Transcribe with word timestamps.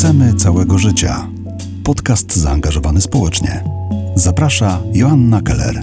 Chcemy 0.00 0.34
całego 0.34 0.78
życia. 0.78 1.26
Podcast 1.84 2.36
zaangażowany 2.36 3.00
społecznie. 3.00 3.64
Zaprasza 4.14 4.80
Joanna 4.92 5.42
Keller. 5.42 5.82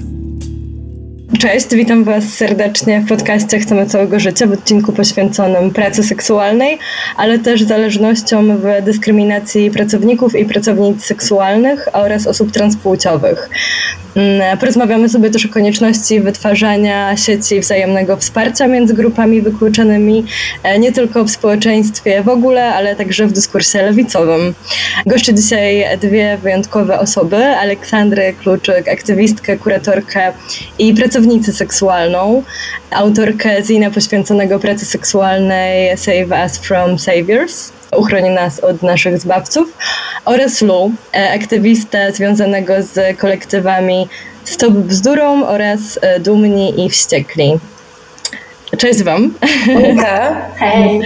Cześć, 1.39 1.67
witam 1.71 2.03
Was 2.03 2.23
serdecznie 2.23 3.01
w 3.01 3.07
podcaście 3.07 3.59
Chcemy 3.59 3.85
Całego 3.85 4.19
Życia 4.19 4.47
w 4.47 4.51
odcinku 4.51 4.93
poświęconym 4.93 5.71
pracy 5.71 6.03
seksualnej, 6.03 6.77
ale 7.17 7.39
też 7.39 7.63
zależnościom 7.63 8.57
w 8.57 8.85
dyskryminacji 8.85 9.71
pracowników 9.71 10.35
i 10.35 10.45
pracownic 10.45 11.05
seksualnych 11.05 11.87
oraz 11.93 12.27
osób 12.27 12.51
transpłciowych. 12.51 13.49
Mm, 14.17 14.57
porozmawiamy 14.57 15.09
sobie 15.09 15.29
też 15.29 15.45
o 15.45 15.49
konieczności 15.49 16.19
wytwarzania 16.19 17.17
sieci 17.17 17.59
wzajemnego 17.59 18.17
wsparcia 18.17 18.67
między 18.67 18.93
grupami 18.93 19.41
wykluczonymi, 19.41 20.25
e, 20.63 20.79
nie 20.79 20.91
tylko 20.91 21.23
w 21.23 21.29
społeczeństwie 21.29 22.23
w 22.23 22.29
ogóle, 22.29 22.73
ale 22.73 22.95
także 22.95 23.27
w 23.27 23.31
dyskursie 23.31 23.81
lewicowym. 23.81 24.53
Goszczę 25.05 25.33
dzisiaj 25.33 25.85
dwie 26.01 26.37
wyjątkowe 26.37 26.99
osoby: 26.99 27.45
Aleksandrę 27.45 28.33
Kluczyk, 28.33 28.87
aktywistkę, 28.87 29.57
kuratorkę 29.57 30.33
i 30.79 30.93
pracownicę 30.93 31.53
seksualną, 31.53 32.43
autorkę 32.91 33.63
zina 33.63 33.91
poświęconego 33.91 34.59
pracy 34.59 34.85
seksualnej 34.85 35.97
Save 35.97 36.43
Us 36.43 36.57
from 36.57 36.99
Saviors 36.99 37.76
uchroni 37.95 38.29
nas 38.29 38.59
od 38.59 38.83
naszych 38.83 39.19
zbawców, 39.19 39.77
oraz 40.25 40.61
Lu, 40.61 40.91
e, 41.15 41.31
aktywistę 41.33 42.11
związanego 42.11 42.73
z 42.83 43.17
kolektywami 43.17 44.07
Stop 44.43 44.73
Bzdurą 44.73 45.45
oraz 45.45 45.99
e, 46.01 46.19
Dumni 46.19 46.85
i 46.85 46.89
Wściekli. 46.89 47.59
Cześć 48.77 49.03
Wam. 49.03 49.33
Hej. 50.59 51.01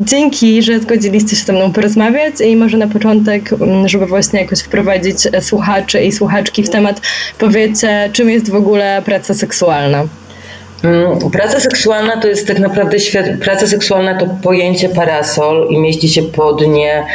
Dzięki, 0.00 0.62
że 0.62 0.80
zgodziliście 0.80 1.36
się 1.36 1.44
ze 1.44 1.52
mną 1.52 1.72
porozmawiać 1.72 2.34
i 2.40 2.56
może 2.56 2.78
na 2.78 2.86
początek, 2.86 3.52
mm, 3.52 3.88
żeby 3.88 4.06
właśnie 4.06 4.40
jakoś 4.40 4.60
wprowadzić 4.60 5.16
e, 5.32 5.42
słuchaczy 5.42 6.00
i 6.00 6.12
słuchaczki 6.12 6.62
w 6.62 6.70
temat, 6.70 7.00
powiecie, 7.38 8.10
czym 8.12 8.30
jest 8.30 8.50
w 8.50 8.54
ogóle 8.54 9.02
praca 9.04 9.34
seksualna. 9.34 10.04
Mm, 10.84 11.30
praca 11.30 11.60
seksualna 11.60 12.20
to 12.20 12.28
jest 12.28 12.46
tak 12.46 12.58
naprawdę 12.58 13.00
świat, 13.00 13.26
praca 13.40 13.66
seksualna 13.66 14.18
to 14.18 14.26
pojęcie 14.42 14.88
parasol 14.88 15.68
i 15.70 15.78
mieści 15.78 16.08
się 16.08 16.22
pod 16.22 16.66
nie 16.66 17.06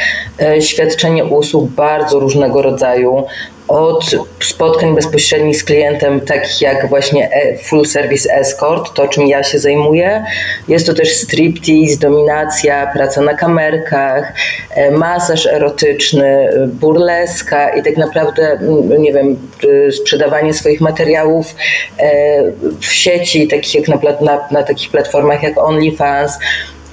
e, 0.41 0.61
świadczenie 0.61 1.25
usług 1.25 1.69
bardzo 1.69 2.19
różnego 2.19 2.61
rodzaju 2.61 3.23
od 3.71 4.11
spotkań 4.39 4.95
bezpośrednich 4.95 5.57
z 5.57 5.63
klientem, 5.63 6.21
takich 6.21 6.61
jak 6.61 6.89
właśnie 6.89 7.33
e, 7.33 7.57
full 7.57 7.85
service 7.85 8.33
escort, 8.33 8.93
to 8.93 9.07
czym 9.07 9.27
ja 9.27 9.43
się 9.43 9.59
zajmuję. 9.59 10.25
Jest 10.67 10.87
to 10.87 10.93
też 10.93 11.13
striptease, 11.15 11.99
dominacja, 11.99 12.91
praca 12.93 13.21
na 13.21 13.33
kamerkach, 13.33 14.33
e, 14.69 14.91
masaż 14.91 15.45
erotyczny, 15.45 16.49
burleska 16.67 17.69
i 17.69 17.83
tak 17.83 17.97
naprawdę, 17.97 18.51
mm, 18.51 19.01
nie 19.01 19.13
wiem, 19.13 19.49
sprzedawanie 19.91 20.53
swoich 20.53 20.81
materiałów 20.81 21.55
e, 21.99 22.43
w 22.79 22.85
sieci, 22.85 23.47
takich 23.47 23.75
jak 23.75 23.87
na, 23.87 24.11
na, 24.21 24.47
na 24.51 24.63
takich 24.63 24.91
platformach 24.91 25.43
jak 25.43 25.57
OnlyFans, 25.57 26.37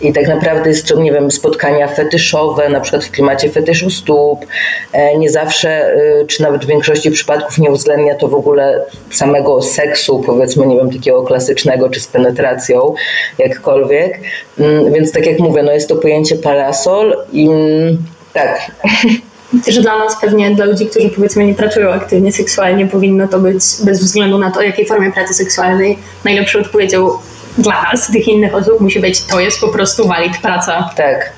i 0.01 0.13
tak 0.13 0.29
naprawdę 0.29 0.69
jest 0.71 0.97
nie 0.97 1.13
wiem, 1.13 1.31
spotkania 1.31 1.89
fetyszowe, 1.89 2.69
na 2.69 2.81
przykład 2.81 3.05
w 3.05 3.11
klimacie 3.11 3.51
fetyszu 3.51 3.91
stóp. 3.91 4.47
E, 4.93 5.19
nie 5.19 5.31
zawsze, 5.31 5.95
y, 5.97 6.27
czy 6.27 6.43
nawet 6.43 6.65
w 6.65 6.69
większości 6.69 7.11
przypadków 7.11 7.59
nie 7.59 7.71
uwzględnia 7.71 8.15
to 8.15 8.29
w 8.29 8.35
ogóle 8.35 8.85
samego 9.11 9.63
seksu, 9.63 10.23
powiedzmy, 10.27 10.67
nie 10.67 10.77
wiem, 10.77 10.91
takiego 10.91 11.23
klasycznego, 11.23 11.91
czy 11.91 12.01
z 12.01 12.07
penetracją, 12.07 12.95
jakkolwiek. 13.39 14.21
Mm, 14.59 14.93
więc 14.93 15.13
tak 15.13 15.27
jak 15.27 15.39
mówię, 15.39 15.63
no 15.63 15.73
jest 15.73 15.89
to 15.89 15.97
pojęcie 15.97 16.37
parasol 16.37 17.17
i 17.33 17.49
mm, 17.49 17.99
tak. 18.33 18.59
Że 19.69 19.81
dla 19.81 19.99
nas 19.99 20.21
pewnie, 20.21 20.51
dla 20.51 20.65
ludzi, 20.65 20.87
którzy 20.87 21.09
powiedzmy 21.09 21.47
nie 21.47 21.55
pracują 21.55 21.91
aktywnie 21.91 22.33
seksualnie, 22.33 22.87
powinno 22.87 23.29
to 23.29 23.39
być 23.39 23.63
bez 23.85 24.01
względu 24.01 24.39
na 24.39 24.51
to, 24.51 24.63
jakiej 24.63 24.87
formie 24.87 25.13
pracy 25.13 25.35
seksualnej 25.35 25.99
najlepszą 26.25 26.59
odpowiedzią 26.59 27.11
dla 27.59 27.83
nas, 27.83 28.11
tych 28.11 28.29
innych 28.29 28.55
osób 28.55 28.81
musi 28.81 29.01
być, 29.01 29.21
to 29.21 29.41
jest 29.41 29.61
po 29.61 29.69
prostu 29.69 30.09
valid 30.09 30.39
praca. 30.39 30.91
Tak. 30.97 31.33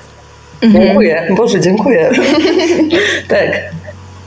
Mhm. 0.61 0.85
Dziękuję. 0.85 1.27
Boże, 1.37 1.59
dziękuję. 1.59 2.11
tak. 3.27 3.51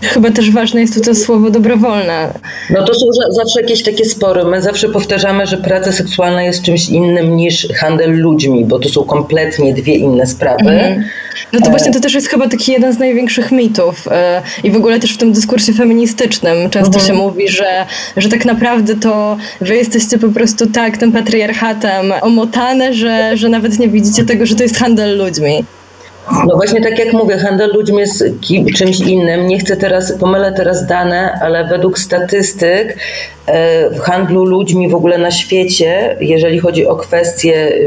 Chyba 0.05 0.31
też 0.31 0.51
ważne 0.51 0.81
jest 0.81 0.95
tu 0.95 1.01
to 1.01 1.15
słowo 1.15 1.51
dobrowolne. 1.51 2.33
No 2.71 2.85
to 2.85 2.95
są 2.95 3.07
zawsze 3.31 3.63
jakieś 3.63 3.83
takie 3.83 4.05
spory. 4.05 4.45
My 4.45 4.63
zawsze 4.63 4.89
powtarzamy, 4.89 5.47
że 5.47 5.57
praca 5.57 5.93
seksualna 5.93 6.43
jest 6.43 6.63
czymś 6.63 6.89
innym 6.89 7.37
niż 7.37 7.69
handel 7.81 8.19
ludźmi, 8.19 8.65
bo 8.65 8.79
to 8.79 8.89
są 8.89 9.05
kompletnie 9.05 9.75
dwie 9.75 9.95
inne 9.95 10.27
sprawy. 10.27 10.71
Mhm. 10.71 11.05
No 11.53 11.61
to 11.61 11.71
właśnie 11.71 11.93
to 11.93 12.01
też 12.01 12.15
jest 12.15 12.29
chyba 12.29 12.49
taki 12.49 12.73
jeden 12.73 12.93
z 12.93 12.99
największych 12.99 13.53
mitów 13.53 14.09
e, 14.11 14.43
i 14.65 14.71
w 14.71 14.77
ogóle 14.77 15.01
też 15.01 15.15
w 15.15 15.17
tym 15.17 15.33
dyskursie 15.33 15.73
feministycznym 15.73 16.71
często 16.71 16.99
mhm. 16.99 17.07
się 17.07 17.13
mówi, 17.13 17.49
że, 17.49 17.87
że 18.17 18.29
tak 18.29 18.45
naprawdę 18.45 18.95
to 18.95 19.37
wy 19.61 19.77
jesteście 19.77 20.19
po 20.19 20.29
prostu 20.29 20.67
tak 20.67 20.97
tym 20.99 21.13
patriarchatem 21.13 22.13
omotane, 22.21 22.95
że, 22.95 23.37
że 23.37 23.49
nawet 23.49 23.79
nie 23.79 23.89
widzicie 23.89 24.25
tego, 24.25 24.47
że 24.47 24.55
to 24.55 24.63
jest 24.63 24.77
handel 24.77 25.19
ludźmi. 25.19 25.65
No 26.33 26.57
właśnie 26.57 26.81
tak 26.81 26.99
jak 26.99 27.13
mówię, 27.13 27.39
handel 27.39 27.71
ludźmi 27.75 27.99
jest 27.99 28.25
czymś 28.77 29.01
innym. 29.01 29.47
Nie 29.47 29.59
chcę 29.59 29.77
teraz, 29.77 30.13
pomylę 30.13 30.53
teraz 30.53 30.87
dane, 30.87 31.39
ale 31.43 31.65
według 31.65 31.99
statystyk 31.99 32.97
e, 33.47 33.91
w 33.91 34.01
handlu 34.01 34.45
ludźmi 34.45 34.89
w 34.89 34.95
ogóle 34.95 35.19
na 35.19 35.31
świecie, 35.31 36.17
jeżeli 36.21 36.59
chodzi 36.59 36.87
o 36.87 36.97
kwestie 36.97 37.69
e, 37.69 37.79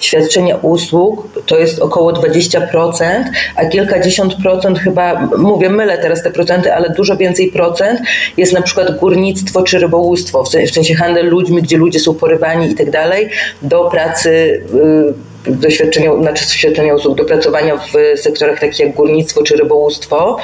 świadczenia 0.00 0.56
usług, 0.56 1.28
to 1.46 1.58
jest 1.58 1.78
około 1.78 2.12
20%, 2.12 3.24
a 3.56 3.64
kilkadziesiąt 3.64 4.34
procent 4.42 4.78
chyba, 4.78 5.28
mówię, 5.38 5.70
mylę 5.70 5.98
teraz 5.98 6.22
te 6.22 6.30
procenty, 6.30 6.74
ale 6.74 6.90
dużo 6.90 7.16
więcej 7.16 7.52
procent 7.52 8.00
jest 8.36 8.52
na 8.52 8.62
przykład 8.62 8.98
górnictwo 8.98 9.62
czy 9.62 9.78
rybołówstwo, 9.78 10.44
w 10.44 10.48
sensie 10.48 10.94
handel 10.94 11.28
ludźmi, 11.28 11.62
gdzie 11.62 11.76
ludzie 11.76 12.00
są 12.00 12.14
porywani 12.14 12.70
i 12.70 12.74
tak 12.74 12.90
dalej, 12.90 13.28
do 13.62 13.90
pracy 13.90 14.30
y, 14.74 15.27
doświadczenia, 15.48 16.16
znaczy 16.20 16.44
świadczenia 16.44 16.94
usług 16.94 17.16
do 17.16 17.24
pracowania 17.24 17.76
w 17.76 18.20
sektorach 18.20 18.60
takich 18.60 18.78
jak 18.78 18.94
górnictwo 18.94 19.42
czy 19.42 19.56
rybołówstwo. 19.56 20.36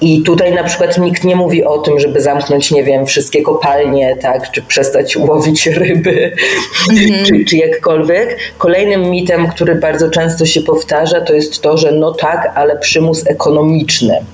I 0.00 0.22
tutaj 0.22 0.54
na 0.54 0.64
przykład 0.64 0.98
nikt 0.98 1.24
nie 1.24 1.36
mówi 1.36 1.64
o 1.64 1.78
tym, 1.78 2.00
żeby 2.00 2.20
zamknąć, 2.20 2.70
nie 2.70 2.84
wiem, 2.84 3.06
wszystkie 3.06 3.42
kopalnie, 3.42 4.16
tak, 4.16 4.50
czy 4.50 4.62
przestać 4.62 5.16
łowić 5.16 5.66
ryby, 5.66 6.32
mm-hmm. 6.90 7.26
czy, 7.26 7.44
czy 7.44 7.56
jakkolwiek. 7.56 8.38
Kolejnym 8.58 9.10
mitem, 9.10 9.48
który 9.48 9.74
bardzo 9.74 10.10
często 10.10 10.46
się 10.46 10.60
powtarza, 10.60 11.20
to 11.20 11.34
jest 11.34 11.60
to, 11.60 11.76
że 11.78 11.92
no 11.92 12.12
tak, 12.12 12.52
ale 12.54 12.78
przymus 12.78 13.26
ekonomiczny. 13.26 14.24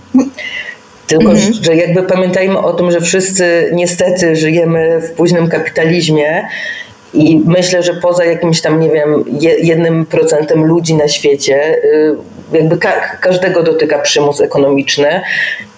Tylko, 1.06 1.24
mm-hmm. 1.24 1.64
że 1.64 1.76
jakby 1.76 2.02
pamiętajmy 2.02 2.58
o 2.58 2.72
tym, 2.72 2.90
że 2.90 3.00
wszyscy 3.00 3.70
niestety 3.72 4.36
żyjemy 4.36 5.00
w 5.00 5.10
późnym 5.10 5.48
kapitalizmie 5.48 6.48
i 7.14 7.42
myślę, 7.46 7.82
że 7.82 7.94
poza 7.94 8.24
jakimś 8.24 8.60
tam, 8.60 8.80
nie 8.80 8.90
wiem, 8.90 9.24
jednym 9.62 10.06
procentem 10.06 10.64
ludzi 10.64 10.94
na 10.94 11.08
świecie, 11.08 11.78
y, 11.84 12.16
jakby 12.52 12.78
ka- 12.78 13.16
każdego 13.20 13.62
dotyka 13.62 13.98
przymus 13.98 14.40
ekonomiczny 14.40 15.20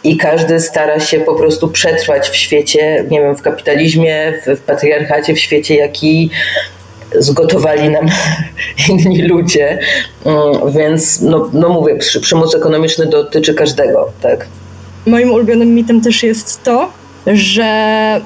i 0.04 0.16
każdy 0.16 0.60
stara 0.60 1.00
się 1.00 1.20
po 1.20 1.34
prostu 1.34 1.68
przetrwać 1.68 2.28
w 2.28 2.36
świecie, 2.36 3.04
nie 3.10 3.20
wiem, 3.20 3.36
w 3.36 3.42
kapitalizmie, 3.42 4.32
w, 4.46 4.56
w 4.56 4.60
patriarchacie, 4.60 5.34
w 5.34 5.38
świecie, 5.38 5.74
jaki 5.76 6.30
zgotowali 7.18 7.88
nam 7.90 8.06
inni 8.88 9.22
ludzie. 9.22 9.78
Mm, 10.24 10.72
więc, 10.72 11.20
no, 11.20 11.50
no 11.52 11.68
mówię, 11.68 11.96
przymus 12.20 12.54
ekonomiczny 12.54 13.06
dotyczy 13.06 13.54
każdego, 13.54 14.08
tak. 14.22 14.46
Moim 15.06 15.32
ulubionym 15.32 15.74
mitem 15.74 16.00
też 16.00 16.22
jest 16.22 16.62
to, 16.62 16.88
że 17.26 17.64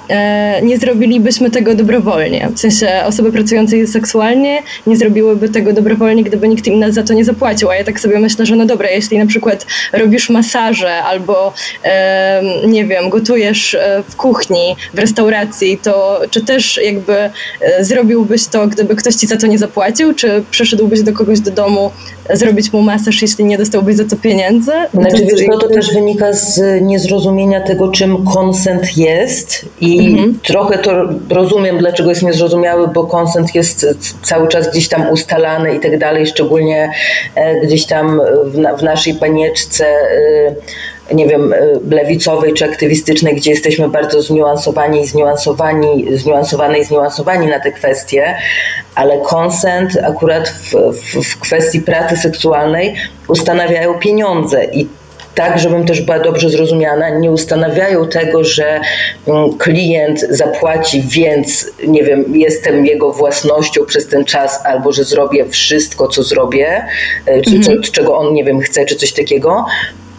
e, 0.08 0.60
nie 0.62 0.78
zrobilibyśmy 0.78 1.50
tego 1.50 1.74
dobrowolnie. 1.74 2.48
W 2.54 2.60
sensie 2.60 2.88
osoby 3.04 3.32
pracujące 3.32 3.86
seksualnie 3.86 4.62
nie 4.86 4.96
zrobiłyby 4.96 5.48
tego 5.48 5.72
dobrowolnie, 5.72 6.24
gdyby 6.24 6.48
nikt 6.48 6.66
im 6.66 6.92
za 6.92 7.02
to 7.02 7.14
nie 7.14 7.24
zapłacił. 7.24 7.70
A 7.70 7.74
ja 7.74 7.84
tak 7.84 8.00
sobie 8.00 8.18
myślę, 8.18 8.46
że 8.46 8.56
no 8.56 8.66
dobra, 8.66 8.90
jeśli 8.90 9.18
na 9.18 9.26
przykład 9.26 9.66
robisz 9.92 10.30
masaże 10.30 11.02
albo 11.02 11.52
e, 11.84 12.42
nie 12.66 12.84
wiem, 12.84 13.08
gotujesz 13.08 13.74
e, 13.74 14.02
w 14.08 14.16
kuchni, 14.16 14.76
w 14.94 14.98
restauracji, 14.98 15.78
to 15.82 16.20
czy 16.30 16.40
też 16.44 16.80
jakby 16.84 17.16
e, 17.60 17.84
zrobiłbyś 17.84 18.46
to, 18.46 18.66
gdyby 18.66 18.96
ktoś 18.96 19.14
ci 19.14 19.26
za 19.26 19.36
to 19.36 19.46
nie 19.46 19.58
zapłacił, 19.58 20.14
czy 20.14 20.44
przyszedłbyś 20.50 21.02
do 21.02 21.12
kogoś 21.12 21.40
do 21.40 21.50
domu 21.50 21.90
zrobić 22.32 22.72
mu 22.72 22.82
masaż, 22.82 23.22
jeśli 23.22 23.44
nie 23.44 23.58
dostałbyś 23.58 23.96
za 23.96 24.04
to 24.04 24.16
pieniędzy? 24.16 24.72
Znaczy, 24.94 25.20
to, 25.20 25.26
wiesz, 25.26 25.40
no 25.48 25.58
to 25.58 25.68
też 25.68 25.94
wynika 25.94 26.32
z 26.32 26.82
niezrozumienia 26.82 27.60
tego, 27.60 27.88
czym 27.88 28.24
konsent 28.24 28.96
jest 28.96 29.64
i 29.80 30.10
mhm. 30.10 30.38
trochę 30.42 30.78
to 30.78 31.08
rozumiem, 31.30 31.78
dlaczego 31.78 32.10
jest 32.10 32.22
niezrozumiały, 32.22 32.88
bo 32.88 33.04
konsent 33.04 33.54
jest 33.54 33.86
cały 34.22 34.48
czas 34.48 34.70
gdzieś 34.70 34.88
tam 34.88 35.10
ustalany 35.10 35.74
i 35.74 35.80
tak 35.80 35.98
dalej, 35.98 36.26
szczególnie 36.26 36.90
e, 37.34 37.60
gdzieś 37.60 37.86
tam 37.86 38.20
w, 38.44 38.58
na, 38.58 38.76
w 38.76 38.82
naszej 38.82 39.14
panieczce 39.14 39.86
e, 39.86 40.54
nie 41.14 41.28
wiem, 41.28 41.54
lewicowej 41.90 42.54
czy 42.54 42.64
aktywistycznej, 42.64 43.36
gdzie 43.36 43.50
jesteśmy 43.50 43.88
bardzo 43.88 44.22
zniuansowani 44.22 45.00
i 45.00 45.06
zniuansowani, 45.06 46.18
zniuansowane 46.18 46.78
i 46.78 46.84
zniuansowani 46.84 47.46
na 47.46 47.60
te 47.60 47.72
kwestie, 47.72 48.34
ale 48.94 49.18
konsent 49.18 49.98
akurat 50.04 50.48
w, 50.48 50.72
w, 50.92 51.32
w 51.32 51.40
kwestii 51.40 51.80
pracy 51.80 52.16
seksualnej 52.16 52.94
ustanawiają 53.28 53.94
pieniądze 53.94 54.64
i 54.64 54.88
tak, 55.34 55.58
żebym 55.58 55.86
też 55.86 56.00
była 56.00 56.18
dobrze 56.18 56.50
zrozumiana, 56.50 57.10
nie 57.10 57.30
ustanawiają 57.30 58.08
tego, 58.08 58.44
że 58.44 58.80
mm, 59.26 59.58
klient 59.58 60.20
zapłaci, 60.20 61.02
więc 61.10 61.70
nie 61.86 62.04
wiem, 62.04 62.24
jestem 62.36 62.86
jego 62.86 63.12
własnością 63.12 63.84
przez 63.86 64.08
ten 64.08 64.24
czas, 64.24 64.60
albo 64.64 64.92
że 64.92 65.04
zrobię 65.04 65.48
wszystko, 65.48 66.08
co 66.08 66.22
zrobię, 66.22 66.84
e, 67.26 67.40
czy, 67.40 67.56
mhm. 67.56 67.82
czego 67.82 68.18
on 68.18 68.34
nie 68.34 68.44
wiem, 68.44 68.60
chce, 68.60 68.84
czy 68.84 68.96
coś 68.96 69.12
takiego 69.12 69.64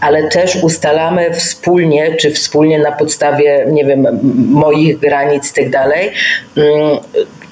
ale 0.02 0.28
też 0.28 0.56
ustalamy 0.64 1.34
wspólnie, 1.34 2.16
czy 2.16 2.32
wspólnie 2.32 2.80
na 2.80 2.92
podstawie, 2.92 3.66
nie 3.72 3.86
wiem, 3.86 4.08
moich 4.50 5.00
granic 5.00 5.52
i 5.52 5.54
tak 5.54 5.70
dalej, 5.70 6.12
mm, 6.58 6.98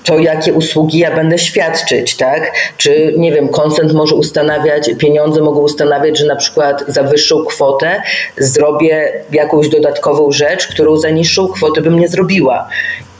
to, 0.08 0.20
jakie 0.20 0.54
usługi 0.54 1.00
ja 1.00 1.16
będę 1.16 1.38
świadczyć, 1.38 2.16
tak? 2.16 2.52
Czy, 2.78 3.14
nie 3.18 3.32
wiem, 3.32 3.50
koncent 3.50 3.94
może 3.94 4.16
ustanawiać, 4.16 4.90
pieniądze 4.98 5.42
mogą 5.42 5.60
ustanawiać, 5.60 6.18
że 6.20 6.26
na 6.26 6.36
przykład 6.36 6.84
za 6.88 7.04
wyższą 7.04 7.46
kwotę 7.46 8.02
zrobię 8.38 9.12
jakąś 9.32 9.70
dodatkową 9.70 10.32
rzecz, 10.32 10.68
którą 10.68 10.98
za 10.98 11.10
niższą 11.10 11.48
kwotę 11.48 11.82
bym 11.82 12.00
nie 12.00 12.08
zrobiła. 12.08 12.68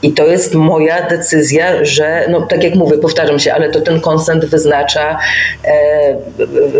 I 0.02 0.12
to 0.12 0.26
jest 0.26 0.54
moja 0.54 1.08
decyzja, 1.08 1.84
że, 1.84 2.26
no 2.30 2.46
tak 2.46 2.64
jak 2.64 2.74
mówię, 2.74 2.98
powtarzam 2.98 3.38
się, 3.38 3.52
ale 3.52 3.70
to 3.70 3.80
ten 3.80 4.00
konsent 4.00 4.44
wyznacza, 4.44 5.18
e, 5.64 6.16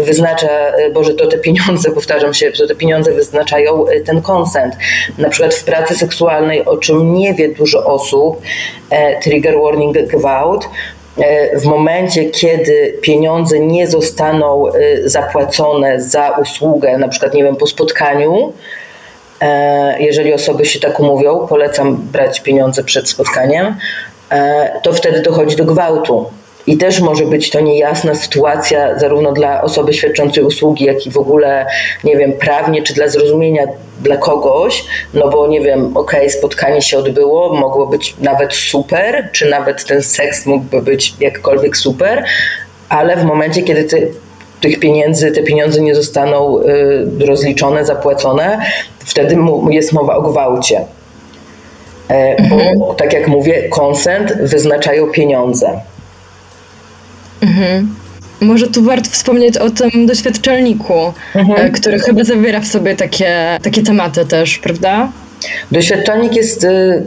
wyznacza, 0.05 0.49
e, 0.49 0.91
Boże, 0.91 1.15
to 1.15 1.27
te 1.27 1.39
pieniądze, 1.39 1.91
powtarzam 1.91 2.35
się, 2.35 2.51
to 2.51 2.67
te 2.67 2.75
pieniądze 2.75 3.13
wyznaczają 3.13 3.89
e, 3.89 4.01
ten 4.01 4.23
konsent. 4.23 4.75
Na 5.19 5.29
przykład 5.29 5.55
w 5.55 5.65
pracy 5.65 5.95
seksualnej, 5.95 6.65
o 6.65 6.77
czym 6.77 7.15
nie 7.15 7.35
wie 7.35 7.49
dużo 7.49 7.85
osób, 7.85 8.43
e, 8.91 9.21
trigger 9.21 9.55
warning 9.61 9.99
gwałt, 9.99 10.69
e, 11.19 11.59
w 11.59 11.65
momencie, 11.65 12.25
kiedy 12.25 12.99
pieniądze 13.03 13.61
nie 13.61 13.87
zostaną 13.87 14.65
zapłacone 15.05 16.01
za 16.01 16.31
usługę, 16.43 16.99
na 16.99 17.09
przykład, 17.09 17.35
nie 17.35 17.45
wiem, 17.45 17.57
po 17.57 17.67
spotkaniu, 17.67 18.53
E, 18.53 18.78
jeżeli 19.99 20.35
osoby 20.35 20.65
się 20.65 20.81
tak 20.81 21.01
umówią, 21.01 21.47
polecam 21.47 21.97
brać 21.97 22.41
pieniądze 22.41 22.85
przed 22.85 23.09
spotkaniem, 23.09 23.77
e, 24.31 24.73
to 24.83 24.93
wtedy 24.93 25.23
dochodzi 25.23 25.57
do 25.57 25.65
gwałtu. 25.65 26.27
I 26.67 26.77
też 26.79 27.01
może 27.01 27.25
być 27.25 27.51
to 27.51 27.61
niejasna 27.61 28.15
sytuacja, 28.15 28.99
zarówno 28.99 29.33
dla 29.33 29.63
osoby 29.63 29.95
świadczącej 29.95 30.45
usługi, 30.45 30.85
jak 30.85 31.07
i 31.07 31.11
w 31.11 31.19
ogóle, 31.19 31.67
nie 32.05 32.17
wiem, 32.17 32.33
prawnie, 32.33 32.83
czy 32.83 32.95
dla 32.95 33.09
zrozumienia 33.09 33.67
dla 34.01 34.17
kogoś, 34.17 34.85
no 35.15 35.29
bo 35.29 35.47
nie 35.47 35.61
wiem, 35.61 35.97
okej, 35.97 36.21
okay, 36.21 36.31
spotkanie 36.31 36.83
się 36.83 36.99
odbyło, 36.99 37.55
mogło 37.55 37.87
być 37.87 38.15
nawet 38.21 38.55
super, 38.55 39.29
czy 39.33 39.51
nawet 39.51 39.85
ten 39.85 40.03
seks 40.03 40.47
mógłby 40.47 40.83
być 40.83 41.15
jakkolwiek 41.21 41.77
super, 41.77 42.25
ale 42.89 43.17
w 43.17 43.25
momencie, 43.25 43.63
kiedy 43.63 43.85
ty 43.85 44.13
tych 44.61 44.81
pieniędzy, 44.81 45.33
te 45.33 45.43
pieniądze 45.43 45.81
nie 45.81 45.95
zostaną 45.95 46.59
y, 46.61 47.27
rozliczone, 47.27 47.85
zapłacone, 47.85 48.61
wtedy 48.99 49.37
jest 49.71 49.93
mowa 49.93 50.17
o 50.17 50.23
gwałcie. 50.23 50.85
E, 52.09 52.49
bo, 52.49 52.57
mhm. 52.57 52.97
tak 52.97 53.13
jak 53.13 53.29
mówię, 53.29 53.69
konsent 53.69 54.33
wyznaczają 54.43 55.07
pieniądze. 55.07 55.81
Mhm. 57.41 57.95
Może 58.41 58.67
tu 58.67 58.83
warto 58.83 59.11
wspomnieć 59.11 59.57
o 59.57 59.71
tym 59.71 60.07
doświadczalniku, 60.07 61.13
mhm. 61.35 61.67
E, 61.67 61.71
który 61.71 61.99
chyba 61.99 62.25
zawiera 62.25 62.61
w 62.61 62.67
sobie 62.67 62.97
takie, 62.97 63.59
takie 63.63 63.83
tematy 63.83 64.27
też, 64.27 64.59
prawda? 64.59 65.09
Doświadczalnik 65.73 66.37
jest 66.37 66.65
y, 66.65 66.69
y, 66.69 67.05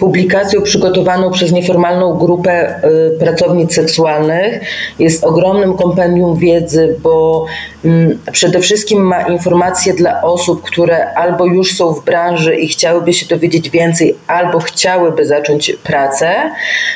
publikacją 0.00 0.62
przygotowaną 0.62 1.30
przez 1.30 1.52
nieformalną 1.52 2.14
grupę 2.14 2.74
y, 3.14 3.18
pracownic 3.18 3.74
seksualnych. 3.74 4.60
Jest 4.98 5.24
ogromnym 5.24 5.76
kompendium 5.76 6.36
wiedzy, 6.36 6.96
bo 7.02 7.46
mm, 7.84 8.18
przede 8.32 8.60
wszystkim 8.60 9.02
ma 9.02 9.22
informacje 9.22 9.94
dla 9.94 10.22
osób, 10.22 10.62
które 10.62 11.14
albo 11.14 11.46
już 11.46 11.76
są 11.76 11.92
w 11.92 12.04
branży 12.04 12.54
i 12.54 12.68
chciałyby 12.68 13.12
się 13.12 13.26
dowiedzieć 13.26 13.70
więcej, 13.70 14.16
albo 14.26 14.58
chciałyby 14.58 15.26
zacząć 15.26 15.76
pracę. 15.84 16.34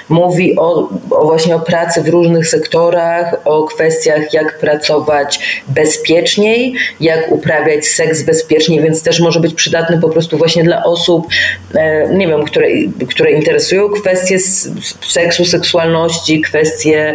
Mówi 0.09 0.57
o, 0.59 0.89
o 1.11 1.27
właśnie 1.27 1.57
o 1.57 1.61
pracy 1.61 2.03
w 2.03 2.09
różnych 2.09 2.49
sektorach, 2.49 3.37
o 3.45 3.65
kwestiach, 3.65 4.33
jak 4.35 4.59
pracować 4.59 5.63
bezpieczniej, 5.69 6.75
jak 7.01 7.33
uprawiać 7.33 7.87
seks 7.87 8.23
bezpiecznie, 8.23 8.83
więc 8.83 9.03
też 9.03 9.21
może 9.21 9.41
być 9.41 9.55
przydatny 9.55 10.01
po 10.01 10.09
prostu 10.09 10.39
właśnie 10.39 10.56
dla 10.65 10.85
osób, 10.85 11.27
e, 11.75 12.15
nie 12.15 12.29
wiem, 12.29 12.45
które, 12.45 12.67
które 13.11 13.31
interesują 13.31 13.89
kwestie 13.89 14.39
seksu, 15.09 15.45
seksualności, 15.45 16.41
kwestie 16.41 17.15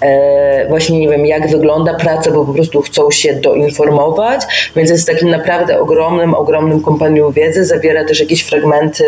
e, 0.00 0.68
właśnie 0.68 0.98
nie 0.98 1.08
wiem, 1.08 1.26
jak 1.26 1.50
wygląda 1.50 1.94
praca, 1.94 2.30
bo 2.30 2.44
po 2.44 2.54
prostu 2.54 2.82
chcą 2.82 3.10
się 3.10 3.34
doinformować, 3.34 4.40
więc 4.76 4.90
jest 4.90 5.06
takim 5.06 5.30
naprawdę 5.30 5.80
ogromnym, 5.80 6.34
ogromnym 6.34 6.82
kompanią 6.82 7.32
wiedzy, 7.32 7.64
zawiera 7.64 8.04
też 8.04 8.20
jakieś 8.20 8.42
fragmenty 8.42 9.04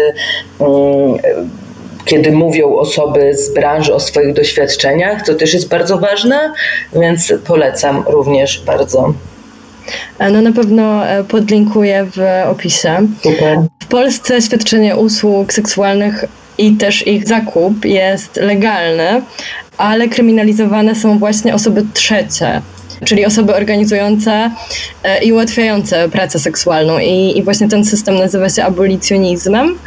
mm, 0.60 1.18
kiedy 2.06 2.32
mówią 2.32 2.76
osoby 2.76 3.34
z 3.34 3.54
branży 3.54 3.94
o 3.94 4.00
swoich 4.00 4.34
doświadczeniach, 4.34 5.26
to 5.26 5.34
też 5.34 5.54
jest 5.54 5.68
bardzo 5.68 5.98
ważne, 5.98 6.52
więc 6.92 7.32
polecam 7.46 8.04
również 8.06 8.62
bardzo. 8.66 9.14
E, 10.18 10.30
no 10.30 10.42
na 10.42 10.52
pewno 10.52 11.06
e, 11.06 11.24
podlinkuję 11.24 12.06
w 12.16 12.20
opisie. 12.46 13.08
Super. 13.22 13.58
W 13.80 13.86
Polsce 13.86 14.42
świadczenie 14.42 14.96
usług 14.96 15.52
seksualnych 15.52 16.24
i 16.58 16.72
też 16.72 17.06
ich 17.06 17.28
zakup 17.28 17.84
jest 17.84 18.36
legalny, 18.36 19.22
ale 19.76 20.08
kryminalizowane 20.08 20.94
są 20.94 21.18
właśnie 21.18 21.54
osoby 21.54 21.86
trzecie, 21.94 22.62
czyli 23.04 23.26
osoby 23.26 23.54
organizujące 23.54 24.50
e, 25.02 25.24
i 25.24 25.32
ułatwiające 25.32 26.08
pracę 26.08 26.38
seksualną. 26.38 26.98
I, 26.98 27.38
I, 27.38 27.42
właśnie 27.42 27.68
ten 27.68 27.84
system 27.84 28.14
nazywa 28.14 28.48
się 28.48 28.64
abolicjonizmem. 28.64 29.78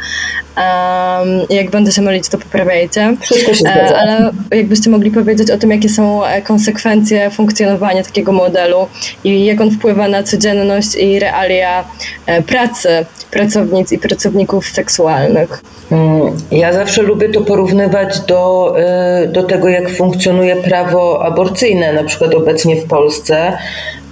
Jak 1.50 1.70
będę 1.70 1.92
się 1.92 2.02
mylić, 2.02 2.28
to 2.28 2.38
poprawiajcie. 2.38 3.16
Wszystko 3.20 3.54
się 3.54 3.60
zgadza. 3.60 3.96
Ale 3.96 4.30
jakbyście 4.50 4.90
mogli 4.90 5.10
powiedzieć 5.10 5.50
o 5.50 5.58
tym, 5.58 5.70
jakie 5.70 5.88
są 5.88 6.24
e, 6.24 6.42
konsekwencje 6.42 7.30
funkcjonowania 7.30 8.02
takiego 8.02 8.32
modelu 8.32 8.88
i 9.24 9.44
jak 9.44 9.60
on 9.60 9.70
wpływa 9.70 10.08
na 10.08 10.22
codzienność 10.22 10.94
i 10.94 11.18
realia 11.18 11.84
e, 12.26 12.42
pracy 12.42 13.06
pracownic 13.30 13.92
i 13.92 13.98
pracowników 13.98 14.66
seksualnych. 14.66 15.62
Mm, 15.90 16.36
ja 16.50 16.72
zawsze 16.72 17.02
lubię 17.02 17.28
to 17.28 17.40
porównywać 17.40 18.20
do, 18.20 18.74
e, 18.78 19.26
do 19.26 19.42
tego, 19.42 19.68
jak 19.68 19.90
funkcjonuje 19.90 20.56
prawo 20.56 21.24
aborcyjne, 21.24 21.92
na 21.92 22.04
przykład 22.04 22.34
obecnie 22.34 22.76
w 22.76 22.86
Polsce. 22.88 23.58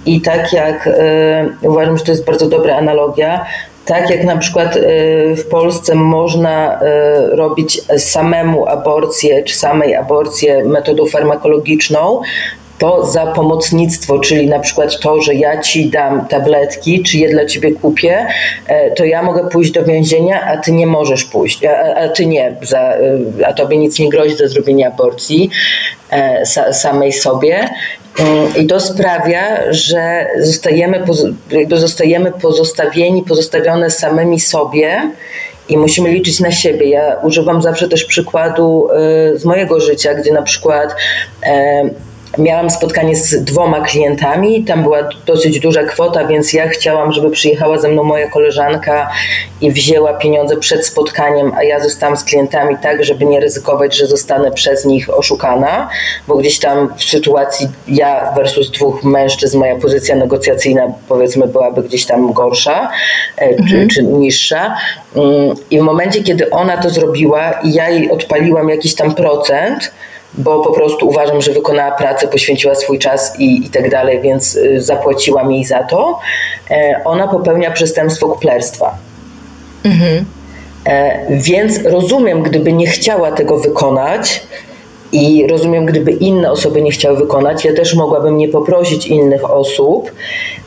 I 0.05 0.21
tak 0.21 0.53
jak 0.53 0.89
uważam, 1.61 1.97
że 1.97 2.03
to 2.03 2.11
jest 2.11 2.25
bardzo 2.25 2.49
dobra 2.49 2.75
analogia, 2.75 3.45
tak 3.89 4.09
jak 4.09 4.23
na 4.23 4.37
przykład 4.37 4.75
y, 4.75 4.81
w 5.35 5.45
Polsce 5.45 5.95
można 5.95 6.79
y, 6.81 7.35
robić 7.35 7.81
samemu 7.97 8.67
aborcję, 8.67 9.43
czy 9.43 9.55
samej 9.55 9.95
aborcję 9.95 10.63
metodą 10.63 11.05
farmakologiczną, 11.05 12.21
to 12.79 13.05
za 13.05 13.25
pomocnictwo, 13.25 14.19
czyli 14.19 14.47
na 14.47 14.59
przykład 14.59 14.99
to, 14.99 15.21
że 15.21 15.35
ja 15.35 15.61
ci 15.61 15.89
dam 15.89 16.27
tabletki, 16.27 17.03
czy 17.03 17.17
je 17.17 17.29
dla 17.29 17.45
ciebie 17.45 17.71
kupię, 17.71 18.27
e, 18.67 18.91
to 18.91 19.05
ja 19.05 19.23
mogę 19.23 19.49
pójść 19.49 19.71
do 19.71 19.83
więzienia, 19.83 20.41
a 20.45 20.57
ty 20.57 20.71
nie 20.71 20.87
możesz 20.87 21.23
pójść, 21.23 21.65
a, 21.65 21.95
a 21.95 22.09
ty 22.09 22.25
nie, 22.25 22.55
za, 22.61 22.93
a 23.45 23.53
tobie 23.53 23.77
nic 23.77 23.99
nie 23.99 24.09
grozi 24.09 24.35
za 24.35 24.47
zrobienie 24.47 24.87
aborcji 24.87 25.49
e, 26.11 26.45
samej 26.73 27.11
sobie. 27.11 27.69
I 28.57 28.67
to 28.67 28.79
sprawia, 28.79 29.73
że 29.73 30.27
zostajemy, 30.39 31.03
zostajemy 31.71 32.31
pozostawieni, 32.31 33.23
pozostawione 33.23 33.89
samymi 33.89 34.39
sobie 34.39 35.11
i 35.69 35.77
musimy 35.77 36.09
liczyć 36.11 36.39
na 36.39 36.51
siebie. 36.51 36.89
Ja 36.89 37.15
używam 37.23 37.61
zawsze 37.61 37.89
też 37.89 38.05
przykładu 38.05 38.87
y, 39.33 39.39
z 39.39 39.45
mojego 39.45 39.79
życia, 39.79 40.13
gdzie 40.13 40.33
na 40.33 40.41
przykład 40.41 40.95
miałam 42.37 42.69
spotkanie 42.69 43.15
z 43.15 43.43
dwoma 43.43 43.81
klientami, 43.81 44.63
tam 44.63 44.83
była 44.83 45.09
dosyć 45.25 45.59
duża 45.59 45.83
kwota, 45.83 46.27
więc 46.27 46.53
ja 46.53 46.67
chciałam, 46.67 47.11
żeby 47.11 47.29
przyjechała 47.29 47.79
ze 47.79 47.87
mną 47.87 48.03
moja 48.03 48.29
koleżanka 48.29 49.09
i 49.61 49.71
wzięła 49.71 50.13
pieniądze 50.13 50.57
przed 50.57 50.85
spotkaniem, 50.85 51.51
a 51.57 51.63
ja 51.63 51.79
zostałam 51.79 52.17
z 52.17 52.23
klientami 52.23 52.75
tak, 52.81 53.03
żeby 53.03 53.25
nie 53.25 53.39
ryzykować, 53.39 53.95
że 53.95 54.07
zostanę 54.07 54.51
przez 54.51 54.85
nich 54.85 55.17
oszukana, 55.17 55.89
bo 56.27 56.35
gdzieś 56.35 56.59
tam 56.59 56.93
w 56.97 57.03
sytuacji 57.03 57.67
ja 57.87 58.33
versus 58.35 58.71
dwóch 58.71 59.03
mężczyzn 59.03 59.59
moja 59.59 59.75
pozycja 59.75 60.15
negocjacyjna 60.15 60.93
powiedzmy 61.07 61.47
byłaby 61.47 61.83
gdzieś 61.83 62.05
tam 62.05 62.33
gorsza 62.33 62.91
e, 63.37 63.55
czy, 63.55 63.61
mhm. 63.61 63.87
czy 63.87 64.03
niższa. 64.03 64.75
Mm, 65.15 65.55
I 65.71 65.79
w 65.79 65.81
momencie, 65.81 66.23
kiedy 66.23 66.49
ona 66.49 66.77
to 66.77 66.89
zrobiła 66.89 67.51
i 67.51 67.73
ja 67.73 67.89
jej 67.89 68.11
odpaliłam 68.11 68.69
jakiś 68.69 68.95
tam 68.95 69.15
procent, 69.15 69.91
bo 70.33 70.61
po 70.61 70.73
prostu 70.73 71.07
uważam, 71.07 71.41
że 71.41 71.51
wykonała 71.51 71.91
pracę, 71.91 72.27
poświęciła 72.27 72.75
swój 72.75 72.99
czas 72.99 73.39
i, 73.39 73.65
i 73.65 73.69
tak 73.69 73.89
dalej, 73.89 74.21
więc 74.21 74.55
y, 74.55 74.81
zapłaciłam 74.81 75.51
jej 75.51 75.65
za 75.65 75.83
to. 75.83 76.19
E, 76.71 77.01
ona 77.05 77.27
popełnia 77.27 77.71
przestępstwo 77.71 78.29
kuplerstwa. 78.29 78.97
Mhm. 79.83 80.25
Więc 81.29 81.85
rozumiem, 81.85 82.43
gdyby 82.43 82.73
nie 82.73 82.87
chciała 82.87 83.31
tego 83.31 83.57
wykonać, 83.57 84.43
i 85.11 85.47
rozumiem, 85.47 85.85
gdyby 85.85 86.11
inne 86.11 86.51
osoby 86.51 86.81
nie 86.81 86.91
chciały 86.91 87.17
wykonać, 87.17 87.65
ja 87.65 87.73
też 87.73 87.95
mogłabym 87.95 88.37
nie 88.37 88.47
poprosić 88.47 89.07
innych 89.07 89.51
osób, 89.51 90.11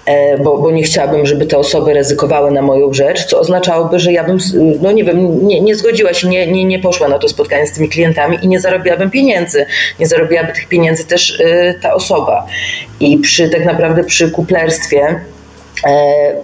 e, 0.07 0.39
bo, 0.39 0.59
bo 0.59 0.71
nie 0.71 0.83
chciałabym, 0.83 1.27
żeby 1.27 1.47
te 1.47 1.59
osoby 1.59 1.95
ryzykowały 1.95 2.51
na 2.51 2.63
moją 2.63 2.93
rzecz, 2.93 3.25
co 3.25 3.41
oznaczałoby, 3.41 3.99
że 3.99 4.13
ja 4.13 4.25
bym, 4.25 4.39
no 4.83 4.93
nie 4.93 5.05
wiem, 5.05 5.47
nie, 5.47 5.61
nie 5.61 5.75
zgodziła 5.75 6.15
się, 6.15 6.29
nie, 6.29 6.47
nie, 6.47 6.65
nie 6.65 6.79
poszła 6.79 7.09
na 7.09 7.19
to 7.19 7.29
spotkanie 7.29 7.67
z 7.67 7.73
tymi 7.73 7.89
klientami 7.89 8.39
i 8.43 8.49
nie 8.49 8.61
zarobiłabym 8.61 9.11
pieniędzy. 9.11 9.67
Nie 10.01 10.07
zarobiłaby 10.07 10.53
tych 10.53 10.69
pieniędzy 10.69 11.05
też 11.05 11.41
y, 11.41 11.75
ta 11.83 11.95
osoba. 11.95 12.47
I 13.01 13.19
przy 13.19 13.49
tak 13.49 13.65
naprawdę 13.65 14.05
przy 14.05 14.31
kuplerstwie 14.31 15.21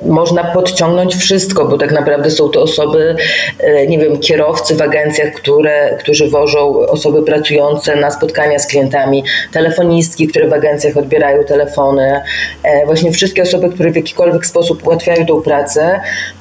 można 0.06 0.44
podciągnąć 0.44 1.16
wszystko, 1.16 1.64
bo 1.64 1.78
tak 1.78 1.92
naprawdę 1.92 2.30
są 2.30 2.48
to 2.48 2.62
osoby, 2.62 3.16
e, 3.58 3.86
nie 3.86 3.98
wiem, 3.98 4.18
kierowcy 4.18 4.74
w 4.74 4.82
agencjach, 4.82 5.34
które, 5.34 5.96
którzy 6.00 6.30
wożą 6.30 6.78
osoby 6.78 7.22
pracujące 7.22 7.96
na 7.96 8.10
spotkania 8.10 8.58
z 8.58 8.66
klientami, 8.66 9.24
telefonistki, 9.52 10.28
które 10.28 10.48
w 10.48 10.52
agencjach 10.52 10.96
odbierają 10.96 11.44
telefony, 11.44 12.20
e, 12.62 12.86
właśnie 12.86 13.12
wszystkie 13.12 13.42
osoby, 13.42 13.70
które 13.70 13.90
w 13.90 13.96
jakikolwiek 13.96 14.46
sposób 14.46 14.86
ułatwiają 14.86 15.26
tą 15.26 15.42
pracę, 15.42 16.00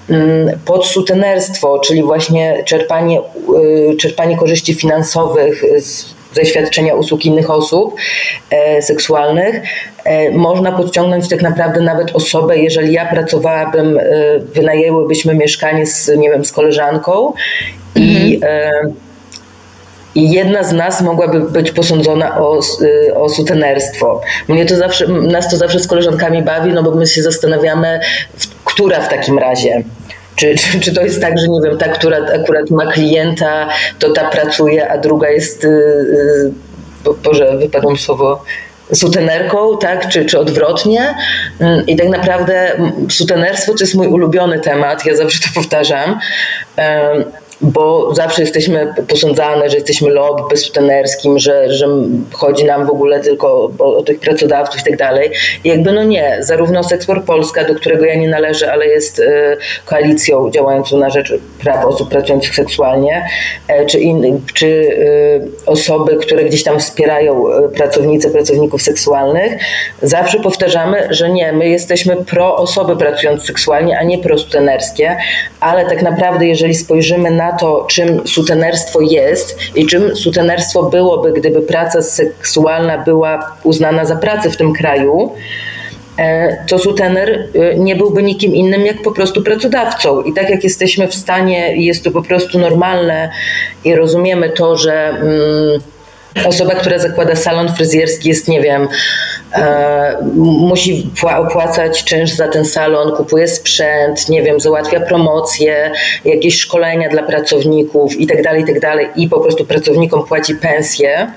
mm, 0.09 0.59
podsutenerstwo, 0.65 1.79
czyli 1.79 2.03
właśnie 2.03 2.63
czerpanie, 2.65 3.21
czerpanie 3.99 4.37
korzyści 4.37 4.73
finansowych 4.73 5.63
z 5.79 6.16
ze 6.37 6.45
świadczenia 6.45 6.93
usług 6.95 7.25
innych 7.25 7.49
osób 7.49 7.95
e, 8.49 8.81
seksualnych, 8.81 9.61
e, 10.03 10.31
można 10.31 10.71
podciągnąć 10.71 11.29
tak 11.29 11.41
naprawdę 11.41 11.81
nawet 11.81 12.15
osobę, 12.15 12.57
jeżeli 12.57 12.93
ja 12.93 13.05
pracowałabym, 13.05 13.97
e, 13.97 14.03
wynajęłybyśmy 14.39 15.35
mieszkanie 15.35 15.85
z, 15.85 16.07
nie 16.17 16.29
wiem, 16.31 16.45
z 16.45 16.51
koleżanką 16.51 17.33
i 17.95 18.35
mhm. 18.35 18.93
i 20.15 20.31
jedna 20.31 20.63
z 20.63 20.73
nas 20.73 21.01
mogłaby 21.01 21.39
być 21.39 21.71
posądzona 21.71 22.39
o, 22.39 22.59
o 23.15 23.29
sutenerstwo. 23.29 24.21
Mnie 24.47 24.65
to 24.65 24.75
zawsze, 24.75 25.07
nas 25.07 25.49
to 25.49 25.57
zawsze 25.57 25.79
z 25.79 25.87
koleżankami 25.87 26.41
bawi, 26.41 26.73
no 26.73 26.83
bo 26.83 26.91
my 26.91 27.07
się 27.07 27.21
zastanawiamy, 27.21 27.99
która 28.65 29.01
w 29.01 29.09
takim 29.09 29.39
razie. 29.39 29.83
Czy, 30.37 30.55
czy, 30.55 30.79
czy 30.79 30.93
to 30.93 31.01
jest 31.01 31.21
tak, 31.21 31.39
że 31.39 31.47
nie 31.47 31.61
wiem, 31.61 31.77
ta, 31.77 31.87
która 31.87 32.17
akurat 32.17 32.69
ma 32.69 32.91
klienta, 32.91 33.69
to 33.99 34.11
ta 34.11 34.29
pracuje, 34.29 34.91
a 34.91 34.97
druga 34.97 35.29
jest, 35.29 35.63
yy, 35.63 37.13
Boże, 37.23 37.57
wypadło 37.57 37.91
mi 37.91 37.97
słowo, 37.97 38.43
sutenerką, 38.93 39.77
tak, 39.77 40.09
czy, 40.09 40.25
czy 40.25 40.39
odwrotnie. 40.39 41.15
Mm, 41.59 41.85
I 41.87 41.95
tak 41.95 42.09
naprawdę 42.09 42.71
sutenerstwo 43.09 43.73
to 43.73 43.83
jest 43.83 43.95
mój 43.95 44.07
ulubiony 44.07 44.59
temat, 44.59 45.05
ja 45.05 45.15
zawsze 45.15 45.39
to 45.39 45.47
powtarzam 45.55 46.19
bo 47.61 48.15
zawsze 48.15 48.41
jesteśmy 48.41 48.93
posądzane, 49.07 49.69
że 49.69 49.75
jesteśmy 49.75 50.09
lobby 50.09 50.43
bezsutenerskim, 50.49 51.39
że, 51.39 51.73
że 51.73 51.87
chodzi 52.33 52.65
nam 52.65 52.85
w 52.85 52.89
ogóle 52.89 53.19
tylko 53.19 53.71
o, 53.79 53.97
o 53.97 54.03
tych 54.03 54.19
pracodawców 54.19 54.81
i 54.81 54.83
tak 54.83 54.97
dalej. 54.97 55.31
I 55.63 55.69
jakby 55.69 55.91
no 55.91 56.03
nie, 56.03 56.37
zarówno 56.39 56.83
Seksport 56.83 57.25
Polska, 57.25 57.63
do 57.63 57.75
którego 57.75 58.05
ja 58.05 58.15
nie 58.15 58.29
należę, 58.29 58.71
ale 58.71 58.87
jest 58.87 59.19
e, 59.19 59.57
koalicją 59.85 60.51
działającą 60.51 60.97
na 60.97 61.09
rzecz 61.09 61.33
praw 61.59 61.85
osób 61.85 62.09
pracujących 62.09 62.55
seksualnie, 62.55 63.25
e, 63.67 63.85
czy, 63.85 63.99
in, 63.99 64.41
czy 64.53 64.97
e, 65.65 65.69
osoby, 65.71 66.15
które 66.15 66.43
gdzieś 66.43 66.63
tam 66.63 66.79
wspierają 66.79 67.43
pracownice, 67.75 68.29
pracowników 68.29 68.81
seksualnych, 68.81 69.53
zawsze 70.01 70.39
powtarzamy, 70.39 71.07
że 71.09 71.29
nie, 71.29 71.53
my 71.53 71.69
jesteśmy 71.69 72.15
pro 72.15 72.55
osoby 72.55 72.95
pracujące 72.95 73.45
seksualnie, 73.45 73.99
a 73.99 74.03
nie 74.03 74.17
pro 74.17 74.37
sutenerskie, 74.37 75.17
ale 75.59 75.85
tak 75.85 76.01
naprawdę 76.01 76.45
jeżeli 76.45 76.75
spojrzymy 76.75 77.31
na 77.31 77.46
na 77.47 77.57
to, 77.57 77.85
czym 77.89 78.27
sutenerstwo 78.27 79.01
jest 79.01 79.57
i 79.75 79.85
czym 79.85 80.15
sutenerstwo 80.15 80.83
byłoby, 80.83 81.33
gdyby 81.33 81.61
praca 81.61 82.01
seksualna 82.01 82.97
była 82.97 83.57
uznana 83.63 84.05
za 84.05 84.15
pracę 84.15 84.49
w 84.49 84.57
tym 84.57 84.73
kraju, 84.73 85.31
e, 86.17 86.57
to 86.67 86.79
sutener 86.79 87.47
e, 87.55 87.75
nie 87.79 87.95
byłby 87.95 88.23
nikim 88.23 88.55
innym 88.55 88.85
jak 88.85 89.01
po 89.01 89.11
prostu 89.11 89.41
pracodawcą. 89.41 90.21
I 90.21 90.33
tak 90.33 90.49
jak 90.49 90.63
jesteśmy 90.63 91.07
w 91.07 91.15
stanie, 91.15 91.85
jest 91.85 92.03
to 92.03 92.11
po 92.11 92.21
prostu 92.21 92.59
normalne 92.59 93.29
i 93.83 93.95
rozumiemy 93.95 94.49
to, 94.49 94.77
że. 94.77 95.09
Mm, 95.09 95.81
Osoba, 96.45 96.75
która 96.75 96.99
zakłada 96.99 97.35
salon 97.35 97.73
fryzjerski 97.73 98.29
jest, 98.29 98.47
nie 98.47 98.61
wiem, 98.61 98.87
musi 100.35 101.09
opłacać 101.37 102.03
czynsz 102.03 102.31
za 102.31 102.47
ten 102.47 102.65
salon, 102.65 103.11
kupuje 103.11 103.47
sprzęt, 103.47 104.29
nie 104.29 104.43
wiem, 104.43 104.59
załatwia 104.59 104.99
promocje, 104.99 105.91
jakieś 106.25 106.59
szkolenia 106.59 107.09
dla 107.09 107.23
pracowników 107.23 108.15
i 108.15 108.27
tak 108.27 108.43
dalej, 108.43 108.63
i 108.63 108.65
tak 108.65 109.17
i 109.17 109.29
po 109.29 109.39
prostu 109.39 109.65
pracownikom 109.65 110.25
płaci 110.25 110.55
pensję. 110.55 111.31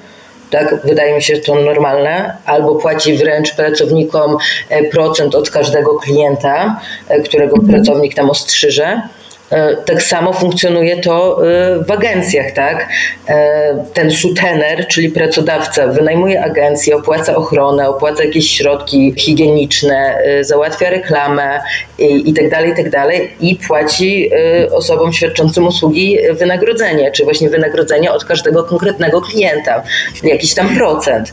Tak, 0.51 0.75
wydaje 0.85 1.15
mi 1.15 1.23
się, 1.23 1.35
że 1.35 1.41
to 1.41 1.55
normalne, 1.55 2.37
albo 2.47 2.75
płaci 2.75 3.17
wręcz 3.17 3.55
pracownikom 3.55 4.37
e, 4.69 4.85
procent 4.85 5.35
od 5.35 5.51
każdego 5.51 5.99
klienta, 5.99 6.81
e, 7.09 7.21
którego 7.21 7.57
mhm. 7.57 7.73
pracownik 7.73 8.15
tam 8.15 8.31
ostrzyże 8.31 9.03
E, 9.03 9.20
tak 9.87 10.03
samo 10.03 10.33
funkcjonuje 10.33 10.97
to 10.97 11.47
e, 11.47 11.85
w 11.85 11.91
agencjach, 11.91 12.53
tak? 12.53 12.89
E, 13.29 13.85
ten 13.95 14.11
sutener, 14.11 14.87
czyli 14.87 15.09
pracodawca, 15.09 15.87
wynajmuje 15.87 16.43
agencję, 16.43 16.97
opłaca 16.97 17.37
ochronę, 17.37 17.89
opłaca 17.89 18.25
jakieś 18.25 18.51
środki 18.51 19.15
higieniczne, 19.17 20.19
załatwia 20.41 20.91
reklamę 20.91 21.61
i, 21.99 22.31
i 22.31 22.35
tak 22.35 22.51
dalej, 22.51 22.73
i 22.73 22.75
tak 22.77 22.91
dalej 22.91 23.31
i 23.41 23.57
płaci 23.57 24.31
osobom 24.73 25.13
świadczącym 25.13 25.67
usługi 25.67 26.19
wynagrodzenie, 26.33 27.11
czy 27.11 27.25
właśnie 27.25 27.49
wynagrodzenie 27.49 28.13
od 28.13 28.25
każdego 28.25 28.65
konkretnego 28.65 29.21
klienta, 29.21 29.83
jakiś 30.23 30.55
tam 30.55 30.77
procent. 30.77 31.33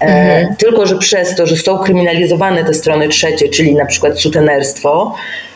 Mhm. 0.00 0.56
Tylko, 0.56 0.86
że 0.86 0.98
przez 0.98 1.36
to, 1.36 1.46
że 1.46 1.56
są 1.56 1.78
kryminalizowane 1.78 2.64
te 2.64 2.74
strony 2.74 3.08
trzecie, 3.08 3.48
czyli 3.48 3.74
na 3.74 3.86
przykład 3.86 4.20
sutenerstwo, 4.20 5.14
E, 5.14 5.49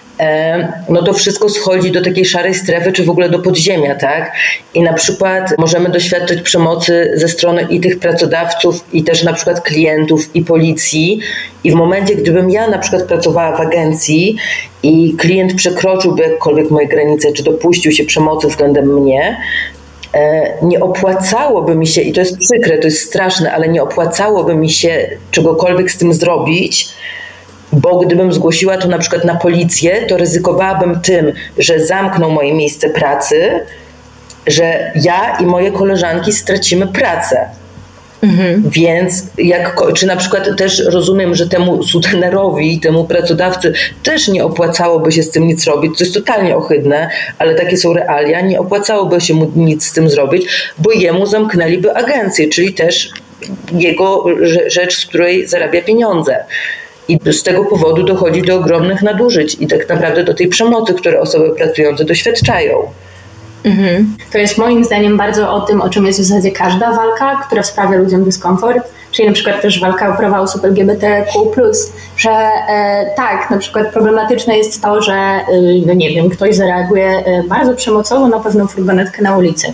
no 0.89 1.03
to 1.03 1.13
wszystko 1.13 1.49
schodzi 1.49 1.93
do 1.93 2.03
takiej 2.03 2.25
szarej 2.25 2.55
strefy, 2.55 2.93
czy 2.93 3.05
w 3.05 3.11
ogóle 3.11 3.29
do 3.29 3.39
podziemia, 3.39 3.95
tak? 3.95 4.33
I 4.75 4.83
na 4.83 4.93
przykład 4.93 5.55
możemy 5.59 5.89
doświadczyć 5.89 6.43
przemocy 6.43 7.13
ze 7.15 7.29
strony 7.29 7.67
i 7.71 7.81
tych 7.81 7.99
pracodawców, 7.99 8.85
i 8.93 9.05
też 9.05 9.23
na 9.23 9.33
przykład 9.33 9.61
klientów, 9.61 10.37
i 10.37 10.43
policji. 10.43 11.21
I 11.65 11.71
w 11.71 11.75
momencie, 11.75 12.17
gdybym 12.17 12.51
ja 12.51 12.69
na 12.69 12.79
przykład 12.79 13.03
pracowała 13.03 13.57
w 13.57 13.61
agencji 13.61 14.37
i 14.83 15.15
klient 15.19 15.55
przekroczyłby 15.55 16.23
jakkolwiek 16.23 16.71
moje 16.71 16.87
granice, 16.87 17.33
czy 17.33 17.43
dopuścił 17.43 17.93
się 17.93 18.05
przemocy 18.05 18.49
względem 18.49 19.01
mnie, 19.01 19.37
e, 20.15 20.53
nie 20.63 20.81
opłacałoby 20.81 21.75
mi 21.75 21.87
się, 21.87 22.01
i 22.01 22.13
to 22.13 22.21
jest 22.21 22.39
przykre, 22.39 22.79
to 22.79 22.87
jest 22.87 23.01
straszne, 23.01 23.53
ale 23.53 23.69
nie 23.69 23.83
opłacałoby 23.83 24.55
mi 24.55 24.71
się 24.71 25.11
czegokolwiek 25.31 25.91
z 25.91 25.99
tym 25.99 26.15
zrobić, 26.15 26.89
bo 27.77 27.99
gdybym 27.99 28.33
zgłosiła 28.33 28.77
to 28.77 28.89
na 28.89 28.99
przykład 28.99 29.25
na 29.25 29.35
policję, 29.35 30.07
to 30.07 30.17
ryzykowałabym 30.17 31.01
tym, 31.01 31.33
że 31.59 31.87
zamkną 31.87 32.31
moje 32.31 32.55
miejsce 32.55 32.91
pracy, 32.91 33.61
że 34.47 34.93
ja 34.95 35.37
i 35.41 35.47
moje 35.47 35.73
koleżanki 35.73 36.33
stracimy 36.33 36.87
pracę. 36.87 37.49
Mhm. 38.23 38.63
Więc 38.71 39.23
jak, 39.39 39.81
czy 39.95 40.07
na 40.07 40.17
przykład 40.17 40.57
też 40.57 40.85
rozumiem, 40.87 41.35
że 41.35 41.49
temu 41.49 41.83
sutenerowi, 41.83 42.81
temu 42.81 43.05
pracodawcy 43.05 43.73
też 44.03 44.29
nie 44.29 44.45
opłacałoby 44.45 45.13
się 45.13 45.23
z 45.23 45.31
tym 45.31 45.47
nic 45.47 45.67
robić, 45.67 45.99
co 45.99 46.05
jest 46.05 46.15
totalnie 46.15 46.57
ohydne, 46.57 47.11
ale 47.39 47.55
takie 47.55 47.77
są 47.77 47.93
realia, 47.93 48.41
nie 48.41 48.61
opłacałoby 48.61 49.21
się 49.21 49.35
mu 49.35 49.51
nic 49.57 49.87
z 49.87 49.93
tym 49.93 50.11
zrobić, 50.11 50.47
bo 50.79 50.93
jemu 50.93 51.27
zamknęliby 51.27 51.97
agencję, 51.97 52.49
czyli 52.49 52.75
też 52.75 53.11
jego 53.73 54.25
rzecz, 54.67 54.97
z 54.97 55.07
której 55.07 55.47
zarabia 55.47 55.83
pieniądze. 55.83 56.45
I 57.09 57.19
z 57.33 57.43
tego 57.43 57.65
powodu 57.65 58.03
dochodzi 58.03 58.43
do 58.43 58.57
ogromnych 58.57 59.03
nadużyć 59.03 59.57
i 59.61 59.67
tak 59.67 59.89
naprawdę 59.89 60.25
do 60.25 60.35
tej 60.35 60.49
przemocy, 60.49 60.95
które 60.95 61.21
osoby 61.21 61.51
pracujące 61.51 62.05
doświadczają. 62.05 62.91
Mhm. 63.65 64.17
To 64.33 64.39
jest 64.39 64.59
moim 64.59 64.85
zdaniem 64.85 65.17
bardzo 65.17 65.53
o 65.53 65.61
tym, 65.61 65.81
o 65.81 65.89
czym 65.89 66.07
jest 66.07 66.21
w 66.21 66.25
zasadzie 66.25 66.51
każda 66.51 66.93
walka, 66.93 67.43
która 67.47 67.63
sprawia 67.63 67.97
ludziom 67.97 68.25
dyskomfort, 68.25 68.89
czyli 69.15 69.29
na 69.29 69.35
przykład 69.35 69.63
też 69.63 69.81
walka 69.81 70.15
o 70.15 70.17
prawa 70.17 70.41
osób 70.41 70.65
LGBTQ+, 70.65 71.51
że 72.17 72.31
e, 72.31 73.11
tak, 73.17 73.51
na 73.51 73.59
przykład 73.59 73.93
problematyczne 73.93 74.59
jest 74.59 74.83
to, 74.83 75.03
że 75.03 75.13
e, 75.13 75.45
no 75.87 75.95
nie 75.95 76.11
wiem, 76.11 76.31
ktoś 76.31 76.57
zareaguje 76.57 77.07
e, 77.07 77.43
bardzo 77.49 77.75
przemocowo 77.75 78.29
na 78.29 78.41
pewną 78.41 78.67
furgonetkę 78.67 79.23
na 79.23 79.39
ulicy. 79.39 79.67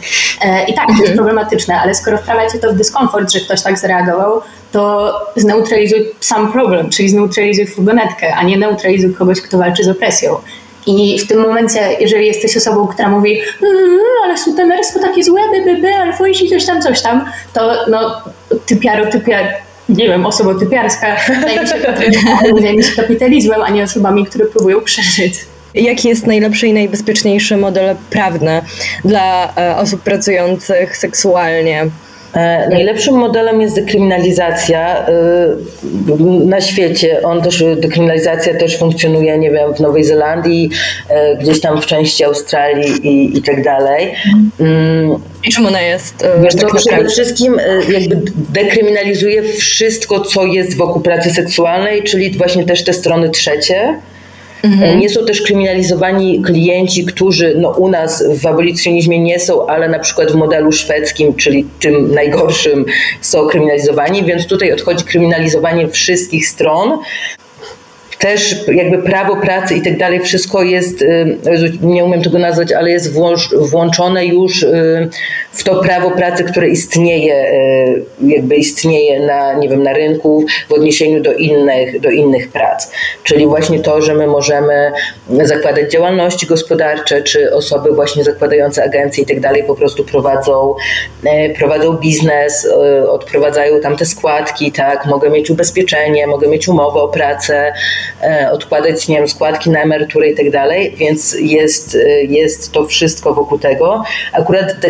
I 0.69 0.75
tak, 0.75 0.87
to 0.87 0.93
jest 0.93 1.01
mhm. 1.01 1.17
problematyczne, 1.17 1.81
ale 1.81 1.95
skoro 1.95 2.19
wprawia 2.19 2.51
cię 2.51 2.59
to 2.59 2.73
w 2.73 2.77
dyskomfort, 2.77 3.33
że 3.33 3.41
ktoś 3.41 3.63
tak 3.63 3.79
zareagował, 3.79 4.41
to 4.73 5.13
zneutralizuj 5.37 6.11
sam 6.21 6.53
problem, 6.53 6.91
czyli 6.91 7.09
zneutralizuj 7.09 7.67
furgonetkę, 7.67 8.35
a 8.35 8.43
nie 8.43 8.59
neutralizuj 8.59 9.15
kogoś, 9.15 9.41
kto 9.41 9.59
walczy 9.59 9.85
z 9.85 9.89
opresją. 9.89 10.37
I 10.87 11.19
w 11.19 11.29
tym 11.29 11.41
momencie, 11.41 11.81
jeżeli 12.01 12.27
jesteś 12.27 12.57
osobą, 12.57 12.87
która 12.87 13.09
mówi, 13.09 13.31
"Yy, 13.63 13.69
ale 14.25 14.39
sutenerstwo 14.39 15.01
takie 15.01 15.25
złe, 15.25 15.41
by, 15.81 15.95
albo 15.95 16.27
jeśli 16.27 16.49
coś 16.49 16.67
tam, 16.67 16.83
coś 16.83 17.03
tam, 17.03 17.25
to 17.53 17.77
no, 17.91 18.23
typiaro, 18.67 19.07
typiar, 19.07 19.45
nie 19.89 20.09
wiem, 20.09 20.27
osoba 20.27 20.55
typiarska 20.59 21.17
zajmie 21.47 21.67
się, 21.67 22.61
zajmie 22.63 22.83
się 22.83 22.97
kapitalizmem, 22.97 23.63
a 23.63 23.71
nie 23.71 23.83
osobami, 23.83 24.27
które 24.27 24.45
próbują 24.45 24.81
przeżyć. 24.81 25.35
Jaki 25.75 26.09
jest 26.09 26.27
najlepszy 26.27 26.67
i 26.67 26.73
najbezpieczniejszy 26.73 27.57
model 27.57 27.97
prawny 28.11 28.63
dla 29.05 29.55
e, 29.57 29.77
osób 29.77 30.03
pracujących 30.03 30.97
seksualnie? 30.97 31.87
E, 32.35 32.69
Najlepszym 32.69 33.15
modelem 33.15 33.61
jest 33.61 33.75
dekryminalizacja 33.75 35.07
e, 35.07 35.13
na 36.45 36.61
świecie. 36.61 37.23
On 37.23 37.43
też, 37.43 37.65
dekryminalizacja 37.77 38.55
też 38.55 38.79
funkcjonuje, 38.79 39.39
nie 39.39 39.51
wiem, 39.51 39.75
w 39.75 39.81
Nowej 39.81 40.05
Zelandii, 40.05 40.71
e, 41.09 41.37
gdzieś 41.37 41.61
tam 41.61 41.83
w 41.83 41.87
części 41.87 42.25
Australii 42.25 43.07
i, 43.09 43.39
i 43.39 43.43
tak 43.43 43.65
dalej. 43.65 44.15
Mm, 44.61 45.19
I 45.45 45.51
czym 45.51 45.67
ona 45.67 45.81
jest 45.81 46.27
Wiesz 46.43 46.55
tak 46.55 46.71
co, 46.71 46.77
przede 46.77 47.09
wszystkim 47.09 47.61
jakby 47.89 48.23
dekryminalizuje 48.53 49.43
wszystko, 49.43 50.21
co 50.21 50.47
jest 50.47 50.77
wokół 50.77 51.03
pracy 51.03 51.31
seksualnej, 51.31 52.03
czyli 52.03 52.39
właśnie 52.39 52.65
też 52.65 52.85
te 52.85 52.93
strony 52.93 53.31
trzecie. 53.31 53.99
E, 54.65 54.97
Nie 54.97 55.09
są 55.11 55.27
też 55.27 55.43
kryminalizowani 55.43 56.43
klienci, 56.43 57.05
którzy 57.05 57.55
no, 57.59 57.71
u 57.71 57.89
nas 57.89 58.25
w 58.41 58.47
abolicjonizmie 58.47 59.21
nie 59.21 59.41
są, 59.41 59.67
ale 59.67 59.89
na 59.89 59.99
przykład 59.99 60.33
w 60.33 60.35
modelu 60.35 60.73
szwedzkim, 60.73 61.35
czyli 61.35 61.67
tym 61.81 62.15
najgorszym, 62.15 62.85
są 63.21 63.47
kryminalizowani, 63.47 64.25
więc 64.25 64.47
tutaj 64.47 64.73
odchodzi 64.73 65.05
kryminalizowanie 65.05 65.89
wszystkich 65.89 66.49
stron. 66.49 66.99
Też 68.19 68.55
jakby 68.75 68.99
prawo 68.99 69.37
pracy 69.37 69.75
i 69.75 69.83
tak 69.83 69.99
dalej, 69.99 70.21
wszystko 70.21 70.63
jest, 70.63 71.03
y, 71.03 71.39
nie 71.83 72.05
umiem 72.05 72.23
tego 72.23 72.39
nazwać, 72.39 72.73
ale 72.73 72.91
jest 72.91 73.15
włącz- 73.15 73.69
włączone 73.71 74.27
już 74.27 74.63
y, 74.63 75.09
w 75.53 75.65
to 75.65 75.83
prawo 75.83 76.11
pracy, 76.11 76.45
które 76.45 76.69
istnieje, 76.69 77.35
y, 77.35 78.05
jakby 78.27 78.57
istnieje 78.57 79.21
na, 79.21 79.53
nie 79.53 79.69
wiem, 79.69 79.83
na 79.83 79.93
rynku 79.93 80.45
w 80.69 80.73
odniesieniu 80.73 81.23
do 81.23 81.33
innych, 81.33 82.01
do 82.01 82.11
innych 82.11 82.49
prac. 82.49 82.93
Czyli 83.25 83.47
właśnie 83.47 83.81
to, 83.81 84.03
że 84.03 84.15
my 84.15 84.27
możemy 84.27 84.93
zakładać 85.43 85.93
działalności 85.93 86.47
gospodarcze, 86.47 87.23
czy 87.23 87.55
osoby 87.55 87.93
właśnie 87.93 88.25
zakładające 88.25 88.85
agencje 88.85 89.25
i 89.25 89.27
tak 89.27 89.41
dalej 89.41 89.65
po 89.65 89.75
prostu 89.75 90.05
prowadzą, 90.05 90.75
e, 91.25 91.51
prowadzą 91.51 91.93
biznes, 91.93 92.67
e, 92.67 93.11
odprowadzają 93.11 93.81
tam 93.81 93.97
te 93.97 94.07
składki, 94.07 94.73
tak, 94.73 95.07
mogę 95.07 95.31
mieć 95.31 95.51
ubezpieczenie, 95.51 96.27
mogę 96.27 96.49
mieć 96.49 96.69
umowę 96.69 97.01
o 97.01 97.09
pracę, 97.09 97.73
e, 98.23 98.51
odkładać, 98.53 99.09
nie 99.09 99.17
wiem, 99.17 99.29
składki 99.29 99.71
na 99.71 99.83
emeryturę 99.83 100.29
i 100.29 100.35
tak 100.35 100.51
dalej, 100.51 100.95
więc 100.97 101.37
jest, 101.41 101.95
e, 101.95 102.23
jest 102.23 102.73
to 102.73 102.85
wszystko 102.85 103.35
wokół 103.35 103.59
tego. 103.59 104.03
Akurat 104.33 104.81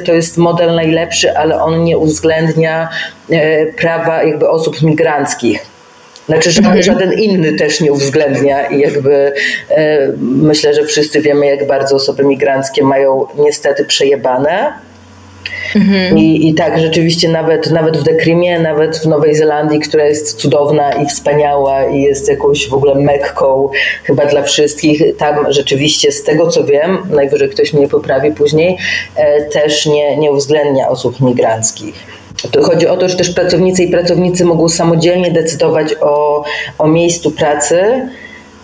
to 0.00 0.12
jest 0.12 0.38
model 0.38 0.74
najlepszy, 0.74 1.36
ale 1.36 1.62
on 1.62 1.84
nie 1.84 1.98
uwzględnia 1.98 2.88
e, 3.30 3.66
prawa 3.66 4.22
jakby 4.22 4.48
osób 4.48 4.82
migranckich. 4.82 5.66
Znaczy, 6.26 6.50
że 6.50 6.82
żaden 6.82 7.12
inny 7.12 7.52
też 7.52 7.80
nie 7.80 7.92
uwzględnia 7.92 8.66
i 8.66 8.80
jakby 8.80 9.32
e, 9.70 10.12
myślę, 10.18 10.74
że 10.74 10.84
wszyscy 10.84 11.20
wiemy, 11.20 11.46
jak 11.46 11.66
bardzo 11.66 11.96
osoby 11.96 12.24
migranckie 12.24 12.82
mają 12.84 13.26
niestety 13.38 13.84
przejebane. 13.84 14.72
I, 16.16 16.48
I 16.48 16.54
tak, 16.54 16.78
rzeczywiście 16.78 17.28
nawet, 17.28 17.70
nawet 17.70 17.96
w 17.96 18.02
Dekrymie, 18.02 18.60
nawet 18.60 18.96
w 18.96 19.06
Nowej 19.06 19.34
Zelandii, 19.34 19.80
która 19.80 20.04
jest 20.04 20.36
cudowna 20.36 20.92
i 20.92 21.06
wspaniała 21.06 21.84
i 21.84 22.02
jest 22.02 22.28
jakąś 22.28 22.68
w 22.68 22.74
ogóle 22.74 22.94
mekką 22.94 23.68
chyba 24.04 24.26
dla 24.26 24.42
wszystkich, 24.42 25.16
tam 25.16 25.52
rzeczywiście 25.52 26.12
z 26.12 26.22
tego 26.22 26.46
co 26.46 26.64
wiem, 26.64 26.98
najwyżej 27.10 27.48
ktoś 27.48 27.72
mnie 27.72 27.88
poprawi 27.88 28.32
później, 28.32 28.78
e, 29.16 29.42
też 29.42 29.86
nie, 29.86 30.16
nie 30.16 30.32
uwzględnia 30.32 30.88
osób 30.88 31.20
migranckich. 31.20 31.94
To 32.50 32.62
chodzi 32.62 32.86
o 32.86 32.96
to, 32.96 33.08
że 33.08 33.16
też 33.16 33.30
pracownicy 33.30 33.82
i 33.84 33.90
pracownicy 33.90 34.44
mogą 34.44 34.68
samodzielnie 34.68 35.30
decydować 35.30 35.94
o, 36.00 36.44
o 36.78 36.88
miejscu 36.88 37.30
pracy. 37.30 38.08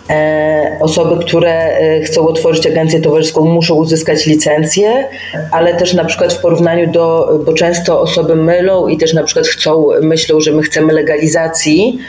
E, 0.09 0.77
Osoby, 0.79 1.25
które 1.25 1.51
e, 1.51 2.01
chcą 2.01 2.27
otworzyć 2.27 2.67
agencję 2.67 3.01
towarzyską, 3.01 3.45
muszą 3.45 3.75
uzyskać 3.75 4.25
licencję, 4.25 5.07
ale 5.51 5.73
też 5.73 5.93
na 5.93 6.05
przykład 6.05 6.33
w 6.33 6.41
porównaniu 6.41 6.91
do, 6.91 7.39
bo 7.45 7.53
często 7.53 8.01
osoby 8.01 8.35
mylą 8.35 8.87
i 8.87 8.97
też 8.97 9.13
na 9.13 9.23
przykład 9.23 9.47
chcą, 9.47 9.87
myślą, 10.01 10.39
że 10.39 10.51
my 10.51 10.61
chcemy 10.61 10.93
legalizacji, 10.93 11.99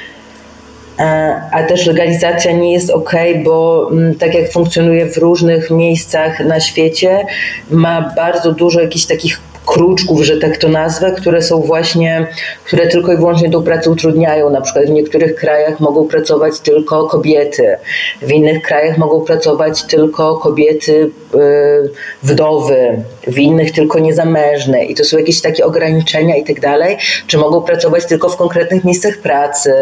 E, 0.98 1.40
a 1.52 1.62
też 1.62 1.86
legalizacja 1.86 2.52
nie 2.52 2.72
jest 2.72 2.90
ok, 2.90 3.12
bo 3.44 3.88
mm, 3.92 4.14
tak 4.14 4.34
jak 4.34 4.52
funkcjonuje 4.52 5.06
w 5.06 5.16
różnych 5.16 5.70
miejscach 5.70 6.40
na 6.40 6.60
świecie, 6.60 7.26
ma 7.70 8.12
bardzo 8.16 8.52
dużo 8.52 8.80
jakichś 8.80 9.04
takich 9.04 9.40
kruczków, 9.66 10.22
że 10.22 10.36
tak 10.36 10.56
to 10.56 10.68
nazwę, 10.68 11.12
które 11.12 11.42
są 11.42 11.60
właśnie, 11.60 12.26
które 12.64 12.86
tylko 12.86 13.12
i 13.12 13.16
wyłącznie 13.16 13.50
tą 13.50 13.62
pracę 13.62 13.90
utrudniają. 13.90 14.50
Na 14.50 14.60
przykład 14.60 14.86
w 14.86 14.90
niektórych 14.90 15.34
krajach 15.34 15.80
mogą 15.80 16.08
pracować 16.08 16.60
tylko 16.60 17.06
kobiety, 17.06 17.76
w 18.22 18.30
innych 18.30 18.62
krajach 18.62 18.98
mogą 18.98 19.20
pracować 19.20 19.82
tylko 19.82 20.36
kobiety 20.36 21.10
y, 21.34 21.90
wdowy, 22.22 23.02
w 23.26 23.38
innych 23.38 23.72
tylko 23.72 23.98
niezamężne 23.98 24.84
i 24.84 24.94
to 24.94 25.04
są 25.04 25.18
jakieś 25.18 25.40
takie 25.40 25.66
ograniczenia 25.66 26.36
i 26.36 26.44
tak 26.44 26.60
dalej, 26.60 26.96
czy 27.26 27.38
mogą 27.38 27.62
pracować 27.62 28.06
tylko 28.06 28.28
w 28.28 28.36
konkretnych 28.36 28.84
miejscach 28.84 29.18
pracy 29.18 29.72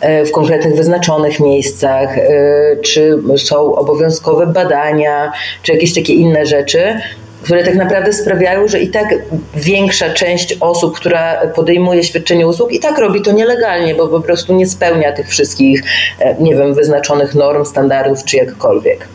e, 0.00 0.24
w 0.24 0.32
konkretnych 0.32 0.74
wyznaczonych 0.74 1.40
miejscach, 1.40 2.18
e, 2.18 2.76
czy 2.82 3.18
są 3.36 3.74
obowiązkowe 3.74 4.46
badania, 4.46 5.32
czy 5.62 5.72
jakieś 5.72 5.94
takie 5.94 6.14
inne 6.14 6.46
rzeczy, 6.46 7.00
które 7.42 7.64
tak 7.64 7.74
naprawdę 7.74 8.12
sprawiają, 8.12 8.68
że 8.68 8.80
i 8.80 8.88
tak 8.88 9.14
większa 9.54 10.10
część 10.10 10.56
osób, 10.60 10.96
która 10.96 11.46
podejmuje 11.46 12.04
świadczenie 12.04 12.46
usług, 12.46 12.72
i 12.72 12.80
tak 12.80 12.98
robi 12.98 13.22
to 13.22 13.32
nielegalnie, 13.32 13.94
bo 13.94 14.08
po 14.08 14.20
prostu 14.20 14.54
nie 14.54 14.66
spełnia 14.66 15.12
tych 15.12 15.28
wszystkich, 15.28 15.82
e, 16.18 16.42
nie 16.42 16.56
wiem, 16.56 16.74
wyznaczonych 16.74 17.34
norm, 17.34 17.64
standardów, 17.64 18.24
czy 18.24 18.36
jakkolwiek. 18.36 19.08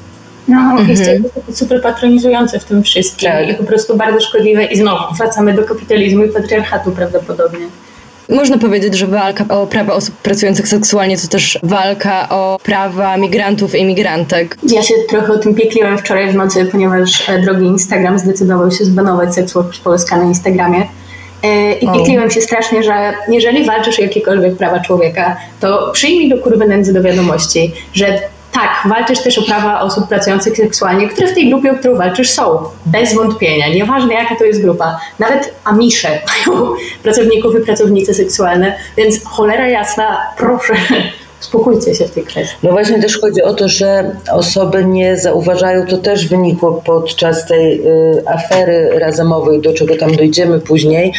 No, 0.48 0.78
jest 0.88 1.06
to 1.06 1.54
super 1.54 1.82
patronizujące 1.82 2.60
w 2.60 2.64
tym 2.66 2.84
wszystkim 2.84 3.30
Tak. 3.30 3.50
i 3.50 3.54
po 3.54 3.64
prostu 3.64 3.98
bardzo 3.98 4.22
szkodliwe. 4.22 4.66
I 4.66 4.78
znowu 4.78 5.16
wracamy 5.16 5.54
do 5.54 5.64
kapitalizmu 5.64 6.24
i 6.24 6.30
patriarchatu 6.30 6.92
prawdopodobnie. 6.92 7.68
Można 8.30 8.58
powiedzieć, 8.58 8.98
że 8.98 9.08
walka 9.08 9.46
o 9.50 9.68
prawa 9.68 9.94
osób 9.94 10.16
pracujących 10.16 10.68
seksualnie 10.68 11.18
to 11.18 11.28
też 11.28 11.60
walka 11.64 12.30
o 12.30 12.60
prawa 12.64 13.18
migrantów 13.18 13.76
i 13.76 13.82
imigrantek. 13.82 14.58
Ja 14.64 14.82
się 14.82 14.94
trochę 15.10 15.34
o 15.34 15.38
tym 15.38 15.56
piekliłem 15.56 15.98
wczoraj 15.98 16.32
w 16.32 16.36
nocy, 16.36 16.66
ponieważ 16.66 17.30
e, 17.30 17.40
drogi 17.40 17.66
Instagram 17.66 18.20
zdecydował 18.20 18.72
się 18.72 18.86
zbanować 18.86 19.36
seks 19.36 19.54
work 19.54 19.78
Polska 19.84 20.18
na 20.18 20.24
Instagramie. 20.24 20.88
E, 21.44 21.74
I 21.74 21.92
piekliłem 21.92 22.32
się 22.32 22.42
strasznie, 22.42 22.84
że 22.84 23.14
jeżeli 23.30 23.66
walczysz 23.66 24.00
o 24.00 24.02
jakiekolwiek 24.02 24.58
prawa 24.58 24.80
człowieka, 24.80 25.38
to 25.60 25.92
przyjmij 25.94 26.30
do 26.30 26.38
kurwy 26.38 26.68
nędzy 26.68 26.94
do 26.94 27.04
wiadomości, 27.04 27.74
że 27.94 28.20
tak, 28.56 28.92
walczysz 28.92 29.20
też 29.20 29.38
o 29.38 29.42
prawa 29.42 29.82
osób 29.82 30.08
pracujących 30.08 30.58
seksualnie, 30.58 31.10
które 31.10 31.28
w 31.28 31.34
tej 31.34 31.50
grupie, 31.50 31.72
o 31.72 31.76
którą 31.76 31.96
walczysz 31.96 32.30
są. 32.30 32.64
Bez 32.86 33.16
wątpienia. 33.16 33.70
Nieważne 33.70 34.14
jaka 34.14 34.36
to 34.36 34.44
jest 34.44 34.62
grupa. 34.62 35.00
Nawet 35.20 35.54
Amisze 35.64 36.10
mają 36.10 36.74
pracowników 37.04 37.56
i 37.56 37.66
pracownice 37.66 38.14
seksualne, 38.14 38.76
więc 38.98 39.26
cholera 39.26 39.68
jasna, 39.68 40.18
proszę, 40.38 40.74
uspokójcie 41.42 41.96
się 41.96 42.06
w 42.06 42.12
tej 42.12 42.24
kwestii. 42.24 42.58
No 42.64 42.72
właśnie 42.72 43.02
też 43.02 43.20
chodzi 43.20 43.42
o 43.42 43.54
to, 43.54 43.70
że 43.70 44.16
osoby 44.32 44.86
nie 44.86 45.18
zauważają, 45.18 45.88
to 45.88 45.98
też 45.98 46.28
wynikło 46.28 46.82
podczas 46.86 47.48
tej 47.48 47.88
y, 47.88 48.24
afery 48.28 49.00
razamowej, 49.00 49.62
do 49.62 49.74
czego 49.74 49.98
tam 49.98 50.16
dojdziemy 50.16 50.60
później, 50.60 51.14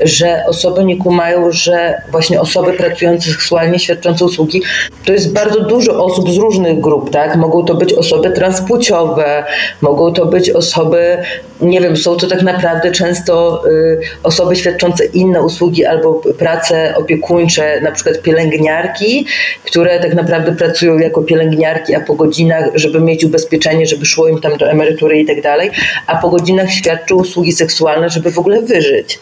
że 0.00 0.42
osoby 0.46 0.84
nie 0.84 0.96
kumają, 0.96 1.50
że 1.50 2.02
właśnie 2.10 2.40
osoby 2.40 2.72
pracujące 2.72 3.30
seksualnie, 3.30 3.78
świadczące 3.78 4.24
usługi, 4.24 4.62
to 5.04 5.12
jest 5.12 5.32
bardzo 5.32 5.60
dużo 5.60 6.04
osób 6.04 6.30
z 6.30 6.36
różnych 6.36 6.80
grup, 6.80 7.10
tak? 7.10 7.36
Mogą 7.36 7.64
to 7.64 7.74
być 7.74 7.94
osoby 7.94 8.30
transpłciowe, 8.30 9.44
mogą 9.80 10.12
to 10.12 10.26
być 10.26 10.50
osoby, 10.50 11.18
nie 11.60 11.80
wiem, 11.80 11.96
są 11.96 12.16
to 12.16 12.26
tak 12.26 12.42
naprawdę 12.42 12.90
często 12.90 13.62
y, 13.68 14.00
osoby 14.22 14.56
świadczące 14.56 15.04
inne 15.04 15.42
usługi 15.42 15.84
albo 15.84 16.14
prace 16.14 16.94
opiekuńcze, 16.96 17.80
na 17.80 17.92
przykład 17.92 18.22
pielęgniarki, 18.22 19.26
które 19.68 20.00
tak 20.00 20.14
naprawdę 20.14 20.52
pracują 20.52 20.98
jako 20.98 21.22
pielęgniarki, 21.22 21.94
a 21.94 22.00
po 22.00 22.14
godzinach, 22.14 22.64
żeby 22.74 23.00
mieć 23.00 23.24
ubezpieczenie, 23.24 23.86
żeby 23.86 24.06
szło 24.06 24.28
im 24.28 24.40
tam 24.40 24.56
do 24.56 24.70
emerytury 24.70 25.20
i 25.20 25.26
tak 25.26 25.42
dalej, 25.42 25.70
a 26.06 26.16
po 26.16 26.28
godzinach 26.30 26.70
świadczą 26.70 27.14
usługi 27.16 27.52
seksualne, 27.52 28.08
żeby 28.08 28.30
w 28.30 28.38
ogóle 28.38 28.62
wyżyć. 28.62 29.18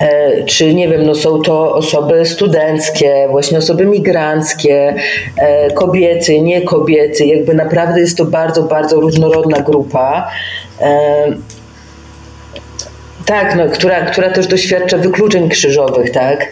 E, 0.00 0.44
Czy 0.44 0.74
nie 0.74 0.88
wiem, 0.88 1.06
no 1.06 1.14
są 1.14 1.42
to 1.42 1.74
osoby 1.74 2.26
studenckie, 2.26 3.26
właśnie 3.30 3.58
osoby 3.58 3.86
migranckie, 3.86 4.94
e, 5.36 5.70
kobiety, 5.70 6.40
nie 6.40 6.62
kobiety, 6.62 7.26
jakby 7.26 7.54
naprawdę 7.54 8.00
jest 8.00 8.16
to 8.18 8.24
bardzo, 8.24 8.62
bardzo 8.62 9.00
różnorodna 9.00 9.60
grupa. 9.60 10.30
Tak, 13.30 13.56
no, 13.56 13.68
która, 13.68 14.00
która 14.00 14.30
też 14.30 14.46
doświadcza 14.46 14.98
wykluczeń 14.98 15.48
krzyżowych, 15.48 16.10
tak? 16.10 16.48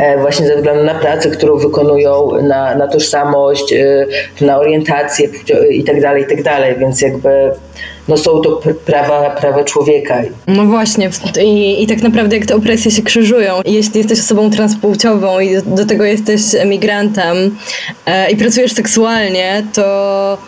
E, 0.00 0.18
właśnie 0.18 0.46
ze 0.46 0.56
względu 0.56 0.84
na 0.84 0.94
pracę, 0.94 1.30
którą 1.30 1.56
wykonują, 1.56 2.28
na, 2.42 2.74
na 2.74 2.88
tożsamość, 2.88 3.72
e, 3.72 4.06
na 4.40 4.58
orientację 4.58 5.28
i 5.70 5.84
tak 5.84 6.00
dalej, 6.00 6.22
i 6.22 6.26
tak 6.26 6.42
dalej, 6.42 6.76
więc 6.78 7.00
jakby 7.00 7.50
no 8.08 8.16
są 8.16 8.40
to 8.40 8.60
prawa, 8.86 9.30
prawa 9.30 9.64
człowieka. 9.64 10.22
No 10.46 10.64
właśnie 10.64 11.10
I, 11.44 11.82
i 11.82 11.86
tak 11.86 12.02
naprawdę 12.02 12.36
jak 12.36 12.46
te 12.46 12.56
opresje 12.56 12.90
się 12.90 13.02
krzyżują. 13.02 13.60
Jeśli 13.64 13.98
jesteś 13.98 14.20
osobą 14.20 14.50
transpłciową 14.50 15.40
i 15.40 15.62
do, 15.66 15.86
tego 15.86 16.04
jesteś 16.04 16.40
emigrantem 16.54 17.56
e, 18.06 18.30
i 18.30 18.36
pracujesz 18.36 18.72
seksualnie, 18.72 19.62
to 19.72 20.38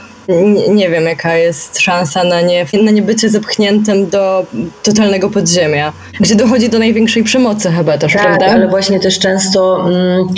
nie, 0.69 0.91
wiem, 0.91 1.05
jaka 1.05 1.37
jest 1.37 1.81
szansa 1.81 2.25
na, 2.25 2.41
nie, 2.41 2.67
na 2.83 2.91
niebycie 2.91 3.29
zepchniętym 3.29 4.11
do 4.11 4.47
totalnego 4.83 5.31
podziemia, 5.31 5.93
gdzie 6.21 6.35
dochodzi 6.35 6.69
do 6.69 6.79
największej 6.79 7.25
przemocy 7.25 7.71
chyba 7.71 7.99
też, 7.99 8.13
tak, 8.13 8.23
prawda? 8.23 8.47
ale 8.47 8.69
właśnie 8.69 9.01
też 9.01 9.19
często... 9.19 9.89
Mm, 9.89 10.29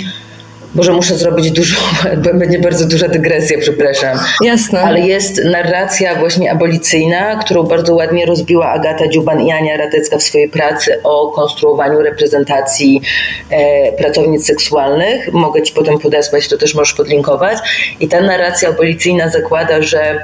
może 0.75 0.93
muszę 0.93 1.15
zrobić 1.15 1.51
dużo, 1.51 1.77
będzie 2.33 2.59
bardzo 2.59 2.85
duża 2.85 3.07
dygresja, 3.07 3.57
przepraszam. 3.61 4.17
Jasne. 4.43 4.81
Ale 4.81 4.99
jest 4.99 5.41
narracja 5.45 6.15
właśnie 6.15 6.51
abolicyjna, 6.51 7.35
którą 7.35 7.63
bardzo 7.63 7.95
ładnie 7.95 8.25
rozbiła 8.25 8.69
Agata 8.69 9.07
Dziuban 9.07 9.41
i 9.41 9.51
Ania 9.51 9.77
Radecka 9.77 10.17
w 10.17 10.23
swojej 10.23 10.49
pracy 10.49 10.99
o 11.03 11.31
konstruowaniu 11.31 12.01
reprezentacji 12.01 13.01
e, 13.49 13.91
pracownic 13.91 14.45
seksualnych. 14.45 15.33
Mogę 15.33 15.61
Ci 15.61 15.73
potem 15.73 15.99
podesłać, 15.99 16.47
to 16.47 16.57
też 16.57 16.75
możesz 16.75 16.93
podlinkować. 16.93 17.57
I 17.99 18.07
ta 18.07 18.21
narracja 18.21 18.69
abolicyjna 18.69 19.29
zakłada, 19.29 19.81
że 19.81 20.19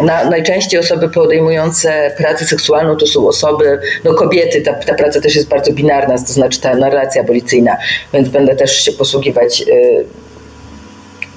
na, 0.00 0.24
najczęściej 0.24 0.80
osoby 0.80 1.08
podejmujące 1.08 2.14
pracę 2.18 2.44
seksualną 2.44 2.96
to 2.96 3.06
są 3.06 3.28
osoby, 3.28 3.78
no 4.04 4.14
kobiety, 4.14 4.62
ta, 4.62 4.72
ta 4.72 4.94
praca 4.94 5.20
też 5.20 5.36
jest 5.36 5.48
bardzo 5.48 5.72
binarna, 5.72 6.18
to 6.18 6.32
znaczy 6.32 6.60
ta 6.60 6.76
narracja 6.76 7.22
abolicyjna, 7.22 7.76
więc 8.12 8.28
będę 8.28 8.56
też 8.56 8.84
się 8.84 8.92
posługiwać 8.92 9.62
y, 9.62 10.04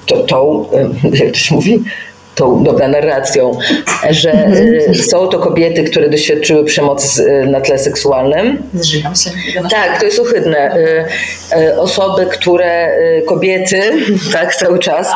to, 0.06 0.22
tą, 0.22 0.66
y, 1.12 1.16
jak 1.24 1.32
to 1.32 1.38
się 1.38 1.54
mówi, 1.54 1.84
tą 2.36 2.64
dobra 2.64 2.88
narracją, 2.88 3.58
że 4.10 4.32
mhm. 4.32 4.94
są 4.94 5.28
to 5.28 5.38
kobiety, 5.38 5.84
które 5.84 6.08
doświadczyły 6.08 6.64
przemocy 6.64 7.44
na 7.46 7.60
tle 7.60 7.78
seksualnym. 7.78 8.62
Zżygam 8.74 9.16
się. 9.16 9.30
Tak, 9.70 10.00
to 10.00 10.06
jest 10.06 10.18
ohydne. 10.18 10.76
Osoby, 11.78 12.26
które, 12.26 12.98
kobiety, 13.26 13.80
tak 14.32 14.56
cały 14.56 14.78
czas, 14.78 15.08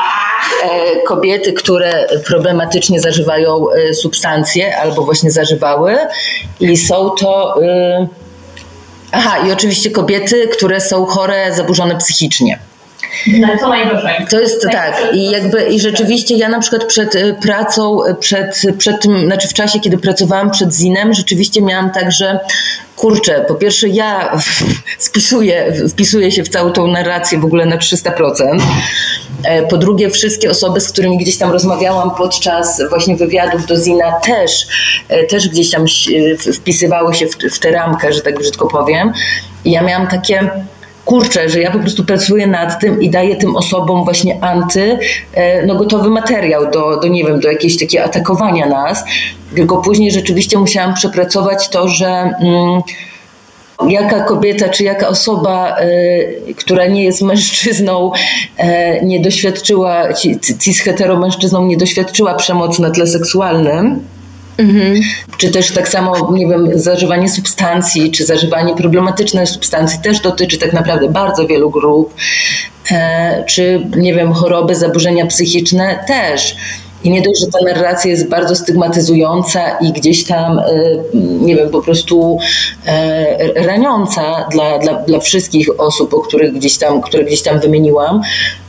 kobiety, 1.06 1.52
które 1.52 2.06
problematycznie 2.26 3.00
zażywają 3.00 3.66
substancje 3.92 4.76
albo 4.76 5.02
właśnie 5.02 5.30
zażywały 5.30 5.96
i 6.61 6.76
są 6.76 7.11
to... 7.11 7.61
Aha, 9.12 9.48
i 9.48 9.52
oczywiście 9.52 9.90
kobiety, 9.90 10.48
które 10.48 10.80
są 10.80 11.04
chore, 11.04 11.54
zaburzone 11.54 11.96
psychicznie. 11.96 12.59
No, 13.27 13.49
to 13.61 13.68
najgorzej. 13.68 14.27
To 14.31 14.40
jest 14.40 14.66
tak. 14.73 15.09
I 15.12 15.31
jakby 15.31 15.64
i 15.64 15.81
rzeczywiście 15.81 16.37
ja 16.37 16.49
na 16.49 16.61
przykład 16.61 16.85
przed 16.85 17.14
y, 17.14 17.37
pracą, 17.42 18.05
y, 18.05 18.14
przed, 18.14 18.62
przed 18.79 19.01
tym, 19.01 19.27
znaczy 19.27 19.49
w 19.49 19.55
czasie, 19.55 19.81
kiedy 19.81 19.99
pracowałam 19.99 20.51
przed 20.51 20.75
Zinem, 20.75 21.14
rzeczywiście 21.14 21.62
miałam 21.62 21.90
tak, 21.90 22.12
że 22.12 22.40
kurczę, 22.96 23.44
po 23.49 23.55
pierwsze 23.55 23.88
ja 23.88 24.38
wpisuję, 25.09 25.73
wpisuję 25.88 26.33
się 26.33 26.42
w 26.42 26.49
całą 26.49 26.73
tą 26.73 26.87
narrację 26.87 27.38
w 27.38 27.44
ogóle 27.44 27.66
na 27.66 27.77
300%. 27.77 28.61
E, 29.44 29.62
po 29.62 29.77
drugie, 29.77 30.11
wszystkie 30.11 30.51
osoby, 30.51 30.81
z 30.81 30.92
którymi 30.92 31.18
gdzieś 31.18 31.38
tam 31.38 31.53
rozmawiałam 31.53 32.11
podczas 32.11 32.83
właśnie 32.88 33.16
wywiadów 33.16 33.66
do 33.66 33.77
Zina 33.77 34.12
też, 34.12 34.66
e, 35.09 35.25
też 35.25 35.49
gdzieś 35.49 35.70
tam 35.70 35.85
wpisywały 36.55 37.14
się 37.14 37.27
w, 37.27 37.37
w 37.37 37.59
tę 37.59 37.70
ramkę, 37.70 38.12
że 38.12 38.20
tak 38.20 38.38
brzydko 38.38 38.68
powiem. 38.68 39.12
I 39.64 39.70
ja 39.70 39.83
miałam 39.83 40.07
takie 40.07 40.51
kurczę, 41.04 41.48
że 41.48 41.60
ja 41.60 41.70
po 41.70 41.78
prostu 41.78 42.04
pracuję 42.04 42.46
nad 42.46 42.80
tym 42.80 43.02
i 43.02 43.10
daję 43.10 43.36
tym 43.36 43.56
osobom 43.56 44.04
właśnie 44.04 44.44
anty, 44.44 44.98
e, 45.34 45.66
no 45.66 45.74
gotowy 45.74 46.10
materiał 46.10 46.70
do, 46.70 46.96
do 46.96 47.08
nie 47.08 47.24
wiem, 47.24 47.40
do 47.40 47.50
jakiegoś 47.50 47.78
takiego 47.78 48.04
atakowania 48.04 48.66
nas, 48.66 49.04
tylko 49.54 49.78
później 49.78 50.10
rzeczywiście 50.10 50.58
musiałam 50.58 50.94
przepracować 50.94 51.68
to, 51.68 51.88
że 51.88 52.08
mm, 52.08 52.82
jaka 53.88 54.20
kobieta 54.20 54.68
czy 54.68 54.84
jaka 54.84 55.08
osoba, 55.08 55.80
y, 55.80 56.54
która 56.56 56.86
nie 56.86 57.04
jest 57.04 57.22
mężczyzną, 57.22 58.12
y, 58.12 59.04
nie 59.04 59.20
doświadczyła, 59.20 60.14
cis 60.58 60.80
hetero 60.80 61.18
mężczyzną 61.18 61.66
nie 61.66 61.76
doświadczyła 61.76 62.34
przemocy 62.34 62.82
na 62.82 62.90
tle 62.90 63.06
seksualnym, 63.06 64.04
Mhm. 64.61 65.01
Czy 65.37 65.51
też 65.51 65.73
tak 65.73 65.88
samo, 65.88 66.33
nie 66.33 66.49
wiem, 66.49 66.70
zażywanie 66.75 67.29
substancji, 67.29 68.11
czy 68.11 68.25
zażywanie 68.25 68.77
problematycznych 68.77 69.49
substancji 69.49 69.99
też 70.03 70.20
dotyczy 70.20 70.59
tak 70.59 70.73
naprawdę 70.73 71.09
bardzo 71.09 71.46
wielu 71.46 71.70
grup, 71.70 72.14
e, 72.90 73.44
czy 73.49 73.87
nie 73.96 74.14
wiem, 74.14 74.33
choroby, 74.33 74.75
zaburzenia 74.75 75.27
psychiczne 75.27 76.05
też. 76.07 76.57
I 77.04 77.10
nie 77.10 77.22
dość, 77.22 77.40
że 77.40 77.46
ta 77.46 77.58
narracja 77.64 78.10
jest 78.10 78.28
bardzo 78.28 78.56
stygmatyzująca 78.56 79.78
i 79.78 79.92
gdzieś 79.92 80.24
tam, 80.24 80.58
e, 80.58 80.64
nie 81.14 81.56
wiem, 81.56 81.70
po 81.70 81.82
prostu 81.82 82.38
e, 82.86 83.62
raniąca 83.66 84.48
dla, 84.50 84.78
dla, 84.78 84.94
dla 84.94 85.20
wszystkich 85.20 85.80
osób, 85.80 86.14
o 86.14 86.20
których 86.20 86.54
gdzieś 86.54 86.78
tam, 86.78 87.00
które 87.00 87.24
gdzieś 87.24 87.42
tam 87.42 87.60
wymieniłam, 87.60 88.20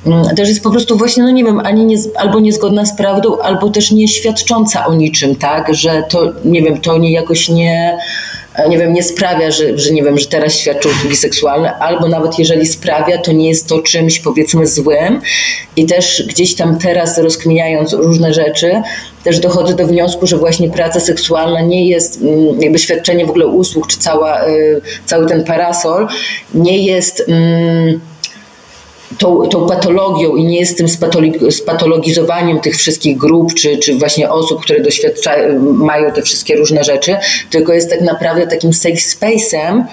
mm, 0.06 0.36
też 0.36 0.50
jest 0.50 0.64
po 0.64 0.72
prostu 0.72 0.98
właśnie, 0.98 1.24
no 1.24 1.32
nie 1.32 1.44
wiem, 1.44 1.60
ani 1.60 1.86
nie, 1.86 1.98
albo 2.16 2.40
niezgodna 2.40 2.86
z 2.86 2.98
prawdą, 2.98 3.38
albo 3.40 3.70
też 3.70 3.92
nie 3.92 4.08
świadcząca 4.08 4.86
o 4.86 4.94
niczym, 4.94 5.36
tak, 5.36 5.74
że 5.74 6.04
to, 6.10 6.24
nie 6.46 6.62
wiem, 6.62 6.82
to 6.82 6.98
nie 6.98 7.12
jakoś 7.12 7.50
nie 7.50 7.98
nie 8.70 8.78
wiem, 8.78 8.94
nie 8.94 9.04
sprawia, 9.04 9.52
że, 9.52 9.78
że 9.78 9.94
nie 9.94 10.04
wiem, 10.04 10.18
że 10.18 10.28
teraz 10.28 10.56
świadczy 10.56 10.90
usługi 10.90 11.16
seksualne, 11.16 11.78
albo 11.78 12.08
nawet 12.08 12.40
jeżeli 12.40 12.68
sprawia, 12.68 13.18
to 13.18 13.32
nie 13.32 13.50
jest 13.50 13.68
to 13.68 13.80
czymś 13.80 14.20
powiedzmy 14.20 14.68
złym. 14.68 15.22
I 15.76 15.86
też 15.86 16.24
gdzieś 16.28 16.56
tam 16.56 16.80
teraz 16.80 17.18
rozkminiając 17.18 17.94
różne 17.94 18.34
rzeczy, 18.34 18.82
też 19.24 19.40
dochodzę 19.40 19.74
do 19.74 19.88
wniosku, 19.88 20.28
że 20.28 20.38
właśnie 20.38 20.70
praca 20.70 21.00
seksualna 21.00 21.62
nie 21.62 21.88
jest 21.88 22.22
mm, 22.22 22.62
jakby 22.62 22.80
świadczenie 22.80 23.26
w 23.26 23.30
ogóle 23.30 23.48
usług, 23.48 23.88
czy 23.88 23.98
cała, 23.98 24.48
y, 24.48 24.82
cały 25.06 25.28
ten 25.28 25.44
parasol 25.44 26.08
nie 26.54 26.86
jest. 26.86 27.24
Mm, 27.28 28.00
tą, 29.18 29.48
tą 29.48 29.68
patologią 29.68 30.36
i 30.36 30.44
nie 30.44 30.60
jest 30.60 30.78
tym 30.78 30.88
spatologizowaniem 31.52 32.60
tych 32.60 32.76
wszystkich 32.78 33.18
grup, 33.18 33.54
czy, 33.54 33.78
czy 33.78 33.96
właśnie 33.96 34.30
osób, 34.30 34.62
które 34.62 34.80
doświadczają, 34.82 35.74
mają 35.74 36.12
te 36.12 36.22
wszystkie 36.22 36.56
różne 36.56 36.84
rzeczy, 36.84 37.18
tylko 37.50 37.74
jest 37.74 37.90
tak 37.90 38.02
naprawdę 38.02 38.48
takim 38.48 38.74
safe 38.74 38.96
space'em, 38.96 39.84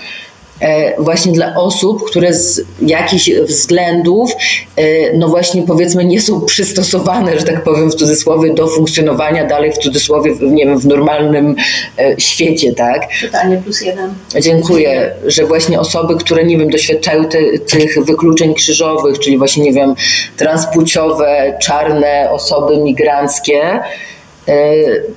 właśnie 0.99 1.33
dla 1.33 1.55
osób, 1.55 2.05
które 2.11 2.35
z 2.35 2.64
jakichś 2.83 3.31
względów, 3.31 4.31
e, 4.77 5.12
no 5.16 5.29
właśnie 5.29 5.62
powiedzmy, 5.62 6.05
nie 6.05 6.21
są 6.21 6.40
przystosowane, 6.40 7.38
że 7.38 7.44
tak 7.44 7.62
powiem 7.62 7.90
w 7.90 7.94
cudzysłowie, 7.94 8.55
do 8.55 8.66
funkcjonowania 8.66 9.44
dalej 9.44 9.73
w 9.73 9.79
cudzysłowie, 9.79 10.35
nie 10.40 10.66
wiem, 10.66 10.79
w 10.79 10.87
normalnym 10.87 11.57
e, 11.99 12.21
świecie, 12.21 12.73
tak? 12.73 13.03
Totalnie 13.23 13.57
plus 13.57 13.81
jeden. 13.81 14.14
Dziękuję, 14.40 15.14
że 15.27 15.47
właśnie 15.47 15.81
osoby, 15.81 16.16
które, 16.16 16.44
nie 16.44 16.59
wiem, 16.59 16.71
doświadczają 16.71 17.25
te, 17.25 17.38
tych 17.59 18.05
wykluczeń 18.05 18.55
krzyżowych, 18.55 19.18
czyli 19.18 19.38
właśnie, 19.38 19.64
nie 19.64 19.73
wiem, 19.73 19.94
transpłciowe, 20.37 21.59
czarne 21.62 22.29
osoby 22.31 22.77
migranckie, 22.77 23.81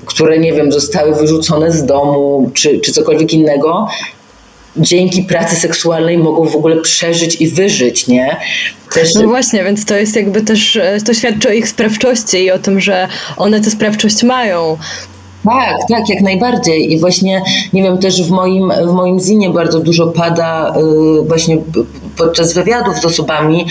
które, 0.06 0.39
nie 0.39 0.54
wiem, 0.54 0.71
zostały 0.71 1.15
wyrzucone 1.15 1.71
z 1.71 1.86
domu, 1.86 2.51
czy, 2.54 2.80
czy 2.80 2.91
cokolwiek 2.91 3.34
innego, 3.34 3.88
dzięki 4.77 5.23
pracy 5.23 5.55
seksualnej 5.55 6.17
mogą 6.17 6.45
w 6.45 6.55
ogóle 6.55 6.77
przeżyć 6.77 7.41
i 7.41 7.47
wyżyć, 7.47 8.07
nie? 8.07 8.38
Też... 8.93 9.15
No 9.15 9.27
właśnie, 9.27 9.63
więc 9.63 9.86
to 9.86 9.95
jest 9.95 10.15
jakby 10.15 10.41
też, 10.41 10.75
e, 10.75 10.97
to 11.05 11.13
świadczy 11.13 11.49
o 11.49 11.51
ich 11.51 11.69
sprawczości 11.69 12.38
i 12.38 12.51
o 12.51 12.60
tym, 12.60 12.79
że 12.79 13.07
one 13.38 13.62
tę 13.62 13.71
sprawczość 13.71 14.23
mają. 14.23 14.77
Tak, 15.45 15.77
tak, 15.89 16.10
jak 16.10 16.21
najbardziej. 16.21 16.93
I 16.93 16.99
właśnie, 16.99 17.43
nie 17.73 17.84
wiem, 17.84 17.97
też 17.97 18.23
w 18.23 18.29
moim, 18.29 18.71
w 18.88 18.93
moim 18.93 19.19
zinie 19.19 19.49
bardzo 19.49 19.79
dużo 19.79 20.07
pada 20.07 20.73
y, 21.19 21.27
właśnie 21.27 21.57
podczas 22.21 22.53
wywiadów 22.53 22.97
z 22.97 23.05
osobami 23.05 23.65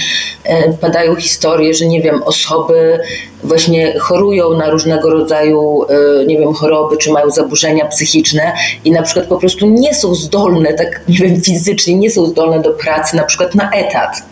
y, 0.46 0.76
padają 0.80 1.16
historie, 1.16 1.74
że 1.74 1.86
nie 1.86 2.02
wiem, 2.02 2.22
osoby 2.22 3.00
właśnie 3.44 3.98
chorują 3.98 4.56
na 4.56 4.70
różnego 4.70 5.10
rodzaju, 5.10 5.84
y, 6.22 6.26
nie 6.26 6.38
wiem, 6.38 6.54
choroby, 6.54 6.96
czy 6.96 7.12
mają 7.12 7.30
zaburzenia 7.30 7.86
psychiczne 7.86 8.52
i 8.84 8.90
na 8.90 9.02
przykład 9.02 9.26
po 9.26 9.36
prostu 9.36 9.66
nie 9.66 9.94
są 9.94 10.14
zdolne, 10.14 10.74
tak, 10.74 11.00
nie 11.08 11.18
wiem, 11.18 11.40
fizycznie 11.40 11.94
nie 11.94 12.10
są 12.10 12.26
zdolne 12.26 12.62
do 12.62 12.70
pracy 12.70 13.16
na 13.16 13.24
przykład 13.24 13.54
na 13.54 13.70
etat 13.70 14.29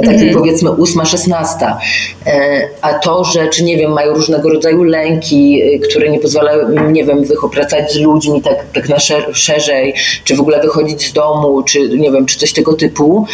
takiej 0.00 0.28
mhm. 0.28 0.34
powiedzmy 0.34 0.70
ósma, 0.70 1.04
szesnasta. 1.04 1.78
E, 2.26 2.68
a 2.82 2.94
to, 2.94 3.24
że 3.24 3.48
czy 3.48 3.64
nie 3.64 3.76
wiem, 3.76 3.92
mają 3.92 4.14
różnego 4.14 4.50
rodzaju 4.50 4.82
lęki, 4.82 5.62
e, 5.62 5.78
które 5.78 6.08
nie 6.08 6.18
pozwalają 6.18 6.68
nie 6.90 7.04
wiem, 7.04 7.24
wychopracać 7.24 7.92
z 7.92 7.96
ludźmi 7.96 8.42
tak, 8.42 8.56
tak 8.74 8.88
na 8.88 8.96
szerzej, 9.32 9.94
czy 10.24 10.36
w 10.36 10.40
ogóle 10.40 10.60
wychodzić 10.60 11.08
z 11.08 11.12
domu, 11.12 11.62
czy 11.62 11.88
nie 11.88 12.10
wiem, 12.10 12.26
czy 12.26 12.38
coś 12.38 12.52
tego 12.52 12.74
typu 12.74 13.26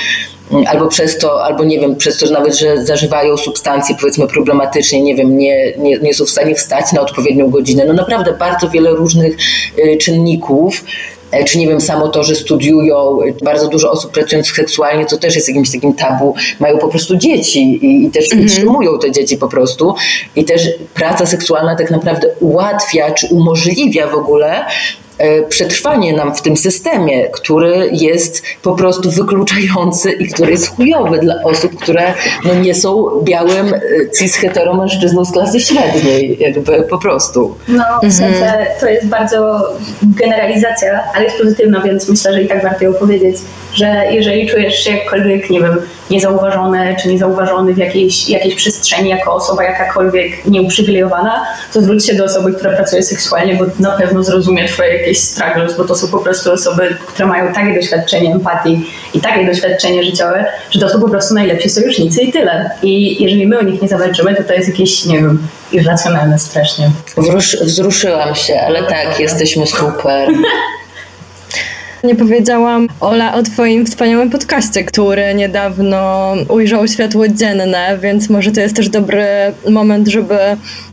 mm, 0.51 0.65
albo 0.67 0.89
przez 0.89 1.19
to, 1.19 1.45
albo 1.45 1.65
nie 1.65 1.81
wiem, 1.81 1.97
przez 1.97 2.19
to, 2.19 2.27
że 2.27 2.33
nawet, 2.33 2.59
że 2.59 2.85
zażywają 2.85 3.37
substancje 3.37 3.97
powiedzmy 4.01 4.27
problematycznie, 4.27 5.03
nie 5.03 5.15
wiem, 5.15 5.39
nie, 5.39 5.73
nie, 5.79 5.99
nie 5.99 6.15
są 6.15 6.25
w 6.25 6.31
stanie 6.31 6.55
wstać 6.55 6.93
na 6.93 7.01
odpowiednią 7.01 7.51
godzinę. 7.51 7.85
No 7.85 7.93
naprawdę 7.93 8.33
bardzo 8.33 8.69
wiele 8.69 8.91
różnych 8.91 9.37
e, 9.79 9.97
czynników 9.97 10.85
czy 11.47 11.59
nie 11.59 11.69
wiem, 11.69 11.81
samo 11.81 12.09
to, 12.09 12.25
że 12.25 12.35
studiują, 12.35 13.19
bardzo 13.45 13.69
dużo 13.69 13.91
osób 13.91 14.13
pracujących 14.13 14.57
seksualnie, 14.57 15.07
to 15.07 15.17
też 15.17 15.35
jest 15.35 15.49
jakimś 15.49 15.73
takim 15.73 15.95
tabu, 15.95 16.35
mają 16.61 16.79
po 16.79 16.89
prostu 16.89 17.17
dzieci 17.17 17.61
i, 17.61 18.07
i 18.07 18.11
też 18.11 18.25
mhm. 18.25 18.45
utrzymują 18.45 18.99
te 18.99 19.11
dzieci 19.11 19.37
po 19.37 19.49
prostu 19.49 19.95
i 20.37 20.45
też 20.45 20.69
praca 20.95 21.27
seksualna 21.27 21.77
tak 21.77 21.91
naprawdę 21.91 22.29
ułatwia, 22.41 23.11
czy 23.11 23.27
umożliwia 23.27 24.07
w 24.07 24.15
ogóle 24.15 24.65
E, 24.69 25.08
przetrwanie 25.49 26.13
nam 26.13 26.35
w 26.35 26.43
tym 26.43 26.57
systemie, 26.57 27.29
który 27.29 27.91
jest 27.93 28.43
po 28.63 28.73
prostu 28.73 29.11
wykluczający 29.11 30.13
i 30.13 30.29
który 30.29 30.51
jest 30.51 30.69
chujowy 30.69 31.19
dla 31.19 31.35
osób, 31.45 31.81
które 31.83 32.15
no, 32.45 32.55
nie 32.55 32.75
są 32.75 33.21
białym 33.23 33.75
e, 33.75 33.81
cis-hetero 34.19 34.75
mężczyzną 34.75 35.25
z 35.25 35.33
klasy 35.33 35.61
średniej, 35.61 36.37
jakby 36.41 36.83
po 36.83 36.99
prostu. 36.99 37.55
No, 37.69 37.85
w 38.03 38.13
sensie 38.13 38.45
mhm. 38.45 38.67
to 38.81 38.89
jest 38.89 39.07
bardzo 39.07 39.69
generalizacja, 40.03 41.01
ale 41.15 41.25
jest 41.25 41.39
pozytywna, 41.39 41.81
więc 41.81 42.09
myślę, 42.09 42.33
że 42.33 42.43
i 42.43 42.49
tak 42.49 42.63
warto 42.63 42.85
ją 42.85 42.95
powiedzieć, 42.95 43.37
że 43.75 44.05
jeżeli 44.11 44.47
czujesz 44.47 44.85
się 44.85 44.91
jakkolwiek, 44.91 45.51
nie 45.51 45.61
wiem, 45.61 45.77
niezauważone 46.11 46.97
czy 47.03 47.09
niezauważony 47.09 47.75
w 47.75 47.79
jakiejś, 47.79 48.29
jakiejś 48.29 48.55
przestrzeni 48.55 49.11
jako 49.11 49.35
osoba 49.35 49.65
jakakolwiek 49.65 50.47
nieuprzywilejowana, 50.47 51.47
to 51.73 51.83
zwróć 51.83 52.07
się 52.07 52.15
do 52.15 52.25
osoby, 52.25 52.53
która 52.53 52.77
pracuje 52.77 53.03
seksualnie, 53.03 53.55
bo 53.57 53.65
na 53.79 53.91
pewno 53.91 54.25
zrozumie 54.25 54.69
twoje 54.69 54.95
jakieś 54.95 55.19
struggles, 55.19 55.77
bo 55.77 55.85
to 55.85 55.95
są 55.95 56.09
po 56.09 56.19
prostu 56.19 56.53
osoby, 56.53 56.97
które 57.07 57.29
mają 57.29 57.53
takie 57.53 57.75
doświadczenie 57.75 58.33
empatii 58.33 58.87
i 59.15 59.21
takie 59.21 59.47
doświadczenie 59.47 60.05
życiowe, 60.05 60.45
że 60.71 60.81
to 60.81 60.89
są 60.89 61.01
po 61.01 61.09
prostu 61.09 61.35
najlepsi 61.35 61.71
sojusznicy 61.71 62.23
i 62.23 62.33
tyle. 62.33 62.71
I 62.83 63.23
jeżeli 63.23 63.47
my 63.47 63.59
o 63.59 63.63
nich 63.63 63.83
nie 63.83 63.89
zawalczymy, 63.89 64.35
to 64.35 64.45
to 64.45 64.53
jest 64.53 64.69
jakieś, 64.69 65.05
nie 65.05 65.17
wiem, 65.17 65.49
irracjonalne 65.73 66.39
strasznie. 66.39 66.91
Wrusz, 67.17 67.57
wzruszyłam 67.61 68.35
się, 68.35 68.61
ale 68.61 68.83
tak, 68.83 69.21
jesteśmy 69.21 69.67
super. 69.67 70.29
Nie 72.05 72.15
powiedziałam, 72.15 72.89
Ola, 73.01 73.35
o 73.35 73.43
Twoim 73.43 73.87
wspaniałym 73.87 74.31
podcaście, 74.31 74.85
który 74.85 75.35
niedawno 75.35 76.35
ujrzał 76.49 76.89
światło 76.89 77.29
dzienne, 77.29 77.99
więc 78.03 78.31
może 78.31 78.53
to 78.53 78.61
jest 78.61 78.77
też 78.77 78.89
dobry 78.89 79.27
moment, 79.71 80.09
żeby 80.09 80.39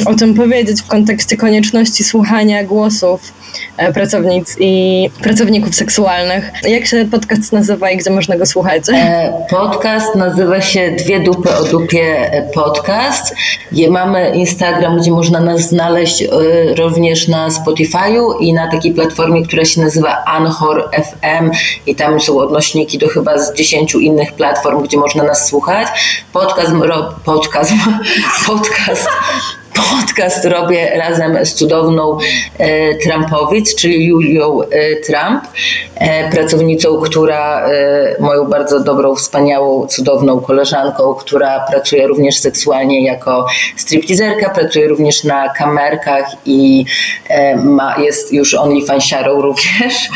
o 0.06 0.14
tym 0.14 0.34
powiedzieć 0.34 0.82
w 0.82 0.88
kontekście 0.88 1.38
konieczności 1.38 2.04
słuchania 2.04 2.64
głosów 2.64 3.34
E, 3.78 3.94
pracownic 3.94 4.56
i 4.60 5.10
pracowników 5.22 5.76
seksualnych. 5.76 6.52
Jak 6.64 6.86
się 6.86 7.08
podcast 7.12 7.54
nazywa 7.54 7.92
i 7.92 7.98
gdzie 7.98 8.10
można 8.10 8.38
go 8.38 8.46
słuchać? 8.46 8.84
E, 8.94 9.34
podcast 9.50 10.16
nazywa 10.16 10.62
się 10.62 10.92
Dwie 10.92 11.20
dupy 11.20 11.56
o 11.56 11.64
dupie 11.64 12.32
e, 12.32 12.42
podcast. 12.54 13.36
Mamy 13.90 14.36
Instagram, 14.36 14.98
gdzie 14.98 15.12
można 15.12 15.40
nas 15.40 15.62
znaleźć 15.62 16.24
również 16.78 17.28
na 17.28 17.50
Spotify'u 17.50 18.34
i 18.40 18.54
na 18.54 18.72
takiej 18.72 18.94
platformie, 18.94 19.44
która 19.44 19.66
się 19.66 19.82
nazywa 19.82 20.24
Anchor 20.26 20.90
FM 21.04 21.52
i 21.86 21.96
tam 21.96 22.20
są 22.20 22.38
odnośniki 22.38 22.98
do 22.98 23.08
chyba 23.08 23.38
z 23.38 23.54
dziesięciu 23.54 24.00
innych 24.00 24.34
platform, 24.34 24.84
gdzie 24.84 24.98
można 24.98 25.24
nas 25.24 25.48
słuchać. 25.48 25.88
Podcast, 26.34 26.72
podcast, 27.26 27.72
podcast 28.48 29.08
podcast 29.90 30.46
robię 30.46 30.92
razem 30.98 31.46
z 31.46 31.54
cudowną 31.54 32.18
e, 32.58 32.96
Trumpowic, 32.96 33.76
czyli 33.76 34.06
Julią 34.06 34.62
e, 34.62 34.68
Trump, 34.96 35.44
e, 35.96 36.32
pracownicą, 36.32 37.02
która 37.02 37.66
moją 38.20 38.46
bardzo 38.46 38.80
dobrą, 38.80 39.16
wspaniałą, 39.16 39.88
cudowną 39.88 40.40
koleżanką, 40.40 41.14
która 41.14 41.66
pracuje 41.70 42.08
również 42.08 42.38
seksualnie 42.38 43.06
jako 43.06 43.46
stripteaserka, 43.78 44.50
pracuje 44.50 44.88
również 44.88 45.24
na 45.24 45.50
kamerkach 45.50 46.26
i 46.46 46.86
ma, 47.64 47.96
jest 47.98 48.34
już 48.34 48.54
OnlyFansiarą 48.54 49.42
również. 49.42 50.10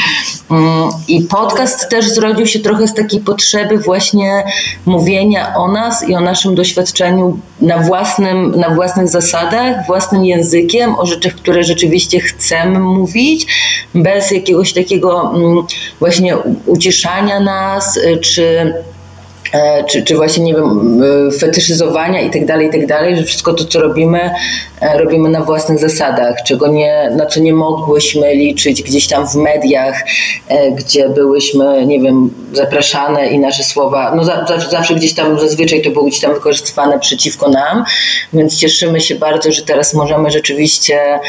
Mm, 0.52 0.90
I 1.08 1.22
podcast 1.22 1.90
też 1.90 2.10
zrodził 2.10 2.48
się 2.48 2.60
trochę 2.60 2.88
z 2.88 2.94
takiej 2.94 3.20
potrzeby 3.20 3.78
właśnie 3.78 4.44
mówienia 4.86 5.54
o 5.56 5.72
nas 5.72 6.10
i 6.10 6.16
o 6.16 6.20
naszym 6.20 6.56
doświadczeniu 6.56 7.40
na, 7.62 7.78
własnym, 7.78 8.60
na 8.60 8.70
własnych 8.70 9.08
zasadach, 9.08 9.59
własnym 9.88 10.26
językiem, 10.26 11.00
o 11.00 11.06
rzeczach, 11.06 11.34
które 11.34 11.64
rzeczywiście 11.64 12.20
chcemy 12.20 12.80
mówić, 12.80 13.46
bez 13.96 14.32
jakiegoś 14.32 14.74
takiego 14.74 15.32
mm, 15.36 15.64
właśnie 16.00 16.38
uciszania 16.66 17.40
nas, 17.40 17.98
y, 17.98 18.18
czy 18.18 18.74
czy, 19.90 20.04
czy 20.04 20.16
właśnie, 20.16 20.44
nie 20.44 20.54
wiem, 20.54 21.02
e, 21.28 21.32
fetyszyzowania 21.32 22.22
i 22.22 22.30
tak 22.32 22.46
dalej, 22.46 22.68
i 22.68 22.72
tak 22.72 22.86
dalej, 22.86 23.18
że 23.18 23.24
wszystko 23.24 23.54
to, 23.54 23.66
co 23.66 23.80
robimy, 23.80 24.32
e, 24.82 24.98
robimy 24.98 25.30
na 25.30 25.42
własnych 25.42 25.80
zasadach, 25.80 26.36
czego 26.48 26.68
nie, 26.68 27.12
na 27.16 27.26
co 27.26 27.40
nie 27.40 27.54
mogłyśmy 27.54 28.36
liczyć 28.36 28.84
gdzieś 28.84 29.08
tam 29.08 29.28
w 29.28 29.36
mediach, 29.36 30.04
gdzie 30.76 31.10
byłyśmy, 31.10 31.86
nie 31.86 32.00
wiem, 32.00 32.30
zapraszane 32.54 33.28
i 33.28 33.40
nasze 33.40 33.64
słowa, 33.64 34.16
no 34.16 34.24
zawsze, 34.24 34.70
zawsze 34.70 34.96
gdzieś 34.96 35.14
tam, 35.14 35.40
zazwyczaj 35.40 35.82
to 35.82 35.90
było 35.90 36.06
gdzieś 36.06 36.20
tam 36.20 36.34
wykorzystywane 36.34 37.00
przeciwko 37.00 37.50
nam, 37.50 37.84
więc 38.34 38.58
cieszymy 38.58 39.02
się 39.02 39.16
bardzo, 39.16 39.52
że 39.52 39.62
teraz 39.62 39.94
możemy 39.94 40.32
rzeczywiście 40.32 41.20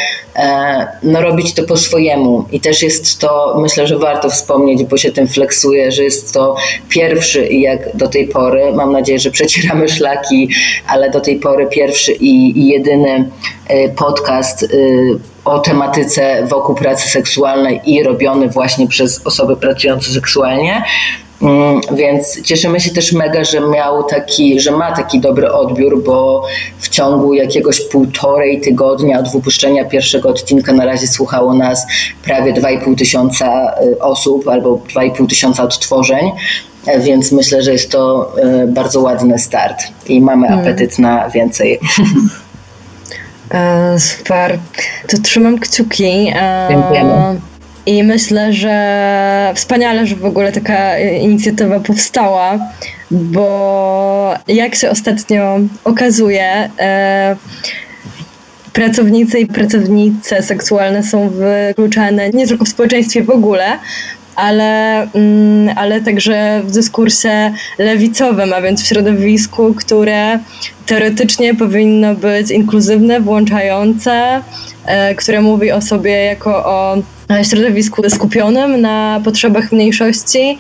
no, 1.02 1.20
robić 1.20 1.54
to 1.54 1.62
po 1.62 1.76
swojemu. 1.76 2.44
I 2.52 2.60
też 2.60 2.82
jest 2.82 3.18
to, 3.18 3.56
myślę, 3.58 3.86
że 3.86 3.98
warto 3.98 4.30
wspomnieć, 4.30 4.84
bo 4.84 4.96
się 4.96 5.12
tym 5.12 5.28
flexuje, 5.28 5.92
że 5.92 6.04
jest 6.04 6.34
to 6.34 6.56
pierwszy 6.88 7.46
i 7.46 7.60
jak 7.60 7.96
do 8.00 8.08
tej 8.08 8.28
pory. 8.28 8.72
Mam 8.72 8.92
nadzieję, 8.92 9.18
że 9.18 9.30
przecieramy 9.30 9.88
szlaki, 9.88 10.48
ale 10.86 11.10
do 11.10 11.20
tej 11.20 11.36
pory 11.36 11.66
pierwszy 11.66 12.12
i, 12.12 12.58
i 12.58 12.66
jedyny 12.66 13.30
e, 13.68 13.88
podcast 13.88 14.62
e, 14.62 14.66
o 15.44 15.58
tematyce 15.58 16.46
wokół 16.46 16.74
pracy 16.74 17.08
seksualnej 17.08 17.80
i 17.86 18.02
robiony 18.02 18.48
właśnie 18.48 18.88
przez 18.88 19.26
osoby 19.26 19.56
pracujące 19.56 20.10
seksualnie. 20.10 20.82
Mm, 21.42 21.80
więc 21.92 22.42
cieszymy 22.42 22.80
się 22.80 22.90
też 22.90 23.12
mega, 23.12 23.44
że 23.44 23.60
miał 23.60 24.04
taki, 24.04 24.60
że 24.60 24.70
ma 24.70 24.96
taki 24.96 25.20
dobry 25.20 25.52
odbiór, 25.52 26.02
bo 26.04 26.46
w 26.78 26.88
ciągu 26.88 27.34
jakiegoś 27.34 27.80
półtorej 27.80 28.60
tygodnia 28.60 29.18
od 29.18 29.32
wypuszczenia 29.32 29.84
pierwszego 29.84 30.28
odcinka 30.28 30.72
na 30.72 30.84
razie 30.84 31.06
słuchało 31.06 31.54
nas 31.54 31.86
prawie 32.24 32.52
2,5 32.52 32.98
tysiąca 32.98 33.46
e, 33.46 33.98
osób 33.98 34.48
albo 34.48 34.80
2,5 34.94 35.28
tysiąca 35.28 35.62
odtworzeń. 35.62 36.30
E, 36.86 37.00
więc 37.00 37.32
myślę, 37.32 37.62
że 37.62 37.72
jest 37.72 37.90
to 37.90 38.32
e, 38.42 38.66
bardzo 38.66 39.00
ładny 39.00 39.38
start 39.38 39.82
i 40.06 40.20
mamy 40.20 40.46
hmm. 40.46 40.66
apetyt 40.66 40.98
na 40.98 41.30
więcej. 41.30 41.78
E, 43.54 44.00
super. 44.00 44.58
To 45.08 45.18
trzymam 45.18 45.58
kciuki. 45.58 46.32
Dziękujemy. 46.70 47.40
I 47.86 48.04
myślę, 48.04 48.52
że 48.52 49.52
wspaniale, 49.54 50.06
że 50.06 50.16
w 50.16 50.24
ogóle 50.24 50.52
taka 50.52 50.98
inicjatywa 50.98 51.80
powstała, 51.80 52.58
bo 53.10 54.34
jak 54.48 54.74
się 54.74 54.90
ostatnio 54.90 55.58
okazuje, 55.84 56.70
pracownicy 58.72 59.38
i 59.38 59.46
pracownice 59.46 60.42
seksualne 60.42 61.02
są 61.02 61.30
wykluczane 61.30 62.30
nie 62.30 62.46
tylko 62.46 62.64
w 62.64 62.68
społeczeństwie 62.68 63.22
w 63.22 63.30
ogóle, 63.30 63.78
ale, 64.40 65.03
mm, 65.14 65.79
ale 65.79 66.00
także 66.00 66.62
w 66.64 66.70
dyskursie 66.70 67.53
lewicowym, 67.79 68.53
a 68.53 68.61
więc 68.62 68.83
w 68.83 68.87
środowisku, 68.87 69.74
które 69.74 70.38
teoretycznie 70.87 71.55
powinno 71.55 72.14
być 72.14 72.50
inkluzywne, 72.50 73.20
włączające, 73.20 74.40
e, 74.87 75.14
które 75.14 75.40
mówi 75.40 75.72
o 75.72 75.83
sobie 75.83 76.24
jako 76.24 76.64
o 76.64 76.96
środowisku 77.42 78.03
skupionym 78.11 78.81
na 78.81 79.20
potrzebach 79.24 79.72
mniejszości, 79.72 80.59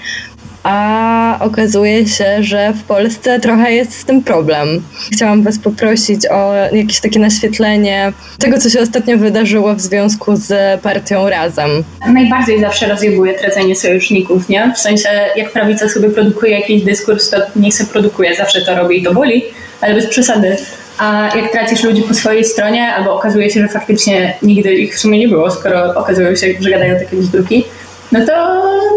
a 0.62 1.38
okazuje 1.40 2.06
się, 2.06 2.42
że 2.42 2.72
w 2.72 2.82
Polsce 2.82 3.40
trochę 3.40 3.72
jest 3.72 3.98
z 3.98 4.04
tym 4.04 4.22
problem. 4.22 4.82
Chciałam 5.12 5.42
Was 5.42 5.58
poprosić 5.58 6.26
o 6.26 6.54
jakieś 6.72 7.00
takie 7.00 7.20
naświetlenie 7.20 8.12
tego, 8.38 8.58
co 8.58 8.70
się 8.70 8.80
ostatnio 8.80 9.18
wydarzyło 9.18 9.74
w 9.74 9.80
związku 9.80 10.36
z 10.36 10.80
partią 10.80 11.28
Razem. 11.28 11.70
Najbardziej 12.08 12.60
zawsze 12.60 12.88
rozjebuje 12.88 13.34
tracenie 13.34 13.76
sojuszników, 13.76 14.48
nie? 14.48 14.72
W 14.76 14.78
sensie, 14.78 15.08
jak 15.36 15.52
prawica 15.52 15.88
sobie 15.88 16.10
produkuje 16.10 16.60
jakiś 16.60 16.82
dyskurs, 16.82 17.30
to 17.30 17.36
niech 17.56 17.74
se 17.74 17.84
produkuje, 17.84 18.36
zawsze 18.36 18.60
to 18.60 18.76
robi 18.76 18.98
i 18.98 19.02
to 19.02 19.14
boli, 19.14 19.44
ale 19.80 19.94
bez 19.94 20.06
przesady. 20.06 20.56
A 20.98 21.30
jak 21.36 21.52
tracisz 21.52 21.84
ludzi 21.84 22.02
po 22.02 22.14
swojej 22.14 22.44
stronie, 22.44 22.94
albo 22.94 23.14
okazuje 23.14 23.50
się, 23.50 23.60
że 23.60 23.68
faktycznie 23.68 24.34
nigdy 24.42 24.74
ich 24.74 24.94
w 24.94 24.98
sumie 24.98 25.18
nie 25.18 25.28
było, 25.28 25.50
skoro 25.50 25.94
okazują 25.94 26.36
się, 26.36 26.46
że 26.60 26.70
gadają 26.70 26.98
takie 26.98 27.16
bzdurki, 27.16 27.64
no 28.12 28.26
to 28.26 28.32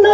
no, 0.03 0.09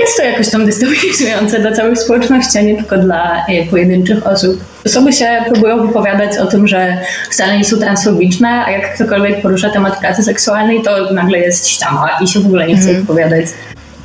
jest 0.00 0.16
to 0.16 0.22
jakoś 0.22 0.50
tam 0.50 0.66
destabilizujące 0.66 1.60
dla 1.60 1.72
całej 1.72 1.96
społeczności, 1.96 2.58
a 2.58 2.62
nie 2.62 2.76
tylko 2.76 2.98
dla 2.98 3.46
e, 3.46 3.66
pojedynczych 3.66 4.26
osób. 4.26 4.64
Osoby 4.86 5.12
się 5.12 5.44
próbują 5.52 5.86
wypowiadać 5.86 6.38
o 6.38 6.46
tym, 6.46 6.68
że 6.68 6.98
wcale 7.30 7.58
nie 7.58 7.64
są 7.64 7.78
transfobiczne, 7.78 8.48
a 8.48 8.70
jak 8.70 8.94
ktokolwiek 8.94 9.42
porusza 9.42 9.70
temat 9.70 10.00
pracy 10.00 10.22
seksualnej, 10.22 10.82
to 10.82 11.12
nagle 11.12 11.38
jest 11.38 11.68
ściama 11.68 12.08
i 12.20 12.28
się 12.28 12.40
w 12.40 12.46
ogóle 12.46 12.66
nie 12.66 12.76
chce 12.76 12.90
mm. 12.90 13.00
wypowiadać. 13.00 13.46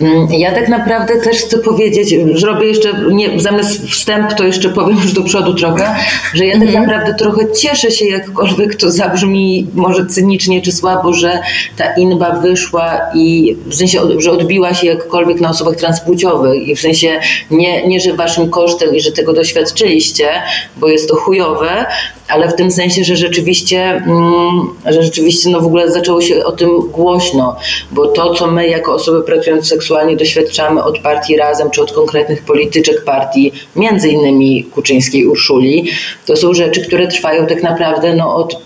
Mm, 0.01 0.27
ja 0.33 0.51
tak 0.51 0.69
naprawdę 0.69 1.21
też 1.21 1.37
chcę 1.37 1.57
powiedzieć, 1.57 2.15
zrobię 2.35 2.67
jeszcze, 2.67 2.93
nie, 3.11 3.39
zamiast 3.39 3.87
wstęp, 3.87 4.33
to 4.33 4.43
jeszcze 4.43 4.69
powiem 4.69 4.97
już 4.97 5.13
do 5.13 5.23
przodu 5.23 5.53
trochę, 5.53 5.95
że 6.33 6.45
ja 6.45 6.53
tak 6.53 6.63
mhm. 6.63 6.83
naprawdę 6.83 7.13
trochę 7.13 7.51
cieszę 7.51 7.91
się, 7.91 8.05
jakkolwiek 8.05 8.75
to 8.75 8.91
zabrzmi 8.91 9.67
może 9.73 10.05
cynicznie 10.05 10.61
czy 10.61 10.71
słabo, 10.71 11.13
że 11.13 11.39
ta 11.77 11.93
inba 11.93 12.31
wyszła 12.31 12.99
i 13.15 13.57
w 13.65 13.75
sensie, 13.75 13.99
że 14.17 14.31
odbiła 14.31 14.73
się 14.73 14.87
jakkolwiek 14.87 15.41
na 15.41 15.49
osobach 15.49 15.75
transpłciowych 15.75 16.67
i 16.67 16.75
w 16.75 16.79
sensie 16.79 17.19
nie, 17.51 17.87
nie 17.87 17.99
że 17.99 18.13
waszym 18.13 18.49
kosztem 18.49 18.95
i 18.95 19.01
że 19.01 19.11
tego 19.11 19.33
doświadczyliście, 19.33 20.29
bo 20.77 20.87
jest 20.87 21.09
to 21.09 21.15
chujowe, 21.15 21.85
ale 22.31 22.49
w 22.49 22.55
tym 22.55 22.71
sensie, 22.71 23.03
że 23.03 23.15
rzeczywiście, 23.15 23.81
mm, 23.81 24.69
że 24.85 25.03
rzeczywiście 25.03 25.49
no 25.49 25.59
w 25.59 25.65
ogóle 25.65 25.91
zaczęło 25.91 26.21
się 26.21 26.45
o 26.45 26.51
tym 26.51 26.79
głośno, 26.79 27.55
bo 27.91 28.07
to, 28.07 28.33
co 28.33 28.47
my 28.47 28.67
jako 28.67 28.93
osoby 28.93 29.23
pracujące 29.23 29.65
seksualnie 29.65 30.17
doświadczamy 30.17 30.83
od 30.83 30.99
partii 30.99 31.37
Razem, 31.37 31.71
czy 31.71 31.81
od 31.81 31.91
konkretnych 31.91 32.43
polityczek 32.43 33.03
partii, 33.03 33.51
między 33.75 34.09
innymi 34.09 34.63
Kuczyńskiej 34.63 35.27
Urszuli, 35.27 35.91
to 36.25 36.35
są 36.35 36.53
rzeczy, 36.53 36.81
które 36.81 37.07
trwają 37.07 37.47
tak 37.47 37.63
naprawdę 37.63 38.15
no, 38.15 38.35
od, 38.35 38.57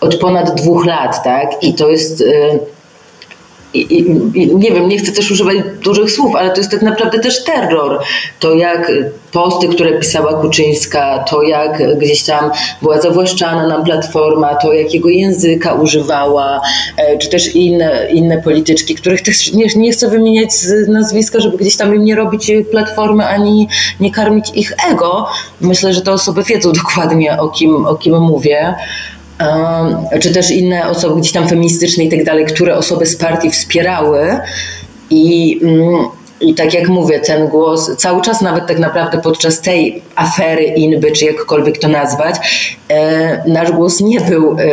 od 0.00 0.16
ponad 0.16 0.54
dwóch 0.54 0.86
lat, 0.86 1.24
tak? 1.24 1.62
I 1.62 1.74
to 1.74 1.90
jest... 1.90 2.20
Yy, 2.20 2.79
i, 3.74 3.98
i, 3.98 4.56
nie 4.56 4.72
wiem, 4.72 4.88
nie 4.88 4.98
chcę 4.98 5.12
też 5.12 5.30
używać 5.30 5.56
dużych 5.84 6.12
słów, 6.12 6.36
ale 6.36 6.50
to 6.50 6.56
jest 6.56 6.70
tak 6.70 6.82
naprawdę 6.82 7.18
też 7.18 7.44
terror. 7.44 8.02
To 8.40 8.54
jak 8.54 8.92
posty, 9.32 9.68
które 9.68 9.98
pisała 9.98 10.34
Kuczyńska, 10.34 11.24
to 11.30 11.42
jak 11.42 11.98
gdzieś 11.98 12.22
tam 12.22 12.50
była 12.82 13.00
zawłaszczana 13.00 13.66
nam 13.66 13.84
platforma, 13.84 14.54
to 14.54 14.72
jakiego 14.72 15.08
języka 15.08 15.74
używała, 15.74 16.60
e, 16.96 17.18
czy 17.18 17.30
też 17.30 17.54
inne, 17.54 18.06
inne 18.10 18.42
polityczki, 18.42 18.94
których 18.94 19.22
też 19.22 19.52
nie, 19.52 19.66
nie 19.76 19.92
chcę 19.92 20.08
wymieniać 20.08 20.52
z 20.52 20.88
nazwiska, 20.88 21.40
żeby 21.40 21.56
gdzieś 21.56 21.76
tam 21.76 21.94
im 21.94 22.04
nie 22.04 22.16
robić 22.16 22.52
platformy 22.70 23.26
ani 23.26 23.68
nie 24.00 24.12
karmić 24.12 24.50
ich 24.54 24.72
ego. 24.92 25.26
Myślę, 25.60 25.94
że 25.94 26.02
te 26.02 26.12
osoby 26.12 26.42
wiedzą 26.42 26.72
dokładnie 26.72 27.38
o 27.38 27.48
kim, 27.48 27.86
o 27.86 27.94
kim 27.94 28.20
mówię 28.20 28.74
czy 30.20 30.34
też 30.34 30.50
inne 30.50 30.88
osoby 30.88 31.20
gdzieś 31.20 31.32
tam 31.32 31.48
feministyczne 31.48 32.04
i 32.04 32.08
tak 32.08 32.24
dalej, 32.24 32.44
które 32.46 32.76
osoby 32.76 33.06
z 33.06 33.16
partii 33.16 33.50
wspierały 33.50 34.40
i 35.10 35.60
mm, 35.62 36.04
i 36.40 36.54
tak 36.54 36.74
jak 36.74 36.88
mówię, 36.88 37.20
ten 37.20 37.48
głos 37.48 37.90
cały 37.96 38.22
czas, 38.22 38.40
nawet 38.40 38.66
tak 38.66 38.78
naprawdę 38.78 39.20
podczas 39.20 39.60
tej 39.60 40.02
afery 40.16 40.64
Inby, 40.64 41.12
czy 41.12 41.24
jakkolwiek 41.24 41.78
to 41.78 41.88
nazwać, 41.88 42.34
e, 42.88 43.42
nasz 43.46 43.72
głos 43.72 44.00
nie 44.00 44.20
był 44.20 44.56
e, 44.58 44.64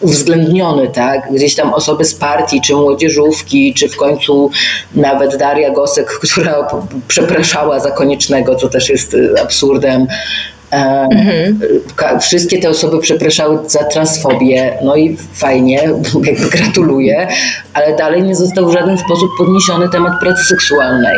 uwzględniony, 0.00 0.88
tak? 0.88 1.32
Gdzieś 1.32 1.54
tam 1.54 1.74
osoby 1.74 2.04
z 2.04 2.14
partii, 2.14 2.60
czy 2.60 2.74
młodzieżówki, 2.74 3.74
czy 3.74 3.88
w 3.88 3.96
końcu 3.96 4.50
nawet 4.94 5.36
Daria 5.36 5.70
Gosek, 5.70 6.06
która 6.22 6.68
przepraszała 7.08 7.80
za 7.80 7.90
koniecznego, 7.90 8.54
co 8.54 8.68
też 8.68 8.88
jest 8.88 9.16
absurdem. 9.42 10.06
Mhm. 10.70 11.60
Wszystkie 12.20 12.58
te 12.58 12.70
osoby 12.70 12.98
przepraszały 12.98 13.58
za 13.66 13.84
transfobię, 13.84 14.78
no 14.84 14.96
i 14.96 15.16
fajnie, 15.32 15.90
jakby 16.26 16.48
gratuluję, 16.50 17.28
ale 17.74 17.96
dalej 17.96 18.22
nie 18.22 18.36
został 18.36 18.68
w 18.68 18.72
żaden 18.72 18.98
sposób 18.98 19.30
podniesiony 19.38 19.88
temat 19.88 20.12
pracy 20.20 20.44
seksualnej. 20.44 21.16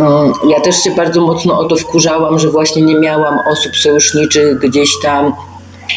Mm, 0.00 0.32
ja 0.48 0.60
też 0.60 0.76
się 0.76 0.90
bardzo 0.90 1.20
mocno 1.20 1.58
o 1.58 1.64
to 1.64 1.76
wkurzałam, 1.76 2.38
że 2.38 2.50
właśnie 2.50 2.82
nie 2.82 2.98
miałam 2.98 3.38
osób 3.52 3.76
sojuszniczych 3.76 4.58
gdzieś 4.58 4.90
tam 5.02 5.32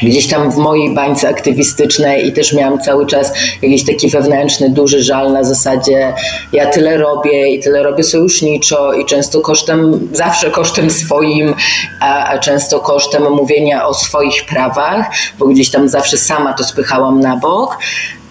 gdzieś 0.02 0.28
tam 0.28 0.52
w 0.52 0.58
mojej 0.58 0.94
bańce 0.94 1.30
aktywistycznej 1.30 2.28
i 2.28 2.34
też 2.34 2.54
miałam 2.54 2.80
cały 2.80 3.06
czas 3.06 3.34
jakiś 3.62 3.86
taki 3.86 4.10
wewnętrzny, 4.10 4.70
duży 4.70 5.04
żal 5.04 5.34
na 5.34 5.44
zasadzie 5.44 6.14
ja 6.54 6.66
tyle 6.70 6.98
robię 6.98 7.50
i 7.56 7.60
tyle 7.60 7.84
robię 7.84 8.04
sojuszniczo 8.04 8.94
i 8.94 9.06
często 9.06 9.42
kosztem, 9.42 10.10
zawsze 10.12 10.52
kosztem 10.52 10.90
swoim, 10.90 11.56
a, 12.00 12.26
a 12.26 12.40
często 12.40 12.80
kosztem 12.80 13.32
mówienia 13.32 13.88
o 13.88 13.94
swoich 13.94 14.46
prawach, 14.46 15.06
bo 15.40 15.46
gdzieś 15.46 15.72
tam 15.72 15.90
zawsze 15.90 16.18
sama 16.18 16.54
to 16.54 16.64
spychałam 16.64 17.20
na 17.20 17.38
bok, 17.38 17.78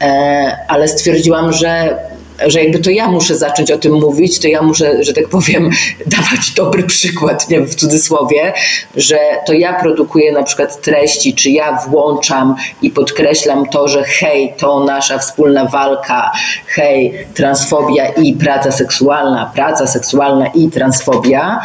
e, 0.01 0.57
ale 0.69 0.89
stwierdziłam, 0.89 1.53
że 1.53 1.99
że 2.47 2.63
jakby 2.63 2.79
to 2.79 2.91
ja 2.91 3.09
muszę 3.09 3.37
zacząć 3.37 3.71
o 3.71 3.79
tym 3.79 3.93
mówić, 3.93 4.39
to 4.39 4.49
ja 4.49 4.63
muszę, 4.63 5.05
że 5.05 5.13
tak 5.13 5.29
powiem, 5.29 5.71
dawać 6.07 6.51
dobry 6.57 6.83
przykład, 6.83 7.49
nie 7.49 7.61
w 7.61 7.75
cudzysłowie, 7.75 8.53
że 8.97 9.19
to 9.47 9.53
ja 9.53 9.81
produkuję 9.81 10.33
na 10.33 10.43
przykład 10.43 10.81
treści, 10.81 11.35
czy 11.35 11.51
ja 11.51 11.79
włączam 11.89 12.57
i 12.83 12.91
podkreślam 12.91 13.67
to, 13.67 13.89
że 13.89 14.05
hej, 14.05 14.55
to 14.59 14.85
nasza 14.85 15.19
wspólna 15.19 15.65
walka, 15.65 16.33
hej, 16.67 17.27
transfobia 17.35 18.09
i 18.09 18.33
praca 18.33 18.73
seksualna, 18.73 19.51
praca 19.55 19.87
seksualna 19.87 20.47
i 20.47 20.71
transfobia, 20.71 21.61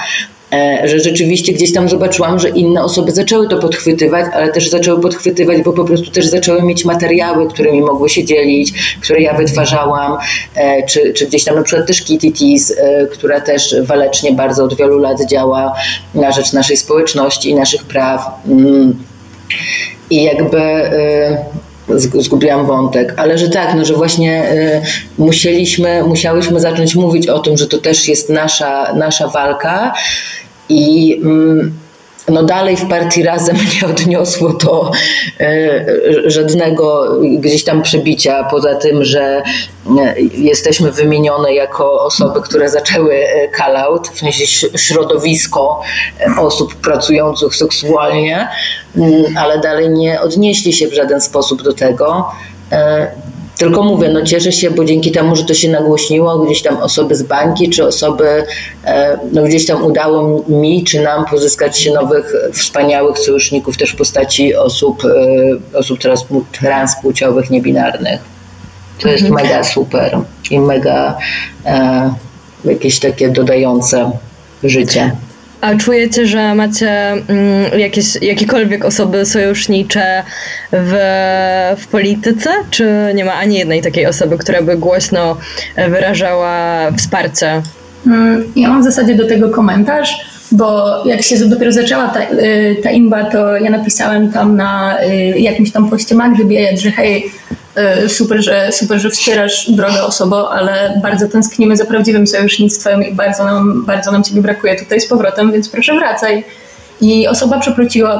że 0.83 0.99
rzeczywiście 0.99 1.53
gdzieś 1.53 1.73
tam 1.73 1.89
zobaczyłam, 1.89 2.39
że 2.39 2.49
inne 2.49 2.83
osoby 2.83 3.11
zaczęły 3.11 3.49
to 3.49 3.57
podchwytywać, 3.57 4.25
ale 4.33 4.51
też 4.51 4.69
zaczęły 4.69 5.01
podchwytywać, 5.01 5.61
bo 5.61 5.73
po 5.73 5.83
prostu 5.85 6.11
też 6.11 6.25
zaczęły 6.25 6.63
mieć 6.63 6.85
materiały, 6.85 7.49
którymi 7.49 7.81
mogły 7.81 8.09
się 8.09 8.25
dzielić, 8.25 8.73
które 9.01 9.21
ja 9.21 9.33
wytwarzałam, 9.33 10.17
e, 10.55 10.85
czy, 10.85 11.13
czy 11.13 11.27
gdzieś 11.27 11.43
tam 11.43 11.55
na 11.55 11.63
przykład 11.63 11.87
też 11.87 12.01
Kitty 12.01 12.31
Tease, 12.31 12.81
e, 12.81 13.05
która 13.05 13.41
też 13.41 13.75
walecznie 13.83 14.31
bardzo 14.31 14.63
od 14.63 14.77
wielu 14.77 14.99
lat 14.99 15.25
działa 15.25 15.73
na 16.15 16.31
rzecz 16.31 16.53
naszej 16.53 16.77
społeczności 16.77 17.49
i 17.49 17.55
naszych 17.55 17.83
praw. 17.83 18.21
Mm. 18.47 18.95
I 20.09 20.23
jakby 20.23 20.57
zgubiłam 21.95 22.65
wątek, 22.65 23.13
ale 23.17 23.37
że 23.37 23.49
tak, 23.49 23.75
no, 23.75 23.85
że 23.85 23.93
właśnie 23.93 24.51
y, 24.51 24.81
musieliśmy, 25.17 26.03
musiałyśmy 26.03 26.59
zacząć 26.59 26.95
mówić 26.95 27.27
o 27.27 27.39
tym, 27.39 27.57
że 27.57 27.67
to 27.67 27.77
też 27.77 28.07
jest 28.07 28.29
nasza, 28.29 28.93
nasza 28.93 29.27
walka 29.27 29.93
i 30.69 31.13
y, 31.25 31.86
no 32.27 32.43
dalej 32.43 32.77
w 32.77 32.87
partii 32.87 33.23
razem 33.23 33.57
nie 33.81 33.87
odniosło 33.87 34.53
to 34.53 34.91
e, 35.39 35.85
żadnego 36.25 37.15
gdzieś 37.39 37.63
tam 37.63 37.81
przebicia, 37.81 38.43
poza 38.43 38.75
tym, 38.75 39.05
że 39.05 39.43
e, 39.99 40.21
jesteśmy 40.33 40.91
wymienione 40.91 41.53
jako 41.53 42.03
osoby, 42.03 42.41
które 42.41 42.69
zaczęły 42.69 43.15
e, 43.15 43.57
call 43.57 43.77
out, 43.77 44.07
w 44.07 44.19
sensie 44.19 44.67
środowisko 44.77 45.81
osób 46.39 46.75
pracujących 46.75 47.55
seksualnie, 47.55 48.47
mm, 48.97 49.37
ale 49.37 49.59
dalej 49.59 49.89
nie 49.89 50.21
odnieśli 50.21 50.73
się 50.73 50.87
w 50.87 50.93
żaden 50.93 51.21
sposób 51.21 51.61
do 51.61 51.73
tego. 51.73 52.31
Tylko 53.57 53.83
mówię, 53.83 54.09
no 54.09 54.21
cieszę 54.21 54.51
się, 54.51 54.71
bo 54.71 54.85
dzięki 54.85 55.11
temu, 55.11 55.35
że 55.35 55.43
to 55.43 55.53
się 55.53 55.69
nagłośniło, 55.69 56.39
gdzieś 56.39 56.61
tam 56.61 56.77
osoby 56.77 57.15
z 57.15 57.23
bańki, 57.23 57.69
czy 57.69 57.87
osoby, 57.87 58.43
e, 58.85 59.19
no 59.31 59.43
gdzieś 59.43 59.65
tam 59.65 59.85
udało 59.85 60.43
mi, 60.47 60.83
czy 60.83 61.01
nam 61.01 61.25
pozyskać 61.25 61.79
się 61.79 61.93
nowych, 61.93 62.33
wspaniałych 62.53 63.19
sojuszników 63.19 63.77
też 63.77 63.91
w 63.91 63.95
postaci 63.95 64.55
osób, 64.55 65.03
e, 65.05 65.77
osób 65.77 65.99
transpłciowych, 66.51 67.49
niebinarnych. 67.49 68.21
To 69.01 69.09
jest 69.09 69.25
mhm. 69.25 69.47
mega 69.47 69.63
super 69.63 70.19
i 70.51 70.59
mega 70.59 71.17
e, 71.65 72.13
jakieś 72.65 72.99
takie 72.99 73.29
dodające 73.29 74.11
życie. 74.63 75.15
A 75.61 75.75
czujecie, 75.75 76.27
że 76.27 76.55
macie 76.55 77.11
mm, 77.11 77.79
jakieś, 77.79 78.15
jakiekolwiek 78.21 78.85
osoby 78.85 79.25
sojusznicze 79.25 80.23
w, 80.71 80.93
w 81.77 81.87
polityce? 81.87 82.49
Czy 82.69 83.11
nie 83.15 83.25
ma 83.25 83.33
ani 83.33 83.57
jednej 83.57 83.81
takiej 83.81 84.05
osoby, 84.05 84.37
która 84.37 84.61
by 84.61 84.77
głośno 84.77 85.37
wyrażała 85.89 86.91
wsparcie? 86.91 87.61
Mm, 88.07 88.43
ja 88.55 88.69
mam 88.69 88.81
w 88.81 88.83
zasadzie 88.83 89.15
do 89.15 89.27
tego 89.27 89.49
komentarz, 89.49 90.36
bo 90.51 91.03
jak 91.05 91.21
się 91.21 91.45
dopiero 91.45 91.71
zaczęła 91.71 92.07
ta, 92.07 92.21
y, 92.21 92.77
ta 92.83 92.91
imba, 92.91 93.23
to 93.23 93.57
ja 93.57 93.69
napisałem 93.69 94.31
tam 94.31 94.55
na 94.55 94.97
y, 95.03 95.39
jakimś 95.39 95.71
tam 95.71 95.89
poście 95.89 96.15
Magdy 96.15 96.45
Biejat, 96.45 96.79
że 96.79 96.91
hej, 96.91 97.31
E, 97.77 98.09
super, 98.09 98.43
że, 98.43 98.71
super, 98.71 98.99
że 98.99 99.09
wspierasz 99.09 99.71
drogę 99.71 100.03
osobą, 100.03 100.47
ale 100.49 100.99
bardzo 101.03 101.27
tęsknimy 101.27 101.77
za 101.77 101.85
prawdziwym 101.85 102.27
sojusznictwem 102.27 103.03
i 103.03 103.13
bardzo 103.13 103.45
nam, 103.45 103.85
bardzo 103.85 104.11
nam 104.11 104.23
Ciebie 104.23 104.41
brakuje 104.41 104.75
tutaj 104.75 105.01
z 105.01 105.07
powrotem, 105.07 105.51
więc 105.51 105.69
proszę 105.69 105.95
wracaj. 105.95 106.45
I 107.01 107.27
osoba 107.27 107.59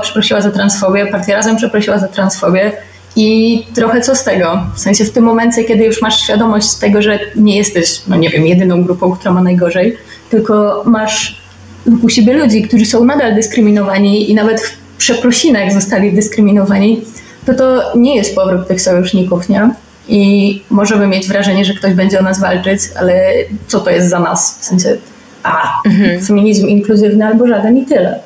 przeprosiła 0.02 0.42
za 0.42 0.52
transfobię, 0.52 1.06
partia 1.06 1.36
Razem 1.36 1.56
przeprosiła 1.56 2.00
za 2.00 2.08
transfobię 2.08 2.72
i 3.16 3.64
trochę 3.76 4.02
co 4.02 4.16
z 4.16 4.24
tego? 4.24 4.64
W 4.76 4.80
sensie 4.80 5.06
w 5.06 5.12
tym 5.12 5.24
momencie, 5.24 5.64
kiedy 5.64 5.84
już 5.84 6.02
masz 6.02 6.22
świadomość 6.22 6.76
tego, 6.76 7.02
że 7.02 7.20
nie 7.36 7.58
jesteś, 7.58 8.02
no 8.08 8.16
nie 8.16 8.30
wiem, 8.30 8.48
jedyną 8.48 8.84
grupą, 8.84 9.12
która 9.12 9.34
ma 9.34 9.42
najgorzej, 9.42 9.98
tylko 10.30 10.84
masz 10.86 11.42
wokół 11.88 12.10
siebie 12.10 12.34
ludzi, 12.34 12.62
którzy 12.62 12.86
są 12.86 13.06
nadal 13.06 13.36
dyskryminowani 13.36 14.32
i 14.32 14.36
nawet 14.36 14.62
w 14.62 14.98
przeprosinach 14.98 15.74
zostali 15.74 16.14
dyskryminowani, 16.14 17.02
to 17.46 17.54
to 17.54 17.98
nie 17.98 18.16
jest 18.16 18.36
powrót 18.36 18.68
tych 18.68 18.82
sojuszników, 18.82 19.50
nie? 19.50 19.70
I 20.08 20.62
możemy 20.70 21.08
mieć 21.08 21.28
wrażenie, 21.28 21.66
że 21.66 21.74
ktoś 21.74 21.94
będzie 21.94 22.20
o 22.20 22.24
nas 22.24 22.40
walczyć, 22.40 22.82
ale 23.00 23.32
co 23.68 23.80
to 23.80 23.90
jest 23.90 24.10
za 24.10 24.20
nas? 24.20 24.60
W 24.60 24.66
sensie, 24.66 24.98
a, 25.44 25.82
mhm. 25.86 26.22
feminizm 26.22 26.68
inkluzywny 26.68 27.26
albo 27.26 27.48
żaden 27.48 27.78
i 27.78 27.86
tyle. 27.86 28.20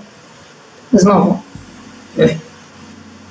Znowu. 0.93 1.37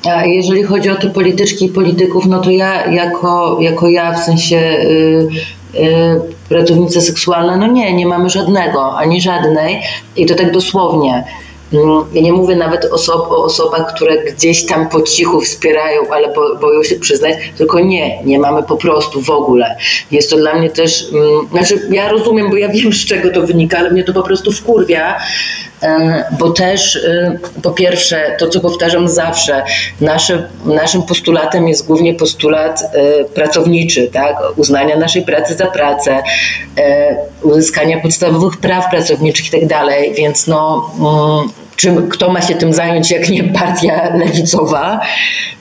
A 0.04 0.24
jeżeli 0.24 0.62
chodzi 0.62 0.90
o 0.90 0.96
te 0.96 1.10
polityczki 1.10 1.64
i 1.64 1.68
polityków, 1.68 2.26
no 2.26 2.40
to 2.40 2.50
ja 2.50 2.90
jako, 2.90 3.58
jako 3.60 3.88
ja 3.88 4.12
w 4.12 4.24
sensie 4.24 4.56
yy, 4.56 5.28
yy, 5.74 6.20
pracownica 6.50 7.00
seksualna. 7.00 7.56
No 7.56 7.66
nie, 7.66 7.92
nie 7.92 8.06
mamy 8.06 8.30
żadnego, 8.30 8.96
ani 8.96 9.20
żadnej. 9.20 9.82
I 10.16 10.26
to 10.26 10.34
tak 10.34 10.52
dosłownie. 10.52 11.24
Mm, 11.72 12.04
ja 12.12 12.22
nie 12.22 12.32
mówię 12.32 12.56
nawet 12.56 12.84
osob, 12.84 13.30
o 13.30 13.44
osobach, 13.44 13.94
które 13.94 14.24
gdzieś 14.24 14.66
tam 14.66 14.88
po 14.88 15.02
cichu 15.02 15.40
wspierają, 15.40 16.02
ale 16.10 16.34
bo, 16.34 16.56
boją 16.56 16.82
się 16.82 16.96
przyznać, 16.96 17.34
tylko 17.58 17.80
nie, 17.80 18.24
nie 18.24 18.38
mamy 18.38 18.62
po 18.62 18.76
prostu 18.76 19.20
w 19.20 19.30
ogóle. 19.30 19.76
Jest 20.10 20.30
to 20.30 20.36
dla 20.36 20.54
mnie 20.54 20.70
też, 20.70 21.06
um, 21.12 21.48
znaczy 21.50 21.88
ja 21.90 22.08
rozumiem, 22.08 22.50
bo 22.50 22.56
ja 22.56 22.68
wiem 22.68 22.92
z 22.92 23.06
czego 23.06 23.30
to 23.30 23.46
wynika, 23.46 23.78
ale 23.78 23.90
mnie 23.90 24.04
to 24.04 24.12
po 24.12 24.22
prostu 24.22 24.52
wkurwia, 24.52 25.18
bo 26.38 26.50
też 26.50 26.96
e, 26.96 27.38
po 27.62 27.70
pierwsze, 27.70 28.36
to 28.38 28.48
co 28.48 28.60
powtarzam 28.60 29.08
zawsze, 29.08 29.62
nasze, 30.00 30.48
naszym 30.64 31.02
postulatem 31.02 31.68
jest 31.68 31.86
głównie 31.86 32.14
postulat 32.14 32.82
e, 32.82 33.24
pracowniczy, 33.24 34.10
tak? 34.12 34.36
uznania 34.56 34.96
naszej 34.96 35.22
pracy 35.22 35.54
za 35.54 35.66
pracę, 35.66 36.22
uzyskania 37.42 38.00
podstawowych 38.00 38.56
praw 38.56 38.90
pracowniczych 38.90 39.46
i 39.48 39.50
tak 39.50 39.66
dalej, 39.66 40.14
więc 40.14 40.46
no 40.46 40.90
mm, 40.98 41.48
czym, 41.80 42.08
kto 42.08 42.30
ma 42.30 42.42
się 42.42 42.54
tym 42.54 42.72
zająć, 42.72 43.10
jak 43.10 43.28
nie 43.28 43.44
partia 43.44 44.16
lewicowa, 44.16 45.00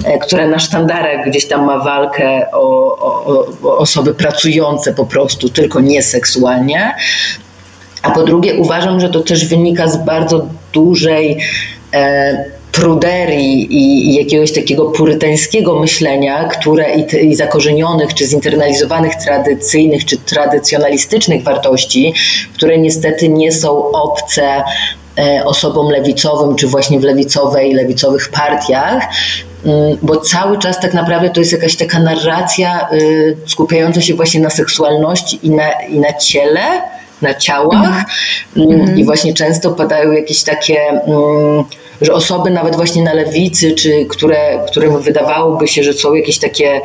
e, 0.04 0.20
która 0.20 0.48
na 0.48 0.60
sztandarach 0.60 1.30
gdzieś 1.30 1.48
tam 1.48 1.66
ma 1.66 1.80
walkę 1.80 2.52
o, 2.52 2.98
o, 2.98 3.26
o 3.64 3.78
osoby 3.78 4.14
pracujące 4.14 4.94
po 4.94 5.06
prostu, 5.06 5.50
tylko 5.50 5.80
nie 5.80 6.04
seksualnie. 6.04 6.96
A 8.02 8.12
po 8.12 8.24
drugie, 8.24 8.56
uważam, 8.56 9.00
że 9.00 9.10
to 9.10 9.20
też 9.20 9.46
wynika 9.46 9.88
z 9.88 10.06
bardzo 10.06 10.48
dużej 10.74 11.38
e, 11.94 12.46
pruderii 12.72 13.74
i, 13.74 14.10
i, 14.10 14.16
jakiegoś 14.16 14.54
takiego 14.54 14.86
purytańskiego 14.86 15.80
myślenia, 15.80 16.44
które 16.44 16.96
i, 16.96 17.26
i 17.26 17.36
zakorzenionych, 17.36 18.14
czy 18.14 18.26
zinternalizowanych 18.26 19.16
tradycyjnych, 19.16 20.06
czy 20.06 20.18
tradycjonalistycznych 20.18 21.44
wartości, 21.44 22.14
które 22.54 22.78
niestety 22.78 23.30
nie 23.30 23.52
są 23.52 23.92
obce 23.92 24.64
E, 25.20 25.46
osobom 25.46 25.90
lewicowym, 25.90 26.56
czy 26.56 26.68
właśnie 26.68 27.00
w 27.00 27.04
lewicowej, 27.04 27.74
lewicowych 27.74 28.30
partiach, 28.30 29.04
mm, 29.66 29.98
bo 30.02 30.18
cały 30.18 30.58
czas 30.58 30.80
tak 30.80 30.94
naprawdę 30.94 31.30
to 31.30 31.40
jest 31.40 31.52
jakaś 31.52 31.76
taka 31.76 32.00
narracja 32.00 32.88
y, 32.94 33.38
skupiająca 33.46 34.02
się 34.02 34.14
właśnie 34.14 34.40
na 34.40 34.50
seksualności 34.50 35.40
i 35.44 35.50
na, 35.50 35.72
i 35.72 36.00
na 36.00 36.14
ciele, 36.14 36.62
na 37.22 37.34
ciałach. 37.34 38.06
Mm. 38.58 38.72
Mm. 38.72 39.00
I 39.00 39.06
właśnie 39.06 39.34
często 39.34 39.72
padają 39.72 40.12
jakieś 40.12 40.44
takie 40.44 40.78
że 42.02 42.14
osoby 42.14 42.50
nawet 42.50 42.76
właśnie 42.76 43.04
na 43.04 43.14
lewicy, 43.14 43.72
czy 43.72 44.06
które, 44.06 44.60
którym 44.68 45.02
wydawałoby 45.02 45.68
się, 45.68 45.84
że 45.84 45.94
są 45.94 46.14
jakieś 46.14 46.40
takie, 46.40 46.82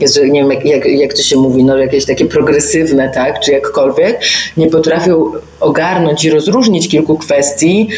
Jezu, 0.00 0.24
nie 0.24 0.40
wiem 0.40 0.52
jak, 0.52 0.64
jak, 0.64 0.86
jak 0.86 1.14
to 1.14 1.22
się 1.22 1.36
mówi, 1.36 1.64
no 1.64 1.76
jakieś 1.76 2.06
takie 2.06 2.26
progresywne, 2.26 3.10
tak, 3.14 3.40
czy 3.40 3.52
jakkolwiek, 3.52 4.20
nie 4.56 4.66
potrafią 4.66 5.32
ogarnąć 5.60 6.24
i 6.24 6.30
rozróżnić 6.30 6.88
kilku 6.88 7.18
kwestii, 7.18 7.88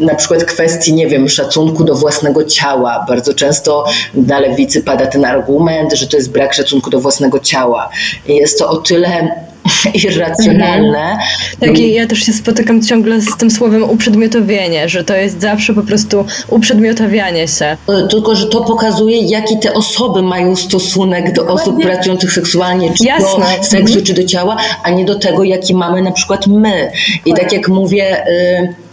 na 0.00 0.14
przykład 0.14 0.44
kwestii, 0.44 0.94
nie 0.94 1.06
wiem, 1.06 1.28
szacunku 1.28 1.84
do 1.84 1.94
własnego 1.94 2.44
ciała. 2.44 3.04
Bardzo 3.08 3.34
często 3.34 3.84
na 4.14 4.40
lewicy 4.40 4.82
pada 4.82 5.06
ten 5.06 5.24
argument, 5.24 5.92
że 5.92 6.06
to 6.06 6.16
jest 6.16 6.30
brak 6.30 6.54
szacunku 6.54 6.90
do 6.90 7.00
własnego 7.00 7.38
ciała. 7.38 7.88
Jest 8.28 8.58
to 8.58 8.68
o 8.68 8.76
tyle 8.76 9.28
irracjonalne. 10.04 11.10
Mhm. 11.10 11.20
Tak, 11.60 11.78
i 11.78 11.92
ja 11.92 12.06
też 12.06 12.18
się 12.18 12.32
spotykam 12.32 12.82
ciągle 12.82 13.20
z 13.20 13.36
tym 13.36 13.50
słowem 13.50 13.90
uprzedmiotowienie, 13.90 14.88
że 14.88 15.04
to 15.04 15.14
jest 15.14 15.40
zawsze 15.40 15.74
po 15.74 15.82
prostu 15.82 16.24
uprzedmiotawianie 16.48 17.48
się. 17.48 17.64
E, 17.64 18.08
tylko, 18.10 18.36
że 18.36 18.46
to 18.46 18.60
pokazuje, 18.64 19.20
jaki 19.20 19.58
te 19.58 19.74
osoby 19.74 20.22
mają 20.22 20.56
stosunek 20.56 21.32
do 21.32 21.46
osób 21.46 21.82
pracujących 21.82 22.32
seksualnie, 22.32 22.92
czy 22.98 23.04
Jasne. 23.04 23.44
do 23.58 23.64
seksu, 23.64 23.76
mhm. 23.76 24.04
czy 24.04 24.14
do 24.14 24.24
ciała, 24.24 24.56
a 24.82 24.90
nie 24.90 25.04
do 25.04 25.18
tego, 25.18 25.44
jaki 25.44 25.74
mamy 25.74 26.02
na 26.02 26.12
przykład 26.12 26.46
my. 26.46 26.90
I 27.24 27.34
tak 27.34 27.52
jak 27.52 27.68
mówię... 27.68 28.26
Y 28.28 28.86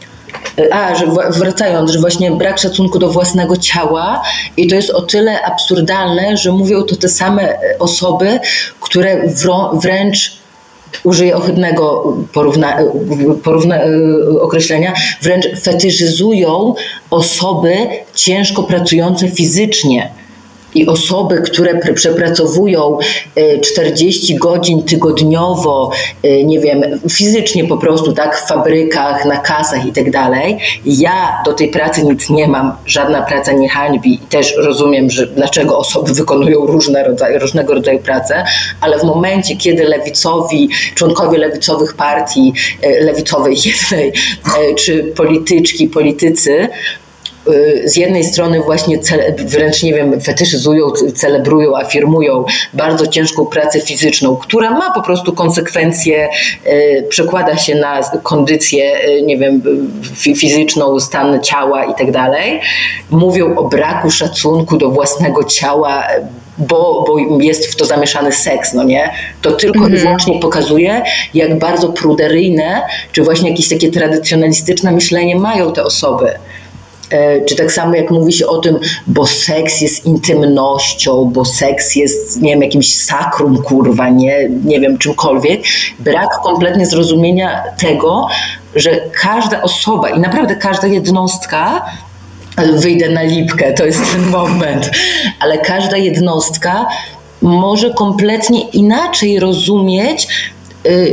a, 0.72 0.96
że 0.96 1.06
wracając, 1.30 1.92
że 1.92 2.00
właśnie 2.00 2.32
brak 2.32 2.60
szacunku 2.60 3.00
do 3.00 3.10
własnego 3.10 3.58
ciała 3.58 4.24
i 4.58 4.68
to 4.68 4.76
jest 4.76 4.90
o 4.90 5.02
tyle 5.02 5.42
absurdalne, 5.42 6.38
że 6.38 6.52
mówią 6.52 6.84
to 6.84 6.96
te 6.96 7.10
same 7.10 7.58
osoby, 7.80 8.40
które 8.80 9.22
wręcz 9.74 10.43
użyję 11.04 11.36
ohydnego 11.36 12.14
porówna, 12.34 12.78
porówna, 13.44 13.80
określenia, 14.42 14.94
wręcz 15.22 15.46
fetyszyzują 15.62 16.74
osoby 17.10 17.76
ciężko 18.14 18.64
pracujące 18.64 19.28
fizycznie 19.32 20.12
i 20.76 20.88
osoby, 20.88 21.42
które 21.42 21.80
przepracowują 21.94 22.98
40 23.62 24.34
e, 24.34 24.38
godzin 24.38 24.84
tygodniowo, 24.84 25.92
e, 26.24 26.44
nie 26.44 26.60
wiem, 26.60 26.82
fizycznie 27.10 27.64
po 27.64 27.78
prostu, 27.78 28.14
tak, 28.14 28.38
w 28.38 28.48
fabrykach, 28.48 29.26
na 29.26 29.38
kasach 29.38 29.86
i 29.86 29.92
tak 29.92 30.12
dalej. 30.12 30.58
Ja 30.86 31.42
do 31.46 31.54
tej 31.54 31.68
pracy 31.68 32.06
nic 32.06 32.30
nie 32.30 32.48
mam, 32.48 32.76
żadna 32.86 33.22
praca 33.22 33.52
nie 33.52 33.70
hańbi 33.70 34.14
i 34.14 34.18
też 34.18 34.56
rozumiem, 34.58 35.10
że 35.10 35.28
dlaczego 35.28 35.78
osoby 35.78 36.14
wykonują 36.14 36.66
różne 36.66 37.04
rodzaje, 37.04 37.40
różnego 37.40 37.74
rodzaju 37.74 38.00
pracę, 38.00 38.44
ale 38.82 39.00
w 39.00 39.04
momencie, 39.04 39.56
kiedy 39.56 39.84
lewicowi, 39.84 40.70
członkowie 40.96 41.38
lewicowych 41.38 41.94
partii, 41.94 42.54
e, 42.82 43.04
lewicowej 43.04 43.56
jednej, 43.66 44.14
czy 44.76 45.04
polityczki, 45.04 45.88
politycy 45.88 46.70
z 47.86 47.96
jednej 47.96 48.24
strony 48.24 48.62
właśnie 48.62 49.00
wręcz 49.46 49.84
nie 49.84 49.94
wiem, 49.94 50.22
fetyszyzują, 50.22 50.92
celebrują, 51.16 51.78
afirmują 51.78 52.46
bardzo 52.74 53.08
ciężką 53.08 53.46
pracę 53.46 53.82
fizyczną, 53.82 54.36
która 54.36 54.72
ma 54.72 54.94
po 54.94 55.02
prostu 55.02 55.34
konsekwencje, 55.34 56.30
y, 56.68 57.06
przekłada 57.10 57.58
się 57.58 57.76
na 57.76 58.02
kondycję, 58.24 59.08
y, 59.10 59.22
nie 59.22 59.38
wiem, 59.38 59.62
fizyczną, 60.36 61.00
stan 61.00 61.44
ciała 61.44 61.86
i 61.86 61.96
tak 61.96 62.12
dalej. 62.12 62.60
Mówią 63.10 63.56
o 63.56 63.64
braku 63.64 64.12
szacunku 64.12 64.78
do 64.78 64.90
własnego 64.90 65.44
ciała, 65.44 66.04
bo, 66.58 67.06
bo 67.08 67.40
jest 67.40 67.72
w 67.72 67.76
to 67.76 67.86
zamieszany 67.86 68.32
seks, 68.32 68.74
no 68.74 68.84
nie? 68.84 69.12
To 69.42 69.52
tylko 69.52 69.78
mm 69.78 69.90
-hmm. 69.90 69.92
i 69.92 69.96
mhm. 69.96 70.02
wyłącznie 70.02 70.40
pokazuje, 70.40 71.02
jak 71.34 71.60
bardzo 71.60 71.90
pruderyjne, 71.90 72.82
czy 73.12 73.24
właśnie 73.24 73.50
jakieś 73.50 73.70
takie 73.70 73.92
tradycjonalistyczne 73.92 74.92
myślenie 74.92 75.36
mają 75.36 75.74
te 75.74 75.84
osoby. 75.84 76.32
E, 77.14 77.46
czy 77.46 77.56
tak 77.56 77.72
samo 77.72 77.96
jak 77.96 78.12
mówi 78.12 78.34
się 78.34 78.48
o 78.48 78.58
tym, 78.58 78.80
bo 79.08 79.28
seks 79.28 79.82
jest 79.82 80.06
intymnością, 80.06 81.26
bo 81.26 81.46
seks 81.46 81.96
jest, 81.96 82.42
nie 82.42 82.50
wiem, 82.50 82.62
jakimś 82.62 82.96
sakrum, 82.96 83.64
kurwa, 83.64 84.10
nie, 84.10 84.50
nie 84.66 84.80
wiem, 84.80 84.98
czymkolwiek, 84.98 85.62
brak 86.00 86.30
kompletnie 86.44 86.86
zrozumienia 86.86 87.64
tego, 87.78 88.28
że 88.76 89.02
każda 89.22 89.62
osoba 89.62 90.10
i 90.10 90.20
naprawdę 90.20 90.56
każda 90.56 90.88
jednostka 90.88 91.86
wyjdę 92.74 93.10
na 93.10 93.24
lipkę, 93.24 93.74
to 93.74 93.86
jest 93.86 94.12
ten 94.12 94.30
moment, 94.30 94.92
ale 95.40 95.58
każda 95.58 95.98
jednostka 95.98 96.86
może 97.42 97.94
kompletnie 97.94 98.62
inaczej 98.62 99.40
rozumieć 99.40 100.28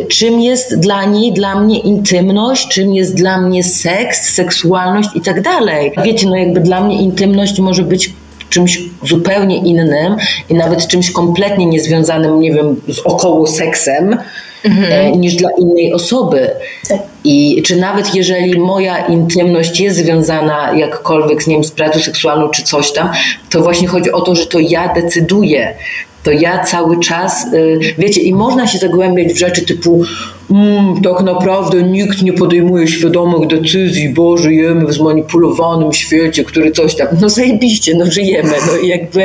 czym 0.08 0.40
jest 0.40 0.80
dla 0.80 1.04
niej, 1.04 1.32
dla 1.32 1.60
mnie 1.60 1.78
intymność, 1.78 2.68
czym 2.68 2.94
jest 2.94 3.14
dla 3.14 3.40
mnie 3.40 3.64
seks, 3.64 4.34
seksualność 4.34 5.08
i 5.14 5.20
tak 5.20 5.42
dalej. 5.42 5.92
Wiecie, 6.04 6.26
no 6.26 6.36
jakby 6.36 6.60
dla 6.60 6.80
mnie 6.80 7.02
intymność 7.02 7.58
może 7.58 7.82
być 7.82 8.12
czymś 8.50 8.82
zupełnie 9.02 9.56
innym 9.56 10.16
i 10.48 10.54
nawet 10.54 10.86
czymś 10.86 11.10
kompletnie 11.10 11.66
niezwiązanym, 11.66 12.40
nie 12.40 12.52
wiem, 12.52 12.80
z 12.88 12.98
około 12.98 13.46
seksem, 13.46 14.16
mhm. 14.64 14.92
E, 14.92 15.16
niż 15.16 15.34
dla 15.34 15.50
innej 15.58 15.92
osoby. 15.92 16.50
Tak. 16.88 16.98
I 17.24 17.62
czy 17.62 17.76
nawet 17.76 18.14
jeżeli 18.14 18.58
moja 18.58 19.06
intymność 19.06 19.80
jest 19.80 19.96
związana 19.96 20.72
jakkolwiek 20.76 21.42
z, 21.42 21.46
nie 21.46 21.54
wiem, 21.54 21.64
z 21.64 21.70
pracą 21.70 22.00
seksualną 22.00 22.48
czy 22.48 22.62
coś 22.62 22.92
tam, 22.92 23.10
to 23.50 23.62
właśnie 23.62 23.88
chodzi 23.88 24.12
o 24.12 24.20
to, 24.20 24.34
że 24.34 24.46
to 24.46 24.58
ja 24.58 24.94
decyduję 24.94 25.74
to 26.22 26.30
ja 26.30 26.64
cały 26.64 27.00
czas, 27.00 27.46
y, 27.54 27.78
wiecie, 27.98 28.20
i 28.20 28.34
można 28.34 28.66
się 28.66 28.78
zagłębiać 28.78 29.32
w 29.32 29.38
rzeczy 29.38 29.66
typu 29.66 30.04
mm, 30.50 31.02
tak 31.02 31.22
naprawdę 31.22 31.82
nikt 31.82 32.22
nie 32.22 32.32
podejmuje 32.32 32.88
świadomych 32.88 33.48
decyzji, 33.48 34.08
bo 34.08 34.36
żyjemy 34.36 34.86
w 34.86 34.92
zmanipulowanym 34.92 35.92
świecie, 35.92 36.44
który 36.44 36.72
coś 36.72 36.94
tam, 36.94 37.08
no 37.20 37.28
zajebiście, 37.28 37.94
no 37.94 38.10
żyjemy, 38.10 38.52
no 38.66 38.78
i 38.78 38.88
jakby 38.88 39.22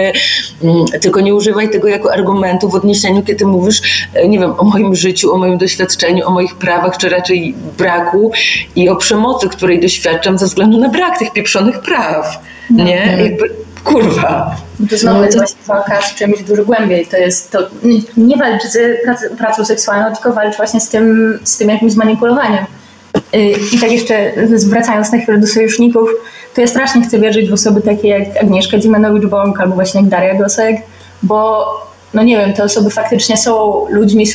mm, 0.63 0.86
tylko 1.01 1.21
nie 1.21 1.36
używaj 1.36 1.69
tego 1.69 1.88
jako 1.88 2.13
argumentu 2.13 2.69
w 2.69 2.75
odniesieniu, 2.75 3.23
kiedy 3.23 3.45
mówisz, 3.45 3.81
e, 4.13 4.27
nie 4.27 4.39
wiem, 4.39 4.51
o 4.57 4.63
moim 4.63 4.95
życiu, 4.95 5.24
o 5.32 5.38
moim 5.38 5.57
doświadczeniu, 5.57 6.28
o 6.28 6.32
moich 6.32 6.55
prawach, 6.55 6.97
czy 6.97 7.09
raczej 7.09 7.55
braku 7.78 8.32
i 8.76 8.89
o 8.89 8.95
przemocy, 8.95 9.49
której 9.49 9.80
doświadczam 9.80 10.38
ze 10.38 10.45
względu 10.45 10.78
na 10.78 10.89
brak 10.89 11.19
tych 11.19 11.34
pieprzonych 11.34 11.80
praw, 11.80 12.39
nie? 12.69 13.17
No, 13.17 13.23
jakby 13.23 13.49
kurwa. 13.84 14.55
To 14.89 14.97
znowu 14.97 15.23
jest 15.23 15.38
właśnie 15.38 15.57
walka 15.67 16.01
z 16.01 16.15
czymś 16.15 16.43
dużo 16.43 16.65
głębiej. 16.65 17.05
To 17.05 17.17
jest 17.17 17.51
to, 17.51 17.59
nie 18.17 18.38
walcz 18.38 18.63
z 18.63 18.78
pracą 19.38 19.65
seksualną, 19.65 20.15
tylko 20.15 20.34
walcz 20.34 20.57
właśnie 20.57 20.80
z 20.80 20.89
tym, 20.89 21.39
z 21.43 21.57
tym 21.57 21.69
jakimś 21.69 21.91
zmanipulowaniem. 21.91 22.65
Y, 23.36 23.53
I 23.73 23.80
tak 23.80 23.91
jeszcze 23.91 24.32
zwracając 24.55 25.11
na 25.11 25.17
chwilę 25.17 25.38
do 25.38 25.47
sojuszników, 25.47 26.09
to 26.53 26.61
ja 26.61 26.67
strasznie 26.67 27.01
chcę 27.01 27.19
wierzyć 27.19 27.49
w 27.49 27.53
osoby 27.53 27.82
takie 27.82 28.07
jak 28.07 28.38
Agnieszka 28.41 28.78
Dzimanowicz-Bąk 28.78 29.61
albo 29.61 29.76
właśnie 29.76 30.01
jak 30.01 30.09
Daria 30.09 30.36
Gosek, 30.36 30.76
bo 31.23 31.65
no 32.13 32.23
nie 32.23 32.38
wiem, 32.38 32.53
te 32.53 32.63
osoby 32.63 32.89
faktycznie 32.89 33.38
są 33.38 33.86
ludźmi, 33.89 34.26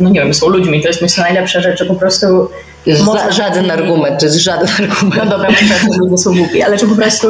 no 0.00 0.10
nie 0.10 0.20
wiem, 0.20 0.34
są 0.34 0.48
ludźmi, 0.48 0.82
to 0.82 0.88
jest 0.88 1.02
myślę 1.02 1.24
najlepsza 1.24 1.60
rzecz, 1.60 1.78
że 1.78 1.84
po 1.84 1.94
prostu 1.94 2.48
Ża- 2.86 3.32
żaden 3.32 3.70
argument, 3.70 4.20
to 4.20 4.26
jest 4.26 4.38
żaden 4.38 4.68
argument. 4.78 5.24
No 5.24 5.30
dobra, 5.30 5.50
myślę, 5.50 5.76
że 5.78 5.98
ludzie 5.98 6.18
są 6.18 6.34
głupi, 6.34 6.62
ale 6.62 6.78
czy 6.78 6.86
po 6.86 6.94
prostu 6.94 7.28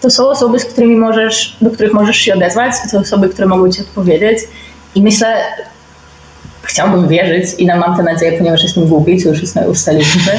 to 0.00 0.10
są 0.10 0.28
osoby, 0.28 0.58
z 0.58 0.64
którymi 0.64 0.96
możesz, 0.96 1.56
do 1.60 1.70
których 1.70 1.92
możesz 1.92 2.16
się 2.16 2.34
odezwać, 2.34 2.72
to 2.92 2.98
osoby, 2.98 3.28
które 3.28 3.46
mogą 3.46 3.72
ci 3.72 3.80
odpowiedzieć 3.80 4.38
i 4.94 5.02
myślę, 5.02 5.36
chciałbym 6.62 7.08
wierzyć 7.08 7.44
i 7.58 7.66
mam 7.66 7.96
tę 7.96 8.02
nadzieję, 8.02 8.38
ponieważ 8.38 8.62
jestem 8.62 8.86
głupi, 8.86 9.22
co 9.22 9.28
już 9.28 9.42
ustaliliśmy, 9.68 10.32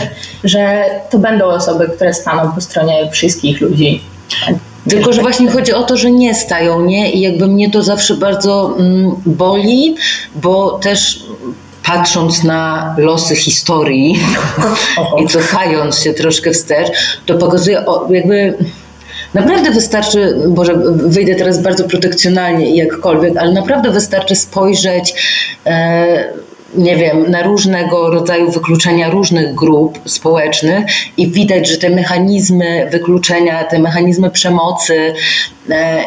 że 0.43 0.83
to 1.09 1.17
będą 1.17 1.45
osoby, 1.45 1.89
które 1.95 2.13
staną 2.13 2.51
po 2.51 2.61
stronie 2.61 3.11
wszystkich 3.11 3.61
ludzi. 3.61 4.01
Tylko, 4.89 5.13
że 5.13 5.21
właśnie 5.21 5.51
chodzi 5.51 5.73
o 5.73 5.83
to, 5.83 5.97
że 5.97 6.11
nie 6.11 6.35
stają, 6.35 6.85
nie? 6.85 7.11
I 7.11 7.21
jakby 7.21 7.47
mnie 7.47 7.71
to 7.71 7.83
zawsze 7.83 8.17
bardzo 8.17 8.75
mm, 8.79 9.11
boli, 9.25 9.95
bo 10.35 10.71
też 10.71 11.23
patrząc 11.83 12.43
na 12.43 12.95
losy 12.97 13.35
historii 13.35 14.19
i 15.23 15.27
cofając 15.27 15.99
się 15.99 16.13
troszkę 16.13 16.51
wstecz, 16.51 17.19
to 17.25 17.37
pokazuje 17.37 17.85
jakby 18.09 18.57
Naprawdę 19.33 19.71
wystarczy, 19.71 20.35
może 20.55 20.73
wyjdę 20.93 21.35
teraz 21.35 21.61
bardzo 21.61 21.83
protekcjonalnie 21.83 22.69
i 22.69 22.75
jakkolwiek, 22.75 23.37
ale 23.37 23.53
naprawdę 23.53 23.91
wystarczy 23.91 24.35
spojrzeć, 24.35 25.13
e, 25.65 26.33
nie 26.75 26.95
wiem, 26.95 27.31
na 27.31 27.43
różnego 27.43 28.09
rodzaju 28.09 28.51
wykluczenia 28.51 29.09
różnych 29.09 29.55
grup 29.55 29.99
społecznych 30.05 30.85
i 31.17 31.31
widać, 31.31 31.67
że 31.67 31.77
te 31.77 31.89
mechanizmy 31.89 32.89
wykluczenia, 32.91 33.63
te 33.63 33.79
mechanizmy 33.79 34.31
przemocy 34.31 35.13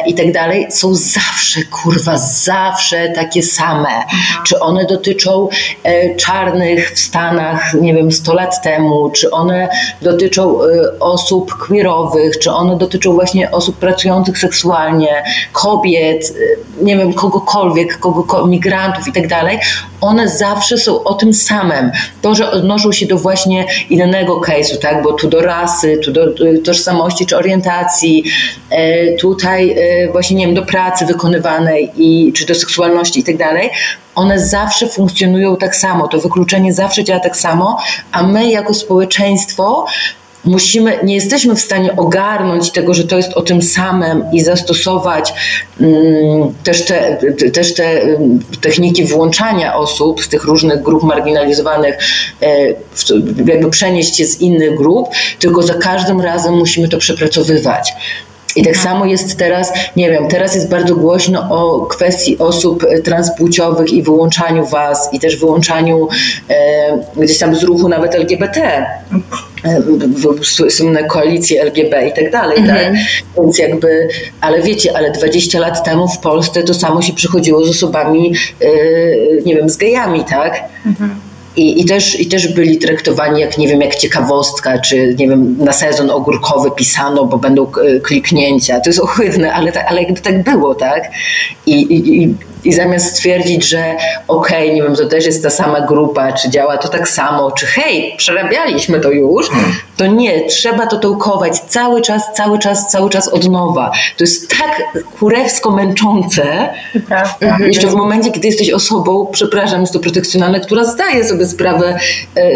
i 0.07 0.13
tak 0.13 0.31
dalej 0.31 0.67
są 0.69 0.95
zawsze, 0.95 1.61
kurwa, 1.63 2.17
zawsze 2.17 3.09
takie 3.09 3.43
same. 3.43 4.03
Czy 4.45 4.59
one 4.59 4.85
dotyczą 4.85 5.47
e, 5.83 6.15
czarnych 6.15 6.91
w 6.91 6.99
Stanach, 6.99 7.73
nie 7.73 7.93
wiem, 7.93 8.11
100 8.11 8.33
lat 8.33 8.63
temu, 8.63 9.09
czy 9.09 9.31
one 9.31 9.69
dotyczą 10.01 10.63
e, 10.63 10.99
osób 10.99 11.53
queerowych, 11.53 12.39
czy 12.39 12.51
one 12.51 12.77
dotyczą 12.77 13.13
właśnie 13.13 13.51
osób 13.51 13.77
pracujących 13.77 14.37
seksualnie, 14.37 15.23
kobiet, 15.51 16.33
e, 16.79 16.83
nie 16.83 16.97
wiem, 16.97 17.13
kogokolwiek, 17.13 17.99
kogo, 17.99 18.47
migrantów 18.47 19.07
i 19.07 19.13
tak 19.13 19.27
dalej, 19.27 19.59
one 20.01 20.29
zawsze 20.29 20.77
są 20.77 21.03
o 21.03 21.13
tym 21.13 21.33
samym. 21.33 21.91
To, 22.21 22.35
że 22.35 22.51
odnoszą 22.51 22.91
się 22.91 23.05
do 23.05 23.17
właśnie 23.17 23.65
innego 23.89 24.39
case'u, 24.39 24.77
tak, 24.77 25.03
bo 25.03 25.13
tu 25.13 25.27
do 25.27 25.41
rasy, 25.41 25.99
tu 26.03 26.11
do 26.11 26.21
tożsamości 26.65 27.25
czy 27.25 27.37
orientacji, 27.37 28.23
e, 28.69 29.15
tutaj 29.55 29.75
e, 29.77 30.11
właśnie, 30.11 30.37
nie 30.37 30.45
wiem, 30.45 30.55
do 30.55 30.65
pracy 30.65 31.05
wykonywanej 31.05 31.91
i, 31.97 32.33
czy 32.33 32.45
do 32.45 32.55
seksualności 32.55 33.19
i 33.19 33.23
tak 33.23 33.37
dalej, 33.37 33.69
one 34.15 34.39
zawsze 34.39 34.87
funkcjonują 34.87 35.57
tak 35.57 35.75
samo. 35.75 36.07
To 36.07 36.19
wykluczenie 36.19 36.73
zawsze 36.73 37.03
działa 37.03 37.19
tak 37.19 37.37
samo, 37.37 37.77
a 38.11 38.23
my 38.23 38.51
jako 38.51 38.73
społeczeństwo 38.73 39.85
musimy, 40.45 40.99
nie 41.03 41.15
jesteśmy 41.15 41.55
w 41.55 41.59
stanie 41.59 41.95
ogarnąć 41.95 42.71
tego, 42.71 42.93
że 42.93 43.03
to 43.03 43.17
jest 43.17 43.33
o 43.33 43.41
tym 43.41 43.61
samym 43.61 44.25
i 44.33 44.41
zastosować 44.41 45.33
um, 45.79 46.53
też, 46.63 46.85
te, 46.85 47.17
też 47.53 47.73
te 47.73 48.03
um, 48.03 48.39
techniki 48.61 49.05
włączania 49.05 49.75
osób 49.75 50.23
z 50.23 50.29
tych 50.29 50.43
różnych 50.43 50.81
grup 50.81 51.03
marginalizowanych, 51.03 51.97
e, 52.41 52.67
jakby 53.45 53.69
przenieść 53.69 54.19
je 54.19 54.25
z 54.25 54.41
innych 54.41 54.75
grup, 54.75 55.07
tylko 55.39 55.63
za 55.63 55.73
każdym 55.73 56.21
razem 56.21 56.53
musimy 56.53 56.87
to 56.89 56.97
przepracowywać. 56.97 57.93
I 58.55 58.63
tak 58.63 58.77
samo 58.77 59.05
jest 59.05 59.37
teraz, 59.37 59.73
nie 59.95 60.11
wiem, 60.11 60.27
teraz 60.27 60.55
jest 60.55 60.69
bardzo 60.69 60.95
głośno 60.95 61.47
o 61.49 61.85
kwestii 61.85 62.37
osób 62.37 62.85
transpłciowych 63.03 63.93
i 63.93 64.03
wyłączaniu 64.03 64.65
was 64.65 65.09
i 65.13 65.19
też 65.19 65.37
wyłączaniu 65.37 66.07
e, 66.49 66.97
gdzieś 67.17 67.37
tam 67.37 67.55
z 67.55 67.63
ruchu 67.63 67.89
nawet 67.89 68.15
LGBT 68.15 68.85
słynne 70.69 71.03
koalicje 71.03 71.63
LGB 71.63 72.07
i 72.07 72.13
tak 72.13 72.31
dalej, 72.31 72.57
tak? 72.57 72.69
Mhm. 72.69 72.95
Więc 73.37 73.57
jakby, 73.57 74.07
ale 74.41 74.61
wiecie, 74.61 74.97
ale 74.97 75.11
20 75.11 75.59
lat 75.59 75.83
temu 75.83 76.07
w 76.07 76.17
Polsce 76.17 76.63
to 76.63 76.73
samo 76.73 77.01
się 77.01 77.13
przychodziło 77.13 77.65
z 77.65 77.69
osobami, 77.69 78.33
yy, 78.61 79.41
nie 79.45 79.55
wiem, 79.55 79.69
z 79.69 79.77
gejami, 79.77 80.25
tak? 80.25 80.63
Mhm. 80.85 81.24
I, 81.57 81.81
I, 81.81 81.85
też, 81.85 82.19
I 82.19 82.25
też 82.25 82.53
byli 82.53 82.77
traktowani 82.77 83.41
jak, 83.41 83.57
nie 83.57 83.67
wiem, 83.67 83.81
jak 83.81 83.95
ciekawostka, 83.95 84.79
czy 84.79 85.15
nie 85.19 85.29
wiem, 85.29 85.57
na 85.59 85.73
sezon 85.73 86.09
ogórkowy 86.09 86.71
pisano, 86.71 87.25
bo 87.25 87.37
będą 87.37 87.67
kliknięcia. 88.03 88.79
To 88.79 88.89
jest 88.89 88.99
ohydne, 88.99 89.53
ale, 89.53 89.71
tak, 89.71 89.85
ale 89.87 90.03
jakby 90.03 90.21
tak 90.21 90.43
było, 90.43 90.75
tak? 90.75 91.11
I, 91.65 91.71
i, 91.71 92.23
i 92.23 92.35
zamiast 92.73 93.11
stwierdzić, 93.11 93.69
że 93.69 93.95
okej, 94.27 94.63
okay, 94.63 94.75
nie 94.75 94.83
wiem, 94.83 94.95
to 94.95 95.05
też 95.05 95.25
jest 95.25 95.43
ta 95.43 95.49
sama 95.49 95.81
grupa, 95.81 96.33
czy 96.33 96.49
działa 96.49 96.77
to 96.77 96.87
tak 96.87 97.09
samo, 97.09 97.51
czy 97.51 97.65
hej, 97.65 98.13
przerabialiśmy 98.17 98.99
to 98.99 99.11
już, 99.11 99.49
to 99.97 100.07
nie, 100.07 100.47
trzeba 100.47 100.87
to 100.87 100.99
tołkować 100.99 101.59
cały 101.59 102.01
czas, 102.01 102.23
cały 102.33 102.59
czas, 102.59 102.91
cały 102.91 103.09
czas 103.09 103.27
od 103.27 103.49
nowa. 103.49 103.91
To 104.17 104.23
jest 104.23 104.49
tak 104.49 105.03
kurewsko 105.19 105.71
męczące, 105.71 106.69
Prawda. 107.07 107.57
jeszcze 107.59 107.87
w 107.87 107.95
momencie, 107.95 108.31
kiedy 108.31 108.47
jesteś 108.47 108.69
osobą, 108.69 109.27
przepraszam, 109.31 109.81
jest 109.81 109.93
to 109.93 109.99
protekcjonalne, 109.99 110.59
która 110.59 110.83
zdaje 110.83 111.25
sobie 111.25 111.47
sprawę 111.47 111.99
e, 112.35 112.55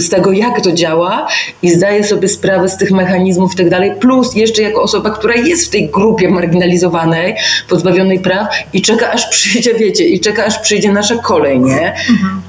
z 0.00 0.08
tego, 0.08 0.32
jak 0.32 0.60
to 0.60 0.72
działa 0.72 1.28
i 1.62 1.70
zdaje 1.70 2.04
sobie 2.04 2.28
sprawę 2.28 2.68
z 2.68 2.76
tych 2.76 2.90
mechanizmów 2.90 3.54
i 3.54 3.56
tak 3.56 3.70
dalej, 3.70 3.92
plus 4.00 4.34
jeszcze 4.34 4.62
jako 4.62 4.82
osoba, 4.82 5.10
która 5.10 5.34
jest 5.34 5.66
w 5.66 5.70
tej 5.70 5.88
grupie 5.88 6.28
marginalizowanej, 6.28 7.36
pozbawionej 7.68 8.20
praw 8.20 8.48
i 8.72 8.82
czeka 8.82 9.10
aż 9.10 9.28
przy 9.28 9.49
przyjdzie, 9.50 9.74
wiecie, 9.74 10.04
i 10.04 10.20
czeka 10.20 10.44
aż 10.44 10.58
przyjdzie 10.58 10.92
nasza 10.92 11.16
kolej, 11.16 11.60
nie? 11.60 11.94
Mhm. 12.10 12.42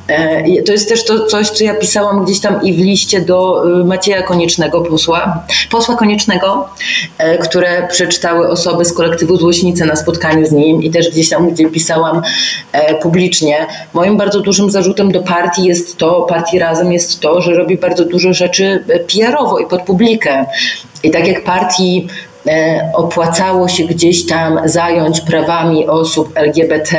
To 0.66 0.72
jest 0.72 0.90
też 0.90 1.06
to 1.06 1.26
coś, 1.26 1.50
co 1.50 1.64
ja 1.64 1.74
pisałam 1.74 2.26
gdzieś 2.26 2.40
tam 2.40 2.62
i 2.64 2.74
w 2.74 2.78
liście 2.78 3.22
do 3.22 3.64
y, 3.82 3.86
Macieja 3.86 4.22
Koniecznego, 4.22 4.82
posła, 4.82 5.44
posła 5.72 5.96
Koniecznego, 5.96 6.70
e, 7.18 7.38
które 7.38 7.88
przeczytały 7.88 8.50
osoby 8.50 8.86
z 8.86 8.94
kolektywu 8.94 9.38
Złośnice 9.38 9.86
na 9.86 9.96
spotkaniu 9.96 10.46
z 10.46 10.52
nim 10.52 10.84
i 10.84 10.92
też 10.92 11.12
gdzieś 11.12 11.30
tam, 11.30 11.50
gdzie 11.50 11.70
pisałam 11.70 12.22
e, 12.72 12.96
publicznie. 12.96 13.68
Moim 13.94 14.18
bardzo 14.18 14.40
dużym 14.40 14.72
zarzutem 14.72 15.12
do 15.12 15.22
partii 15.22 15.64
jest 15.64 15.98
to, 15.98 16.22
partii 16.22 16.60
Razem 16.60 16.94
jest 16.94 17.20
to, 17.20 17.42
że 17.42 17.54
robi 17.54 17.78
bardzo 17.78 18.06
dużo 18.06 18.34
rzeczy 18.34 18.84
e, 18.88 19.00
PR-owo 19.00 19.60
i 19.60 19.66
pod 19.66 19.82
publikę. 19.82 20.46
I 21.04 21.12
tak 21.12 21.28
jak 21.28 21.44
partii 21.44 22.08
E, 22.08 22.31
opłacało 22.94 23.68
się 23.68 23.84
gdzieś 23.84 24.26
tam 24.26 24.60
zająć 24.66 25.22
prawami 25.22 25.88
osób 25.88 26.32
LGBT, 26.36 26.98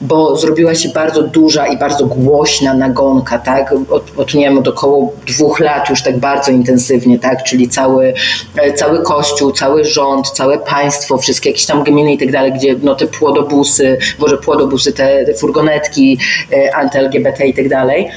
bo 0.00 0.36
zrobiła 0.36 0.74
się 0.74 0.88
bardzo 0.88 1.22
duża 1.22 1.66
i 1.66 1.78
bardzo 1.78 2.06
głośna 2.06 2.74
nagonka, 2.74 3.38
tak? 3.38 3.74
Od, 3.90 4.18
od 4.18 4.34
nie 4.34 4.44
wiem, 4.44 4.58
około 4.58 5.12
dwóch 5.26 5.60
lat 5.60 5.90
już 5.90 6.02
tak 6.02 6.18
bardzo 6.18 6.52
intensywnie, 6.52 7.18
tak? 7.18 7.42
Czyli 7.42 7.68
cały, 7.68 8.14
e, 8.56 8.72
cały 8.72 9.02
kościół, 9.02 9.52
cały 9.52 9.84
rząd, 9.84 10.30
całe 10.30 10.58
państwo, 10.58 11.18
wszystkie 11.18 11.50
jakieś 11.50 11.66
tam 11.66 11.84
gminy 11.84 12.12
i 12.12 12.18
tak 12.18 12.32
dalej, 12.32 12.52
gdzie 12.52 12.76
no 12.82 12.94
te 12.94 13.06
płodobusy, 13.06 13.98
może 14.18 14.38
płodobusy, 14.38 14.92
te, 14.92 15.24
te 15.24 15.34
furgonetki 15.34 16.18
e, 16.52 16.76
anty-LGBT 16.76 17.46
i 17.46 17.54
tak 17.54 17.68
dalej, 17.68 18.10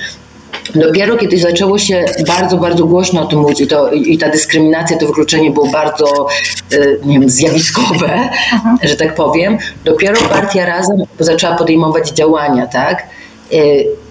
Dopiero 0.76 1.18
kiedy 1.18 1.38
zaczęło 1.38 1.78
się 1.78 2.06
bardzo, 2.28 2.58
bardzo 2.58 2.86
głośno 2.86 3.22
o 3.22 3.26
tym 3.26 3.40
mówić 3.40 3.62
i, 3.62 3.68
to, 3.68 3.92
i 3.92 4.18
ta 4.18 4.30
dyskryminacja, 4.30 4.98
to 4.98 5.08
wykluczenie 5.08 5.52
było 5.52 5.68
bardzo 5.68 6.28
e, 6.72 6.78
nie 7.06 7.20
wiem, 7.20 7.30
zjawiskowe, 7.30 8.30
Aha. 8.54 8.78
że 8.84 8.96
tak 8.96 9.16
powiem, 9.16 9.58
dopiero 9.86 10.22
partia 10.30 10.66
razem 10.66 10.98
zaczęła 11.20 11.56
podejmować 11.56 12.10
działania, 12.10 12.68
tak? 12.68 13.08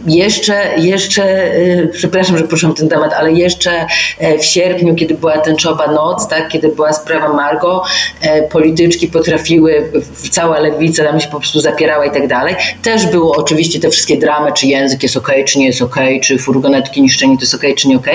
E, 0.09 0.11
jeszcze, 0.11 0.79
jeszcze, 0.79 1.25
e, 1.25 1.87
przepraszam, 1.87 2.39
że 2.39 2.45
poruszam 2.45 2.75
ten 2.75 2.89
temat, 2.89 3.13
ale 3.13 3.33
jeszcze 3.33 3.87
e, 4.19 4.39
w 4.39 4.45
sierpniu, 4.45 4.95
kiedy 4.95 5.15
była 5.15 5.39
tęczowa 5.39 5.93
noc, 5.93 6.29
tak, 6.29 6.49
kiedy 6.49 6.69
była 6.69 6.93
sprawa 6.93 7.33
Margo, 7.33 7.85
polityczki 8.51 9.09
potrafiły, 9.09 9.93
cała 10.31 10.59
lewica 10.59 11.05
tam 11.05 11.21
się 11.21 11.29
po 11.29 11.39
prostu 11.39 11.61
zapierała 11.61 12.07
i 12.07 12.11
tak 12.11 12.29
dalej. 12.29 12.57
Też 12.83 13.07
było 13.07 13.37
oczywiście 13.37 13.81
te 13.81 13.91
wszystkie 13.91 14.17
dramy, 14.17 14.53
czy 14.53 14.67
język 14.67 15.03
jest 15.03 15.17
ok, 15.17 15.33
czy 15.47 15.59
nie 15.59 15.67
jest 15.67 15.83
ok, 15.83 15.97
czy 16.23 16.39
furgonetki 16.39 17.03
niszczenie 17.03 17.37
to 17.37 17.43
jest 17.43 17.55
ok, 17.55 17.63
czy 17.77 17.89
nie 17.89 17.97
ok 17.97 18.07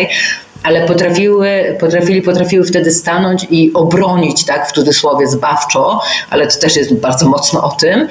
ale 0.64 0.88
potrafiły, 0.88 1.78
potrafili, 1.80 2.22
potrafiły 2.22 2.66
wtedy 2.66 2.92
stanąć 2.92 3.48
i 3.50 3.74
obronić, 3.74 4.46
tak, 4.46 4.70
w 4.70 4.72
cudzysłowie 4.72 5.28
zbawczo, 5.28 6.02
ale 6.30 6.48
to 6.48 6.60
też 6.60 6.76
jest 6.76 6.94
bardzo 6.94 7.30
mocno 7.30 7.64
o 7.64 7.72
tym, 7.80 8.08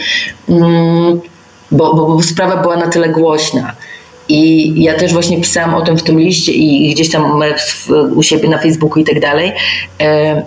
mm, 0.49 1.21
bo, 1.71 1.95
bo, 1.95 2.07
bo 2.07 2.23
sprawa 2.23 2.57
była 2.57 2.77
na 2.77 2.89
tyle 2.89 3.09
głośna. 3.09 3.73
I 4.29 4.73
ja 4.83 4.95
też 4.95 5.13
właśnie 5.13 5.41
pisałam 5.41 5.75
o 5.75 5.83
tym 5.83 5.99
w 5.99 6.03
tym 6.03 6.21
liście 6.21 6.53
i 6.53 6.95
gdzieś 6.95 7.11
tam 7.11 7.43
u 8.15 8.23
siebie 8.23 8.49
na 8.49 8.59
Facebooku 8.59 8.99
i 8.99 9.05
tak 9.05 9.21
dalej, 9.21 9.53
e, 10.01 10.43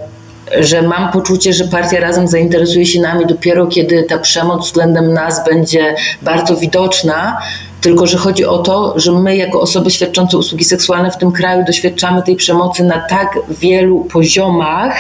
że 0.60 0.82
mam 0.82 1.12
poczucie, 1.12 1.54
że 1.54 1.66
partia 1.66 2.00
razem 2.00 2.28
zainteresuje 2.28 2.86
się 2.86 3.02
nami 3.02 3.26
dopiero 3.26 3.68
kiedy 3.68 4.04
ta 4.04 4.18
przemoc 4.18 4.66
względem 4.66 5.14
nas 5.14 5.46
będzie 5.46 5.96
bardzo 6.22 6.56
widoczna. 6.56 7.38
Tylko, 7.82 8.08
że 8.08 8.18
chodzi 8.18 8.46
o 8.46 8.58
to, 8.58 9.00
że 9.00 9.12
my, 9.12 9.38
jako 9.38 9.62
osoby 9.62 9.92
świadczące 9.92 10.38
usługi 10.38 10.66
seksualne 10.66 11.12
w 11.12 11.18
tym 11.18 11.32
kraju, 11.32 11.64
doświadczamy 11.66 12.24
tej 12.24 12.36
przemocy 12.36 12.84
na 12.84 13.00
tak 13.10 13.40
wielu 13.50 14.00
poziomach, 14.00 14.94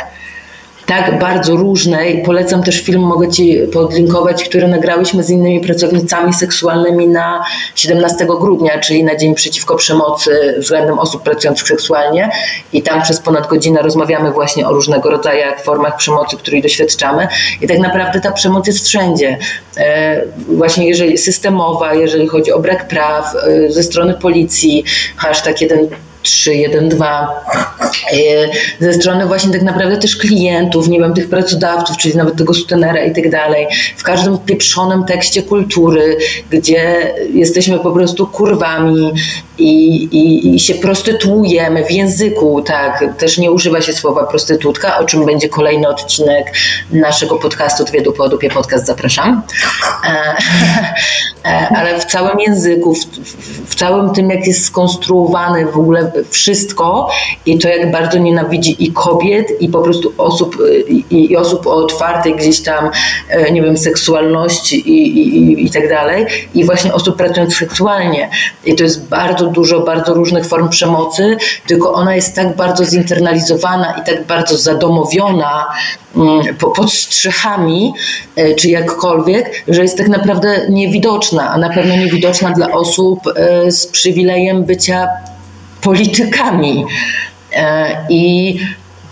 tak 0.89 1.19
bardzo 1.19 1.55
różnej. 1.55 2.23
Polecam 2.23 2.63
też 2.63 2.81
film, 2.81 3.01
mogę 3.01 3.31
Ci 3.31 3.57
podlinkować, 3.73 4.43
który 4.43 4.67
nagrałyśmy 4.67 5.23
z 5.23 5.29
innymi 5.29 5.59
pracownicami 5.59 6.33
seksualnymi 6.33 7.07
na 7.07 7.43
17 7.75 8.25
grudnia, 8.39 8.79
czyli 8.79 9.03
na 9.03 9.15
Dzień 9.15 9.35
Przeciwko 9.35 9.75
Przemocy 9.75 10.55
względem 10.57 10.99
osób 10.99 11.23
pracujących 11.23 11.67
seksualnie. 11.67 12.29
I 12.73 12.81
tam 12.81 13.01
przez 13.01 13.19
ponad 13.19 13.47
godzinę 13.47 13.81
rozmawiamy 13.81 14.31
właśnie 14.31 14.67
o 14.67 14.73
różnego 14.73 15.09
rodzaju 15.09 15.39
formach 15.63 15.97
przemocy, 15.97 16.37
której 16.37 16.61
doświadczamy. 16.61 17.27
I 17.61 17.67
tak 17.67 17.79
naprawdę 17.79 18.21
ta 18.21 18.31
przemoc 18.31 18.67
jest 18.67 18.87
wszędzie. 18.87 19.37
E, 19.77 20.21
właśnie 20.47 20.87
jeżeli 20.87 21.17
systemowa, 21.17 21.93
jeżeli 21.93 22.27
chodzi 22.27 22.51
o 22.51 22.59
brak 22.59 22.87
praw 22.87 23.35
e, 23.35 23.71
ze 23.71 23.83
strony 23.83 24.13
policji, 24.13 24.83
hashtag 25.17 25.61
jeden 25.61 25.87
3, 26.24 26.55
1, 26.55 26.89
2. 26.89 27.45
Ze 28.80 28.93
strony 28.93 29.26
właśnie 29.26 29.51
tak 29.51 29.61
naprawdę 29.61 29.97
też 29.97 30.15
klientów, 30.15 30.88
nie 30.88 30.99
wiem, 30.99 31.13
tych 31.13 31.30
pracodawców, 31.30 31.97
czyli 31.97 32.15
nawet 32.15 32.36
tego 32.36 32.53
sutenera 32.53 33.03
i 33.03 33.13
tak 33.13 33.30
dalej. 33.30 33.67
W 33.97 34.03
każdym 34.03 34.38
pieprzonym 34.38 35.05
tekście 35.05 35.43
kultury, 35.43 36.17
gdzie 36.49 37.13
jesteśmy 37.34 37.80
po 37.80 37.91
prostu 37.91 38.28
kurwami 38.28 39.11
i, 39.60 40.03
i, 40.03 40.55
i 40.55 40.60
się 40.60 40.76
prostytuujemy 40.76 41.86
w 41.86 41.91
języku, 41.91 42.62
tak, 42.62 43.05
też 43.18 43.38
nie 43.38 43.51
używa 43.51 43.82
się 43.82 43.93
słowa 43.93 44.26
prostytutka, 44.26 44.97
o 44.97 45.05
czym 45.05 45.26
będzie 45.26 45.49
kolejny 45.49 45.88
odcinek 45.88 46.53
naszego 46.91 47.36
podcastu 47.36 47.84
Dwie 47.84 48.01
dupy 48.01 48.24
o 48.24 48.30
dupie 48.30 48.49
podcast, 48.49 48.86
zapraszam. 48.86 49.41
E, 50.03 50.38
e, 51.45 51.70
ale 51.78 51.99
w 51.99 52.05
całym 52.05 52.39
języku, 52.39 52.95
w, 52.95 53.05
w 53.70 53.76
całym 53.76 54.10
tym, 54.10 54.30
jak 54.30 54.47
jest 54.47 54.66
skonstruowany 54.66 55.66
w 55.66 55.78
ogóle 55.78 56.12
wszystko 56.30 57.10
i 57.45 57.60
to 57.60 57.68
jak 57.68 57.91
bardzo 57.91 58.18
nienawidzi 58.18 58.84
i 58.84 58.91
kobiet, 58.91 59.62
i 59.62 59.70
po 59.70 59.82
prostu 59.82 60.14
osób, 60.18 60.57
i, 60.88 61.32
i 61.32 61.38
osób 61.38 61.68
o 61.68 61.76
otwartej 61.76 62.36
gdzieś 62.36 62.62
tam, 62.62 62.89
e, 63.30 63.51
nie 63.51 63.62
wiem, 63.62 63.78
seksualności 63.78 64.89
i, 64.89 65.20
i, 65.20 65.66
i 65.66 65.72
tak 65.72 65.89
dalej, 65.89 66.26
i 66.55 66.66
właśnie 66.66 66.93
osób 66.93 67.18
pracujących 67.18 67.57
seksualnie. 67.57 68.30
I 68.66 68.76
to 68.76 68.84
jest 68.84 69.07
bardzo 69.07 69.49
dużo, 69.52 69.80
bardzo 69.80 70.14
różnych 70.14 70.45
form 70.45 70.70
przemocy, 70.70 71.38
tylko 71.68 71.93
ona 71.93 72.16
jest 72.16 72.36
tak 72.36 72.56
bardzo 72.56 72.86
zinternalizowana 72.86 73.91
i 74.02 74.06
tak 74.06 74.26
bardzo 74.26 74.58
zadomowiona 74.58 75.68
mm, 76.16 76.56
pod 76.56 76.93
strzechami, 76.93 77.93
e, 78.36 78.56
czy 78.56 78.70
jakkolwiek, 78.70 79.64
że 79.68 79.82
jest 79.82 79.97
tak 79.97 80.08
naprawdę 80.08 80.66
niewidoczna, 80.70 81.50
a 81.50 81.58
na 81.58 81.70
pewno 81.70 81.95
niewidoczna 81.95 82.52
dla 82.52 82.72
osób 82.72 83.20
e, 83.36 83.72
z 83.72 83.88
przywilejem 83.88 84.64
bycia 84.64 85.08
politykami. 85.82 86.86
E, 87.54 87.97
I 88.10 88.60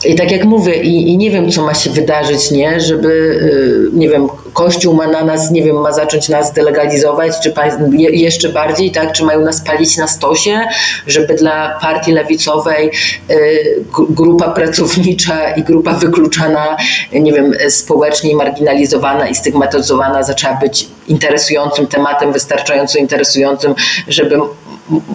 i 0.05 0.15
tak 0.15 0.31
jak 0.31 0.45
mówię, 0.45 0.83
i, 0.83 1.09
i, 1.09 1.17
nie 1.17 1.31
wiem, 1.31 1.51
co 1.51 1.61
ma 1.61 1.73
się 1.73 1.89
wydarzyć, 1.89 2.51
nie, 2.51 2.79
żeby, 2.79 3.09
y, 3.09 3.97
nie 3.97 4.09
wiem, 4.09 4.27
Kościół 4.53 4.93
ma 4.93 5.07
na 5.07 5.23
nas, 5.23 5.51
nie 5.51 5.63
wiem, 5.63 5.81
ma 5.81 5.91
zacząć 5.91 6.29
nas 6.29 6.53
delegalizować, 6.53 7.33
czy 7.43 7.53
je, 7.91 8.09
jeszcze 8.09 8.49
bardziej, 8.49 8.91
tak, 8.91 9.11
czy 9.11 9.23
mają 9.23 9.41
nas 9.41 9.61
palić 9.61 9.97
na 9.97 10.07
stosie, 10.07 10.59
żeby 11.07 11.33
dla 11.33 11.79
partii 11.81 12.11
lewicowej 12.11 12.91
y, 13.31 13.85
grupa 14.09 14.49
pracownicza 14.49 15.49
i 15.55 15.63
grupa 15.63 15.93
wykluczana, 15.93 16.77
nie 17.13 17.33
wiem, 17.33 17.53
społecznie 17.69 18.35
marginalizowana 18.35 19.27
i 19.27 19.35
stygmatyzowana 19.35 20.23
zaczęła 20.23 20.53
być 20.53 20.87
interesującym 21.07 21.87
tematem, 21.87 22.33
wystarczająco 22.33 22.99
interesującym, 22.99 23.75
żeby 24.07 24.39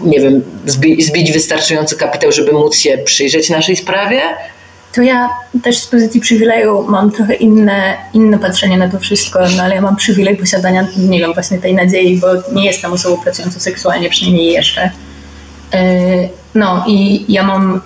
nie 0.05 0.21
wiem, 0.21 0.43
zbić 0.99 1.33
wystarczający 1.33 1.97
kapitał, 1.97 2.33
żeby 2.33 2.53
móc 2.53 2.77
się 2.77 2.99
przyjrzeć 2.99 3.51
naszej 3.51 3.77
sprawie? 3.77 4.21
To 4.93 5.03
ja 5.03 5.31
też 5.63 5.79
z 5.79 5.87
pozycji 5.87 6.21
przywileju 6.21 6.87
mam 6.89 7.11
trochę 7.11 7.35
inne, 7.35 7.97
inne 8.15 8.39
patrzenie 8.39 8.79
na 8.79 8.89
to 8.89 8.99
wszystko, 8.99 9.41
no 9.57 9.63
ale 9.63 9.75
ja 9.75 9.81
mam 9.81 9.97
przywilej 9.97 10.37
posiadania, 10.37 10.87
nie 10.97 11.19
wiem, 11.19 11.35
właśnie 11.35 11.59
tej 11.59 11.75
nadziei, 11.75 12.17
bo 12.21 12.29
nie 12.53 12.67
jestem 12.67 12.93
osobą 12.93 13.23
pracującą 13.23 13.61
seksualnie, 13.61 14.11
przynajmniej 14.11 14.53
jeszcze. 14.53 14.91
Yy, 15.73 15.81
no 16.55 16.85
i 16.87 17.25
ja 17.33 17.43
mam 17.43 17.81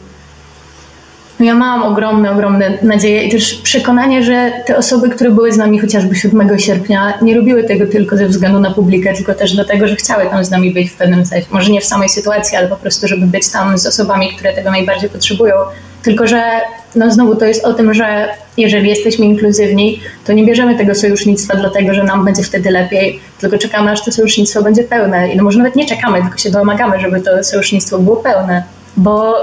no 1.40 1.46
ja 1.46 1.54
mam 1.54 1.82
ogromne, 1.82 2.30
ogromne 2.30 2.78
nadzieje 2.82 3.24
i 3.24 3.30
też 3.30 3.54
przekonanie, 3.54 4.22
że 4.22 4.52
te 4.66 4.76
osoby, 4.76 5.09
które 5.09 5.30
były 5.30 5.52
z 5.52 5.57
nami 5.57 5.78
chociażby 5.78 6.14
7 6.14 6.59
sierpnia, 6.59 7.18
nie 7.22 7.34
robiły 7.34 7.64
tego 7.64 7.86
tylko 7.86 8.16
ze 8.16 8.28
względu 8.28 8.61
na 8.61 8.70
publikę, 8.70 9.14
tylko 9.14 9.34
też 9.34 9.54
dlatego, 9.54 9.88
że 9.88 9.96
chciały 9.96 10.26
tam 10.26 10.44
z 10.44 10.50
nami 10.50 10.70
być 10.70 10.90
w 10.90 10.96
pewnym 10.96 11.26
sensie. 11.26 11.46
Może 11.50 11.72
nie 11.72 11.80
w 11.80 11.84
samej 11.84 12.09
sytuacji, 12.09 12.57
ale 12.57 12.68
po 12.68 12.76
prostu, 12.76 13.09
żeby 13.09 13.26
być 13.26 13.48
tam 13.48 13.78
z 13.78 13.86
osobami, 13.86 14.28
które 14.36 14.52
tego 14.52 14.70
najbardziej 14.70 15.11
potrzebują. 15.11 15.54
Tylko, 16.07 16.26
że 16.26 16.42
no 16.94 17.11
znowu 17.11 17.36
to 17.36 17.44
jest 17.44 17.64
o 17.64 17.74
tym, 17.74 17.94
że 17.94 18.28
jeżeli 18.57 18.88
jesteśmy 18.88 19.24
inkluzywni, 19.24 20.00
to 20.24 20.32
nie 20.32 20.46
bierzemy 20.46 20.78
tego 20.78 20.94
sojusznictwa 20.94 21.57
dlatego, 21.57 21.94
że 21.94 22.04
nam 22.04 22.24
będzie 22.24 22.42
wtedy 22.42 22.70
lepiej, 22.70 23.20
tylko 23.40 23.59
czekamy, 23.59 23.90
aż 23.90 24.04
to 24.04 24.12
sojusznictwo 24.12 24.62
będzie 24.62 24.84
pełne. 24.84 25.32
I 25.32 25.36
no 25.36 25.44
może 25.44 25.59
nawet 25.59 25.76
nie 25.76 25.86
czekamy, 25.86 26.22
tylko 26.22 26.38
się 26.38 26.50
domagamy, 26.50 27.00
żeby 27.00 27.20
to 27.20 27.44
sojusznictwo 27.44 27.98
było 27.98 28.16
pełne. 28.16 28.62
Bo 28.96 29.34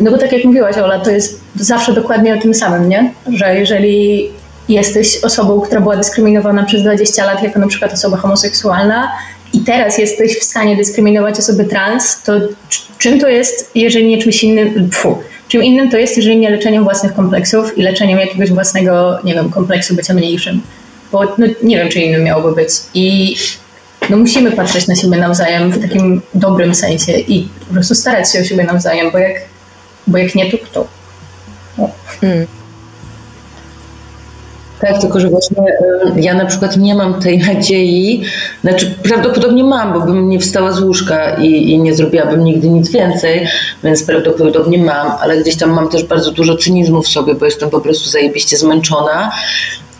no 0.00 0.10
bo 0.10 0.18
tak 0.18 0.32
jak 0.32 0.44
mówiłaś, 0.44 0.76
Ola, 0.76 0.98
to 0.98 1.10
jest 1.10 1.40
zawsze 1.56 1.92
dokładnie 1.92 2.34
o 2.34 2.40
tym 2.40 2.54
samym, 2.54 2.88
nie? 2.88 3.12
Że 3.32 3.58
jeżeli 3.58 4.28
jesteś 4.68 5.24
osobą, 5.24 5.60
która 5.60 5.80
była 5.80 5.96
dyskryminowana 5.96 6.64
przez 6.64 6.82
20 6.82 7.24
lat 7.24 7.42
jako 7.42 7.58
na 7.60 7.66
przykład 7.66 7.92
osoba 7.92 8.16
homoseksualna 8.16 9.12
i 9.52 9.60
teraz 9.60 9.98
jesteś 9.98 10.38
w 10.38 10.44
stanie 10.44 10.76
dyskryminować 10.76 11.38
osoby 11.38 11.64
trans, 11.64 12.22
to 12.22 12.32
czym 12.98 13.20
to 13.20 13.28
jest, 13.28 13.70
jeżeli 13.74 14.08
nie 14.08 14.22
czymś 14.22 14.44
innym, 14.44 14.90
pfu, 14.90 15.18
czym 15.48 15.64
innym 15.64 15.90
to 15.90 15.98
jest, 15.98 16.16
jeżeli 16.16 16.36
nie 16.36 16.50
leczeniem 16.50 16.84
własnych 16.84 17.14
kompleksów 17.14 17.78
i 17.78 17.82
leczeniem 17.82 18.18
jakiegoś 18.18 18.52
własnego, 18.52 19.18
nie 19.24 19.34
wiem, 19.34 19.50
kompleksu 19.50 19.94
bycia 19.94 20.14
mniejszym. 20.14 20.60
Bo 21.12 21.24
no, 21.38 21.46
nie 21.62 21.76
wiem, 21.76 21.88
czy 21.88 22.00
innym 22.00 22.24
miałoby 22.24 22.54
być. 22.54 22.70
I 22.94 23.36
no 24.10 24.16
musimy 24.16 24.52
patrzeć 24.52 24.88
na 24.88 24.94
siebie 24.94 25.16
nawzajem 25.16 25.70
w 25.70 25.82
takim 25.82 26.22
dobrym 26.34 26.74
sensie 26.74 27.12
i 27.12 27.48
po 27.68 27.74
prostu 27.74 27.94
starać 27.94 28.32
się 28.32 28.40
o 28.40 28.44
siebie 28.44 28.64
nawzajem, 28.64 29.10
bo 29.10 29.18
jak 29.18 29.34
bo 30.06 30.18
jak 30.18 30.34
nie, 30.34 30.50
to 30.50 30.58
kto? 30.58 30.86
Hmm. 32.20 32.46
Tak, 34.80 35.00
tylko 35.00 35.20
że 35.20 35.28
właśnie 35.28 35.56
ja 36.16 36.34
na 36.34 36.46
przykład 36.46 36.76
nie 36.76 36.94
mam 36.94 37.20
tej 37.20 37.38
nadziei, 37.48 38.22
znaczy 38.60 38.94
prawdopodobnie 39.02 39.64
mam, 39.64 39.92
bo 39.92 40.00
bym 40.00 40.28
nie 40.28 40.40
wstała 40.40 40.72
z 40.72 40.80
łóżka 40.80 41.34
i, 41.34 41.70
i, 41.70 41.78
nie 41.78 41.94
zrobiłabym 41.94 42.44
nigdy 42.44 42.68
nic 42.68 42.90
więcej, 42.90 43.48
więc 43.84 44.02
prawdopodobnie 44.02 44.78
mam, 44.78 45.12
ale 45.20 45.40
gdzieś 45.40 45.56
tam 45.56 45.70
mam 45.70 45.88
też 45.88 46.04
bardzo 46.04 46.30
dużo 46.30 46.56
cynizmu 46.56 47.02
w 47.02 47.08
sobie, 47.08 47.34
bo 47.34 47.44
jestem 47.44 47.70
po 47.70 47.80
prostu 47.80 48.10
zajebiście 48.10 48.56
zmęczona. 48.56 49.32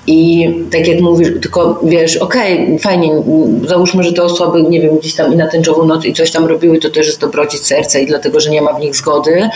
I 0.07 0.49
tak 0.73 0.89
jak 0.89 1.01
mówisz, 1.01 1.29
tylko 1.43 1.81
wiesz, 1.85 2.17
okej, 2.17 2.65
okay, 2.65 2.79
fajnie, 2.79 3.11
załóżmy, 3.67 4.03
że 4.03 4.13
te 4.13 4.23
osoby, 4.23 4.63
nie 4.63 4.81
wiem, 4.81 4.99
gdzieś 4.99 5.15
tam 5.15 5.33
i 5.33 5.37
na 5.37 5.49
tęczową 5.49 5.87
noc 5.87 6.05
i 6.05 6.13
coś 6.13 6.31
tam 6.31 6.47
robiły, 6.47 6.79
to 6.79 6.91
też 6.91 7.07
jest 7.07 7.21
dobroci 7.21 7.59
serca 7.59 7.99
i 7.99 8.07
dlatego, 8.07 8.41
że 8.41 8.51
nie 8.51 8.63
ma 8.63 8.73
w 8.73 8.81
nich 8.81 8.97
zgody, 8.97 9.49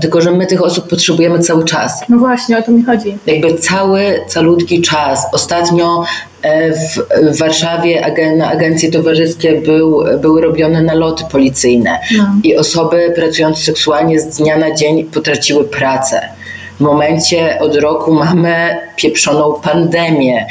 tylko 0.00 0.20
że 0.20 0.30
my 0.30 0.46
tych 0.46 0.64
osób 0.64 0.88
potrzebujemy 0.88 1.38
cały 1.38 1.64
czas. 1.64 2.02
No 2.08 2.18
właśnie, 2.18 2.58
o 2.58 2.62
to 2.62 2.72
mi 2.72 2.84
chodzi. 2.84 3.18
Jakby 3.26 3.54
cały, 3.54 4.20
calutki 4.28 4.82
czas. 4.82 5.26
Ostatnio 5.32 6.04
e, 6.42 6.72
w, 6.72 7.38
Warszawie 7.38 8.14
na 8.36 8.50
agencje 8.50 8.90
towarzyskie 8.90 9.60
był, 9.60 10.04
były 10.20 10.40
robione 10.40 10.82
naloty 10.82 11.24
policyjne 11.32 11.98
no. 12.18 12.24
i 12.44 12.56
osoby 12.56 13.12
pracujące 13.14 13.62
seksualnie 13.62 14.20
z 14.20 14.36
dnia 14.36 14.56
na 14.56 14.74
dzień 14.74 15.04
potraciły 15.04 15.64
pracę. 15.64 16.37
W 16.78 16.80
momencie 16.80 17.58
od 17.60 17.76
roku 17.76 18.12
mamy 18.14 18.78
pieprzoną 18.96 19.54
pandemię. 19.62 20.46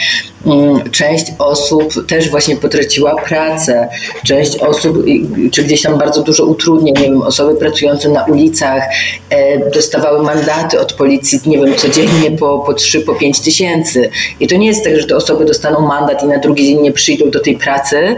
Mm, 0.45 0.91
część 0.91 1.25
osób 1.39 2.07
też 2.07 2.29
właśnie 2.29 2.55
potraciła 2.55 3.15
pracę, 3.15 3.89
część 4.25 4.57
osób, 4.57 5.05
czy 5.51 5.63
gdzieś 5.63 5.81
tam 5.81 5.97
bardzo 5.97 6.23
dużo 6.23 6.45
utrudnień, 6.45 6.95
nie 6.95 7.03
wiem, 7.03 7.21
osoby 7.21 7.55
pracujące 7.55 8.09
na 8.09 8.25
ulicach 8.25 8.83
e, 9.29 9.69
dostawały 9.69 10.23
mandaty 10.23 10.79
od 10.79 10.93
policji, 10.93 11.39
nie 11.45 11.57
wiem, 11.57 11.75
codziennie 11.75 12.31
po, 12.31 12.59
po 12.59 12.73
3, 12.73 13.01
po 13.01 13.15
5 13.15 13.39
tysięcy. 13.39 14.09
I 14.39 14.47
to 14.47 14.55
nie 14.55 14.67
jest 14.67 14.83
tak, 14.83 14.99
że 14.99 15.07
te 15.07 15.15
osoby 15.15 15.45
dostaną 15.45 15.81
mandat 15.87 16.23
i 16.23 16.25
na 16.25 16.37
drugi 16.37 16.65
dzień 16.65 16.81
nie 16.81 16.91
przyjdą 16.91 17.29
do 17.31 17.39
tej 17.39 17.57
pracy, 17.57 18.15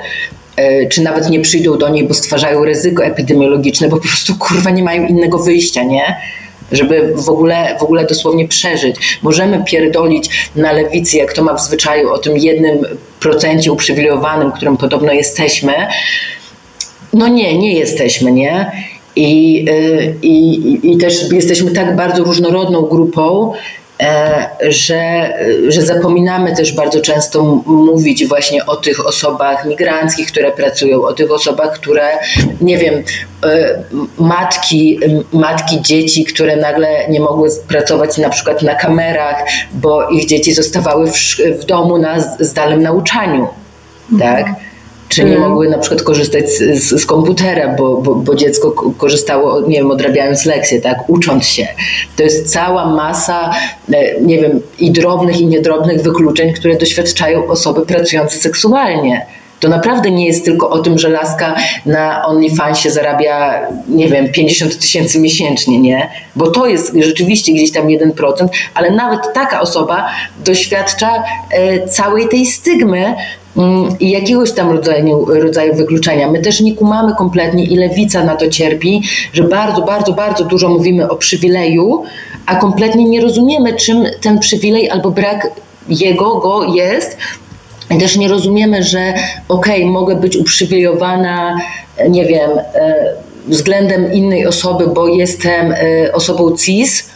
e, 0.55 0.87
czy 0.87 1.01
nawet 1.01 1.29
nie 1.29 1.39
przyjdą 1.39 1.77
do 1.77 1.89
niej, 1.89 2.07
bo 2.07 2.13
stwarzają 2.13 2.65
ryzyko 2.65 3.05
epidemiologiczne, 3.05 3.89
bo 3.89 3.97
po 3.97 4.07
prostu 4.07 4.35
kurwa 4.35 4.69
nie 4.69 4.83
mają 4.83 5.07
innego 5.07 5.39
wyjścia, 5.39 5.83
nie? 5.83 6.15
Żeby 6.71 7.13
w 7.15 7.29
ogóle, 7.29 7.77
w 7.79 7.83
ogóle 7.83 8.05
dosłownie 8.05 8.47
przeżyć. 8.47 9.19
Możemy 9.21 9.63
pierdolić 9.63 10.49
na 10.55 10.71
lewicy, 10.71 11.17
jak 11.17 11.33
to 11.33 11.43
ma 11.43 11.53
w 11.53 11.61
zwyczaju, 11.61 12.09
o 12.09 12.17
tym 12.17 12.37
jednym 12.37 12.85
procencie 13.19 13.71
uprzywilejowanym, 13.71 14.51
którym 14.51 14.77
podobno 14.77 15.11
jesteśmy. 15.11 15.73
No 17.13 17.27
nie, 17.27 17.57
nie 17.57 17.73
jesteśmy, 17.73 18.31
nie? 18.31 18.71
I, 19.15 19.65
y, 19.69 20.15
i, 20.21 20.79
I 20.91 20.97
też 20.97 21.31
jesteśmy 21.31 21.71
tak 21.71 21.95
bardzo 21.95 22.23
różnorodną 22.23 22.81
grupą, 22.81 23.53
że, 24.69 25.33
że 25.67 25.81
zapominamy 25.81 26.55
też 26.55 26.73
bardzo 26.73 27.01
często 27.01 27.43
mówić 27.65 28.27
właśnie 28.27 28.65
o 28.65 28.75
tych 28.75 29.07
osobach 29.07 29.65
migranckich, 29.65 30.27
które 30.27 30.51
pracują, 30.51 31.01
o 31.03 31.13
tych 31.13 31.31
osobach, 31.31 31.73
które, 31.73 32.09
nie 32.61 32.77
wiem, 32.77 33.03
e, 33.43 33.83
matki, 34.17 34.99
matki 35.33 35.81
dzieci, 35.81 36.25
które 36.25 36.55
nagle 36.55 37.09
nie 37.09 37.19
mogły 37.19 37.49
pracować 37.67 38.17
na 38.17 38.29
przykład 38.29 38.61
na 38.61 38.75
kamerach, 38.75 39.43
bo 39.73 40.09
ich 40.09 40.25
dzieci 40.25 40.53
zostawały 40.53 41.11
w, 41.11 41.15
w 41.61 41.65
domu 41.65 41.97
na 41.97 42.19
zdalnym 42.39 42.81
nauczaniu. 42.81 43.47
Tak? 44.19 44.45
Czy 45.09 45.23
nie 45.23 45.31
mhm. 45.31 45.49
mogły 45.49 45.69
na 45.69 45.77
przykład 45.77 46.01
korzystać 46.01 46.49
z, 46.49 46.83
z, 46.83 47.01
z 47.01 47.05
komputera, 47.05 47.75
bo, 47.75 48.01
bo, 48.01 48.15
bo, 48.15 48.35
dziecko 48.35 48.71
korzystało, 48.97 49.61
nie 49.61 49.77
wiem, 49.77 49.91
odrabiając 49.91 50.45
lekcje, 50.45 50.81
tak, 50.81 51.09
ucząc 51.09 51.45
się. 51.45 51.67
To 52.15 52.23
jest 52.23 52.51
cała 52.51 52.85
masa, 52.95 53.53
e, 53.93 54.21
nie 54.21 54.41
wiem, 54.41 54.59
i 54.79 54.91
drobnych, 54.91 55.41
i 55.41 55.47
niedrobnych 55.47 56.01
wykluczeń, 56.01 56.53
które 56.53 56.75
doświadczają 56.75 57.47
osoby 57.47 57.85
pracujące 57.85 58.37
seksualnie. 58.37 59.25
To 59.59 59.69
naprawdę 59.69 60.11
nie 60.11 60.25
jest 60.25 60.45
tylko 60.45 60.69
o 60.69 60.79
tym, 60.79 60.99
że 60.99 61.09
laska 61.09 61.55
na 61.85 62.25
OnlyFansie 62.25 62.91
zarabia, 62.91 63.67
nie 63.87 64.07
wiem, 64.07 64.31
50 64.31 64.79
tysięcy 64.79 65.19
miesięcznie, 65.19 65.79
nie? 65.79 66.09
Bo 66.35 66.51
to 66.51 66.67
jest 66.67 66.95
rzeczywiście 66.99 67.53
gdzieś 67.53 67.71
tam 67.71 67.87
1%, 67.87 68.47
ale 68.73 68.91
nawet 68.91 69.19
taka 69.33 69.61
osoba 69.61 70.09
doświadcza 70.45 71.23
e, 71.51 71.87
całej 71.87 72.29
tej 72.29 72.45
stygmy, 72.45 73.15
Mm, 73.57 73.99
i 73.99 74.09
jakiegoś 74.11 74.51
tam 74.51 74.71
rodzaju, 74.71 75.25
rodzaju 75.25 75.75
wykluczenia. 75.75 76.31
My 76.31 76.41
też 76.41 76.61
nie 76.61 76.75
kumamy 76.75 77.15
kompletnie 77.15 77.63
i 77.63 77.75
lewica 77.75 78.23
na 78.23 78.35
to 78.35 78.49
cierpi, 78.49 79.01
że 79.33 79.43
bardzo, 79.43 79.81
bardzo, 79.81 80.13
bardzo 80.13 80.43
dużo 80.43 80.69
mówimy 80.69 81.09
o 81.09 81.15
przywileju, 81.15 82.03
a 82.45 82.55
kompletnie 82.55 83.05
nie 83.05 83.21
rozumiemy, 83.21 83.73
czym 83.73 84.05
ten 84.21 84.39
przywilej 84.39 84.89
albo 84.89 85.11
brak 85.11 85.47
jego, 85.89 86.35
go 86.35 86.63
jest. 86.63 87.17
Też 87.97 88.17
nie 88.17 88.27
rozumiemy, 88.27 88.83
że 88.83 89.13
okej, 89.49 89.81
okay, 89.81 89.85
mogę 89.85 90.15
być 90.15 90.37
uprzywilejowana, 90.37 91.57
nie 92.09 92.25
wiem, 92.25 92.49
e, 92.75 93.13
względem 93.47 94.13
innej 94.13 94.47
osoby, 94.47 94.87
bo 94.87 95.07
jestem 95.07 95.71
e, 95.71 96.13
osobą 96.13 96.57
cis, 96.57 97.09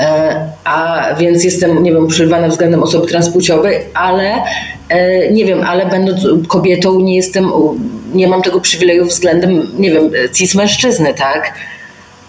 e, 0.00 0.50
a 0.64 1.06
więc 1.18 1.44
jestem, 1.44 1.82
nie 1.82 1.92
wiem, 1.92 2.04
uprzywilejowana 2.04 2.48
względem 2.48 2.82
osoby 2.82 3.06
transpłciowej, 3.06 3.78
ale 3.94 4.34
nie 5.32 5.44
wiem, 5.44 5.62
ale 5.62 5.86
będąc 5.86 6.20
kobietą 6.48 7.00
nie 7.00 7.16
jestem, 7.16 7.50
nie 8.14 8.28
mam 8.28 8.42
tego 8.42 8.60
przywileju 8.60 9.04
względem, 9.04 9.66
nie 9.78 9.90
wiem, 9.90 10.10
cis 10.32 10.54
mężczyzny, 10.54 11.14
tak? 11.14 11.52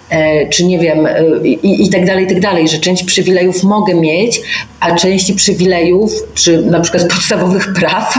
E, 0.09 0.49
czy 0.49 0.65
nie 0.65 0.79
wiem, 0.79 1.05
e, 1.05 1.37
i, 1.43 1.85
i 1.85 1.89
tak 1.89 2.05
dalej, 2.05 2.25
i 2.25 2.27
tak 2.27 2.39
dalej, 2.39 2.67
że 2.67 2.77
część 2.77 3.03
przywilejów 3.03 3.63
mogę 3.63 3.93
mieć, 3.93 4.41
a 4.79 4.95
części 4.95 5.33
przywilejów, 5.33 6.11
czy 6.33 6.61
na 6.61 6.79
przykład 6.79 7.07
podstawowych 7.13 7.73
praw 7.73 8.15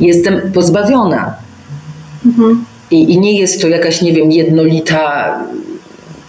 jestem 0.00 0.52
pozbawiona. 0.52 1.34
Mhm. 2.26 2.64
I, 2.90 3.12
I 3.12 3.18
nie 3.18 3.38
jest 3.38 3.62
to 3.62 3.68
jakaś, 3.68 4.02
nie 4.02 4.12
wiem, 4.12 4.32
jednolita 4.32 5.38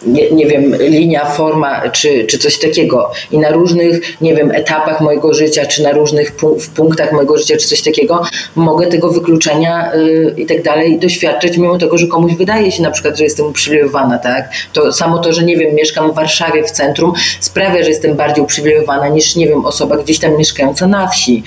nie, 0.05 0.31
nie 0.31 0.45
wiem, 0.45 0.75
linia, 0.79 1.25
forma 1.25 1.89
czy, 1.89 2.25
czy 2.25 2.37
coś 2.37 2.59
takiego. 2.59 3.11
I 3.31 3.37
na 3.37 3.49
różnych, 3.49 4.21
nie 4.21 4.35
wiem, 4.35 4.51
etapach 4.51 5.01
mojego 5.01 5.33
życia, 5.33 5.65
czy 5.65 5.83
na 5.83 5.91
różnych 5.91 6.35
w 6.59 6.69
punktach 6.69 7.11
mojego 7.11 7.37
życia, 7.37 7.57
czy 7.57 7.67
coś 7.67 7.81
takiego, 7.81 8.23
mogę 8.55 8.87
tego 8.87 9.09
wykluczenia 9.09 9.93
y, 9.93 10.33
i 10.37 10.45
tak 10.45 10.63
dalej 10.63 10.99
doświadczyć, 10.99 11.57
mimo 11.57 11.77
tego, 11.77 11.97
że 11.97 12.07
komuś 12.07 12.33
wydaje 12.33 12.71
się 12.71 12.83
na 12.83 12.91
przykład, 12.91 13.17
że 13.17 13.23
jestem 13.23 13.45
uprzywilejowana, 13.45 14.17
tak? 14.17 14.49
To 14.73 14.93
samo 14.93 15.19
to, 15.19 15.33
że 15.33 15.43
nie 15.43 15.57
wiem, 15.57 15.75
mieszkam 15.75 16.11
w 16.11 16.15
Warszawie, 16.15 16.63
w 16.63 16.71
centrum, 16.71 17.13
sprawia, 17.39 17.83
że 17.83 17.89
jestem 17.89 18.15
bardziej 18.15 18.43
uprzywilejowana 18.43 19.07
niż, 19.07 19.35
nie 19.35 19.47
wiem, 19.47 19.65
osoba 19.65 19.97
gdzieś 19.97 20.19
tam 20.19 20.37
mieszkająca 20.37 20.87
na 20.87 21.07
wsi. 21.07 21.43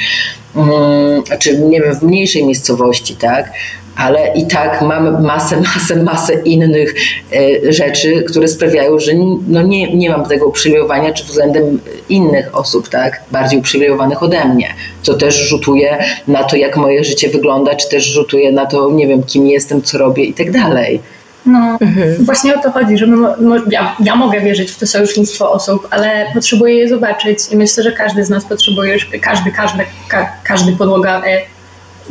Hmm, 0.54 1.22
czy 1.38 1.58
nie 1.58 1.80
wiem, 1.80 1.94
w 1.94 2.02
mniejszej 2.02 2.44
miejscowości, 2.44 3.16
tak? 3.16 3.52
Ale 3.98 4.32
i 4.34 4.46
tak 4.46 4.82
mamy 4.82 5.20
masę, 5.20 5.56
masę, 5.74 6.02
masę 6.02 6.34
innych 6.34 6.94
e, 7.32 7.72
rzeczy, 7.72 8.22
które 8.22 8.48
sprawiają, 8.48 8.98
że 8.98 9.12
no 9.48 9.62
nie, 9.62 9.96
nie 9.96 10.10
mam 10.10 10.26
tego 10.26 10.46
uprzywilejowania 10.46 11.12
czy 11.12 11.24
względem 11.24 11.80
innych 12.08 12.56
osób, 12.56 12.88
tak, 12.88 13.22
bardziej 13.32 13.58
uprzywilejowanych 13.58 14.22
ode 14.22 14.44
mnie, 14.44 14.74
co 15.02 15.14
też 15.14 15.34
rzutuje 15.34 15.98
na 16.28 16.44
to, 16.44 16.56
jak 16.56 16.76
moje 16.76 17.04
życie 17.04 17.28
wygląda, 17.28 17.74
czy 17.74 17.88
też 17.88 18.04
rzutuje 18.04 18.52
na 18.52 18.66
to, 18.66 18.90
nie 18.90 19.06
wiem, 19.06 19.22
kim 19.22 19.46
jestem, 19.46 19.82
co 19.82 19.98
robię 19.98 20.24
i 20.24 20.34
tak 20.34 20.50
dalej. 20.50 21.00
No, 21.46 21.78
mhm. 21.80 22.24
właśnie 22.24 22.54
o 22.54 22.62
to 22.62 22.70
chodzi, 22.70 22.98
że 22.98 23.06
my, 23.06 23.60
ja, 23.70 23.96
ja, 24.04 24.16
mogę 24.16 24.40
wierzyć 24.40 24.70
w 24.70 24.78
to 24.78 24.86
sojusznictwo 24.86 25.52
osób, 25.52 25.88
ale 25.90 26.26
potrzebuję 26.34 26.74
je 26.74 26.88
zobaczyć 26.88 27.38
i 27.52 27.56
myślę, 27.56 27.82
że 27.82 27.92
każdy 27.92 28.24
z 28.24 28.30
nas 28.30 28.44
potrzebuje, 28.44 28.96
każdy, 29.20 29.52
każdy, 29.52 29.84
ka, 30.08 30.32
każdy 30.44 30.72
podłoga, 30.72 31.22
e, 31.26 31.40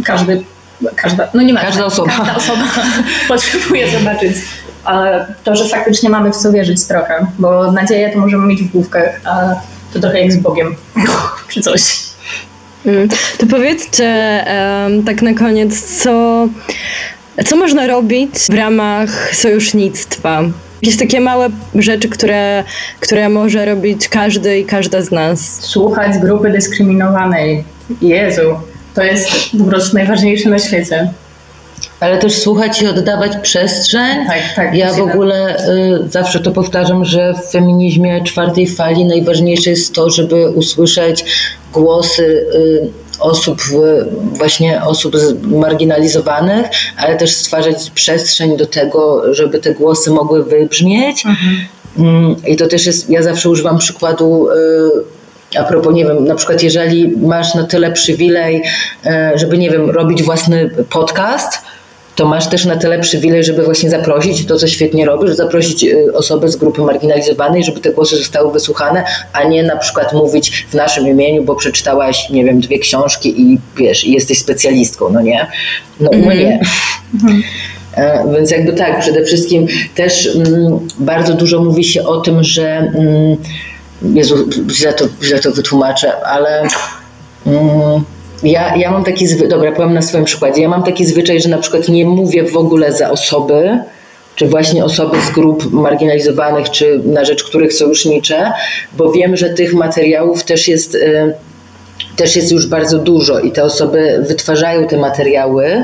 każdy 0.04 0.44
każda, 0.96 1.28
no 1.34 1.42
nie 1.42 1.54
ma, 1.54 1.62
każda 1.62 1.86
osoba, 1.86 2.12
każda 2.18 2.36
osoba 2.36 2.64
potrzebuje 3.28 3.92
zobaczyć 4.00 4.38
to, 5.44 5.56
że 5.56 5.66
faktycznie 5.66 6.10
mamy 6.10 6.32
w 6.32 6.36
co 6.36 6.52
wierzyć 6.52 6.86
trochę, 6.86 7.28
bo 7.40 7.72
nadzieję 7.72 8.10
to 8.10 8.20
możemy 8.20 8.48
mieć 8.48 8.64
w 8.64 8.72
główkach, 8.72 9.22
a 9.26 9.56
to 9.94 10.00
trochę 10.00 10.22
jak 10.22 10.32
z 10.32 10.38
Bogiem, 10.38 10.76
czy 11.50 11.62
coś. 11.62 12.08
Mm. 12.86 13.10
To 13.38 13.46
powiedzcie 13.46 14.46
tak 15.06 15.22
na 15.22 15.34
koniec, 15.34 16.02
co, 16.04 16.48
co 17.46 17.56
można 17.56 17.88
robić 17.88 18.32
w 18.50 18.54
ramach 18.54 19.36
sojusznictwa? 19.36 20.42
Jakieś 20.82 21.00
takie 21.00 21.20
małe 21.20 21.50
rzeczy, 21.76 22.10
które, 22.10 22.64
które 23.00 23.30
może 23.30 23.66
robić 23.66 24.10
każdy 24.10 24.60
i 24.60 24.66
każda 24.66 25.02
z 25.02 25.12
nas. 25.12 25.60
Słuchać 25.62 26.18
grupy 26.18 26.50
dyskryminowanej. 26.50 27.64
Jezu, 28.02 28.42
to 28.98 29.04
jest 29.04 29.30
po 29.60 29.64
prostu 29.64 29.98
najważniejsze 29.98 30.50
na 30.50 30.60
świecie. 30.60 31.14
Ale 32.00 32.18
też 32.18 32.38
słuchać 32.38 32.82
i 32.82 32.88
oddawać 32.88 33.32
przestrzeń. 33.42 34.28
Tak, 34.28 34.56
tak. 34.56 34.76
Ja 34.76 34.94
w 34.94 35.02
ogóle 35.02 35.58
y, 36.06 36.10
zawsze 36.10 36.40
to 36.40 36.52
powtarzam, 36.52 37.06
że 37.06 37.34
w 37.34 37.52
feminizmie 37.52 38.24
czwartej 38.24 38.68
fali 38.68 39.06
najważniejsze 39.06 39.70
jest 39.70 39.94
to, 39.94 40.10
żeby 40.10 40.50
usłyszeć 40.50 41.26
głosy 41.74 42.24
y, 42.24 42.90
osób, 43.20 43.62
właśnie 44.34 44.84
osób 44.84 45.16
marginalizowanych, 45.44 46.68
ale 46.98 47.18
też 47.18 47.36
stwarzać 47.36 47.90
przestrzeń 47.90 48.58
do 48.58 48.66
tego, 48.66 49.34
żeby 49.34 49.60
te 49.60 49.74
głosy 49.74 50.12
mogły 50.12 50.44
wybrzmieć. 50.44 51.26
Mhm. 51.26 51.58
Mm, 51.98 52.36
I 52.48 52.56
to 52.56 52.68
też 52.68 52.86
jest, 52.86 53.10
ja 53.10 53.24
zawsze 53.24 53.50
używam 53.50 53.78
przykładu 53.78 54.50
y, 54.52 55.17
a 55.56 55.64
propos, 55.64 55.94
nie 55.94 56.06
wiem, 56.06 56.26
na 56.26 56.36
przykład 56.36 56.64
jeżeli 56.64 57.18
masz 57.18 57.56
na 57.56 57.64
tyle 57.64 57.92
przywilej, 57.92 58.64
e, 59.06 59.32
żeby, 59.36 59.58
nie 59.58 59.70
wiem, 59.70 59.90
robić 59.90 60.24
własny 60.24 60.70
podcast, 60.90 61.62
to 62.16 62.26
masz 62.26 62.50
też 62.50 62.66
na 62.66 62.76
tyle 62.76 63.00
przywilej, 63.00 63.44
żeby 63.44 63.64
właśnie 63.64 63.90
zaprosić, 63.90 64.46
to 64.46 64.58
co 64.58 64.68
świetnie 64.68 65.06
robisz, 65.06 65.32
zaprosić 65.32 65.84
e, 65.84 66.14
osoby 66.14 66.50
z 66.50 66.56
grupy 66.56 66.82
marginalizowanej, 66.82 67.64
żeby 67.64 67.80
te 67.80 67.92
głosy 67.92 68.18
zostały 68.18 68.52
wysłuchane, 68.52 69.04
a 69.34 69.44
nie 69.44 69.64
na 69.64 69.78
przykład 69.78 70.14
mówić 70.14 70.68
w 70.70 70.74
naszym 70.74 71.08
imieniu, 71.08 71.44
bo 71.44 71.56
przeczytałaś, 71.56 72.30
nie 72.30 72.46
wiem, 72.46 72.60
dwie 72.60 72.80
książki 72.80 73.42
i 73.42 73.60
wiesz, 73.78 74.06
jesteś 74.06 74.40
specjalistką, 74.40 75.10
no 75.10 75.22
nie? 75.22 75.48
No, 76.00 76.10
mm 76.12 76.40
nie. 76.40 76.60
Mm 77.24 77.42
-hmm. 77.42 77.42
Więc 78.36 78.52
jakby 78.52 78.74
tak, 78.74 79.00
przede 79.00 79.24
wszystkim 79.24 79.68
też 79.96 80.36
mm, 80.36 80.80
bardzo 81.00 81.34
dużo 81.34 81.64
mówi 81.64 81.84
się 81.84 82.04
o 82.04 82.22
tym, 82.22 82.44
że 82.44 82.78
mm, 82.78 83.38
Jezu, 84.02 84.50
źle 84.72 84.94
to, 84.94 85.06
źle 85.24 85.40
to 85.40 85.52
wytłumaczę, 85.52 86.26
ale 86.26 86.62
mm, 87.46 88.04
ja, 88.44 88.76
ja 88.76 88.92
mam 88.92 89.04
taki 89.04 89.28
zwyczaj, 89.28 89.50
dobra, 89.50 89.72
powiem 89.72 89.94
na 89.94 90.02
swoim 90.02 90.26
przykładzie, 90.26 90.62
ja 90.62 90.70
mam 90.70 90.84
taki 90.84 91.06
zwyczaj, 91.06 91.42
że 91.42 91.50
na 91.50 91.58
przykład 91.58 91.90
nie 91.90 92.06
mówię 92.06 92.44
w 92.44 92.58
ogóle 92.58 92.94
za 92.94 93.10
osoby, 93.10 93.80
czy 94.36 94.48
właśnie 94.48 94.86
osoby 94.86 95.18
z 95.22 95.32
grup 95.32 95.72
marginalizowanych, 95.72 96.70
czy 96.70 97.02
na 97.06 97.26
rzecz 97.26 97.44
których 97.44 97.74
sojuszniczę, 97.74 98.52
bo 98.94 99.12
wiem, 99.12 99.36
że 99.36 99.50
tych 99.50 99.74
materiałów 99.74 100.44
też 100.44 100.68
jest, 100.68 100.96
y, 100.96 101.34
też 102.16 102.36
jest 102.36 102.52
już 102.52 102.68
bardzo 102.68 102.98
dużo 102.98 103.40
i 103.40 103.52
te 103.52 103.64
osoby 103.64 104.24
wytwarzają 104.28 104.88
te 104.88 104.98
materiały 104.98 105.84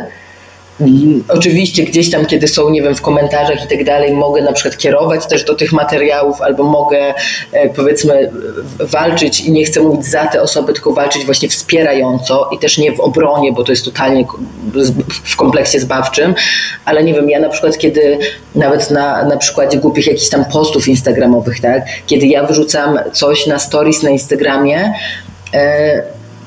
Oczywiście 1.29 1.83
gdzieś 1.83 2.11
tam, 2.11 2.25
kiedy 2.25 2.47
są, 2.47 2.69
nie 2.69 2.81
wiem, 2.81 2.95
w 2.95 3.01
komentarzach 3.01 3.65
i 3.65 3.67
tak 3.67 3.83
dalej, 3.83 4.13
mogę 4.13 4.41
na 4.41 4.53
przykład 4.53 4.77
kierować 4.77 5.27
też 5.27 5.43
do 5.43 5.55
tych 5.55 5.71
materiałów, 5.71 6.41
albo 6.41 6.63
mogę 6.63 7.13
e, 7.51 7.69
powiedzmy 7.69 8.31
walczyć 8.79 9.41
i 9.41 9.51
nie 9.51 9.65
chcę 9.65 9.81
mówić 9.81 10.05
za 10.05 10.27
te 10.27 10.41
osoby, 10.41 10.73
tylko 10.73 10.93
walczyć 10.93 11.25
właśnie 11.25 11.49
wspierająco 11.49 12.49
i 12.51 12.59
też 12.59 12.77
nie 12.77 12.91
w 12.91 12.99
obronie, 12.99 13.51
bo 13.51 13.63
to 13.63 13.71
jest 13.71 13.85
totalnie 13.85 14.25
w 15.23 15.35
kompleksie 15.35 15.79
zbawczym, 15.79 16.35
ale 16.85 17.03
nie 17.03 17.13
wiem, 17.13 17.29
ja 17.29 17.39
na 17.39 17.49
przykład 17.49 17.77
kiedy 17.77 18.17
nawet 18.55 18.91
na, 18.91 19.25
na 19.25 19.37
przykładzie 19.37 19.77
głupich 19.77 20.07
jakichś 20.07 20.29
tam 20.29 20.45
postów 20.45 20.87
instagramowych, 20.87 21.59
tak, 21.59 21.83
kiedy 22.07 22.27
ja 22.27 22.43
wyrzucam 22.43 22.99
coś 23.13 23.47
na 23.47 23.59
stories 23.59 24.03
na 24.03 24.09
Instagramie, 24.09 24.93
e, 25.53 26.03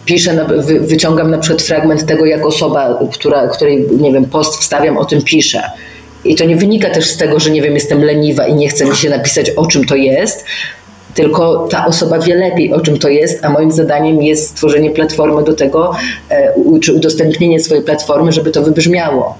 piszę, 0.06 0.46
wyciągam 0.80 1.30
na 1.30 1.38
przykład 1.38 1.62
fragment 1.62 2.06
tego, 2.06 2.26
jak 2.26 2.46
osoba, 2.46 2.98
która, 3.12 3.48
której, 3.48 3.88
nie 4.00 4.12
wiem, 4.12 4.24
post 4.24 4.56
wstawiam, 4.60 4.98
o 4.98 5.04
tym 5.04 5.22
pisze. 5.22 5.62
I 6.24 6.36
to 6.36 6.44
nie 6.44 6.56
wynika 6.56 6.90
też 6.90 7.10
z 7.10 7.16
tego, 7.16 7.40
że 7.40 7.50
nie 7.50 7.62
wiem, 7.62 7.74
jestem 7.74 8.04
leniwa 8.04 8.46
i 8.46 8.54
nie 8.54 8.68
chce 8.68 8.84
mi 8.84 8.96
się 8.96 9.10
napisać, 9.10 9.50
o 9.50 9.66
czym 9.66 9.84
to 9.84 9.96
jest, 9.96 10.44
tylko 11.14 11.68
ta 11.70 11.86
osoba 11.86 12.18
wie 12.18 12.34
lepiej, 12.34 12.72
o 12.72 12.80
czym 12.80 12.98
to 12.98 13.08
jest, 13.08 13.44
a 13.44 13.50
moim 13.50 13.72
zadaniem 13.72 14.22
jest 14.22 14.48
stworzenie 14.48 14.90
platformy 14.90 15.44
do 15.44 15.54
tego, 15.54 15.92
e, 16.30 16.52
czy 16.82 16.92
udostępnienie 16.92 17.60
swojej 17.60 17.84
platformy, 17.84 18.32
żeby 18.32 18.50
to 18.50 18.62
wybrzmiało. 18.62 19.38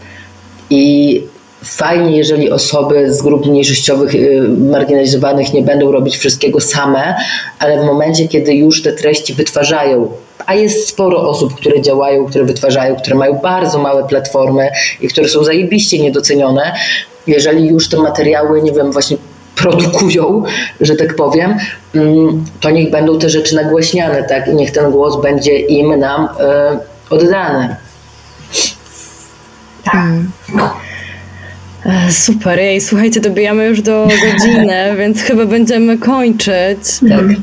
I 0.70 1.22
fajnie, 1.66 2.16
jeżeli 2.16 2.50
osoby 2.50 3.12
z 3.12 3.22
grup 3.22 3.46
mniejszościowych, 3.46 4.14
y, 4.14 4.48
marginalizowanych 4.70 5.52
nie 5.52 5.62
będą 5.62 5.92
robić 5.92 6.16
wszystkiego 6.16 6.60
same, 6.60 7.14
ale 7.58 7.82
w 7.82 7.84
momencie, 7.84 8.28
kiedy 8.28 8.54
już 8.54 8.82
te 8.82 8.92
treści 8.92 9.34
wytwarzają, 9.34 10.08
a 10.46 10.54
jest 10.54 10.88
sporo 10.88 11.28
osób, 11.28 11.54
które 11.54 11.82
działają, 11.82 12.26
które 12.26 12.44
wytwarzają, 12.44 12.96
które 12.96 13.16
mają 13.16 13.34
bardzo 13.34 13.78
małe 13.78 14.08
platformy 14.08 14.70
i 15.00 15.08
które 15.08 15.28
są 15.28 15.44
zajebiście 15.44 15.98
niedocenione, 15.98 16.72
jeżeli 17.26 17.66
już 17.68 17.88
te 17.88 17.96
materiały, 17.96 18.62
nie 18.62 18.72
wiem, 18.72 18.92
właśnie 18.92 19.16
produkują, 19.56 20.42
że 20.80 20.96
tak 20.96 21.16
powiem, 21.16 21.56
mm, 21.94 22.44
to 22.60 22.70
niech 22.70 22.90
będą 22.90 23.18
te 23.18 23.30
rzeczy 23.30 23.56
nagłaśniane, 23.56 24.24
tak? 24.24 24.48
I 24.48 24.54
niech 24.54 24.70
ten 24.70 24.90
głos 24.90 25.22
będzie 25.22 25.58
im, 25.58 25.98
nam 25.98 26.24
y, 26.24 26.28
oddany. 27.10 27.76
Tak. 29.84 30.85
E, 31.86 32.12
Super, 32.12 32.58
jej, 32.58 32.80
słuchajcie, 32.80 33.20
dobijamy 33.20 33.66
już 33.66 33.82
do 33.82 34.08
godziny, 34.22 34.74
więc 34.98 35.22
chyba 35.22 35.46
będziemy 35.46 35.98
kończyć. 35.98 36.78
Tak. 37.08 37.20
Mm, 37.20 37.36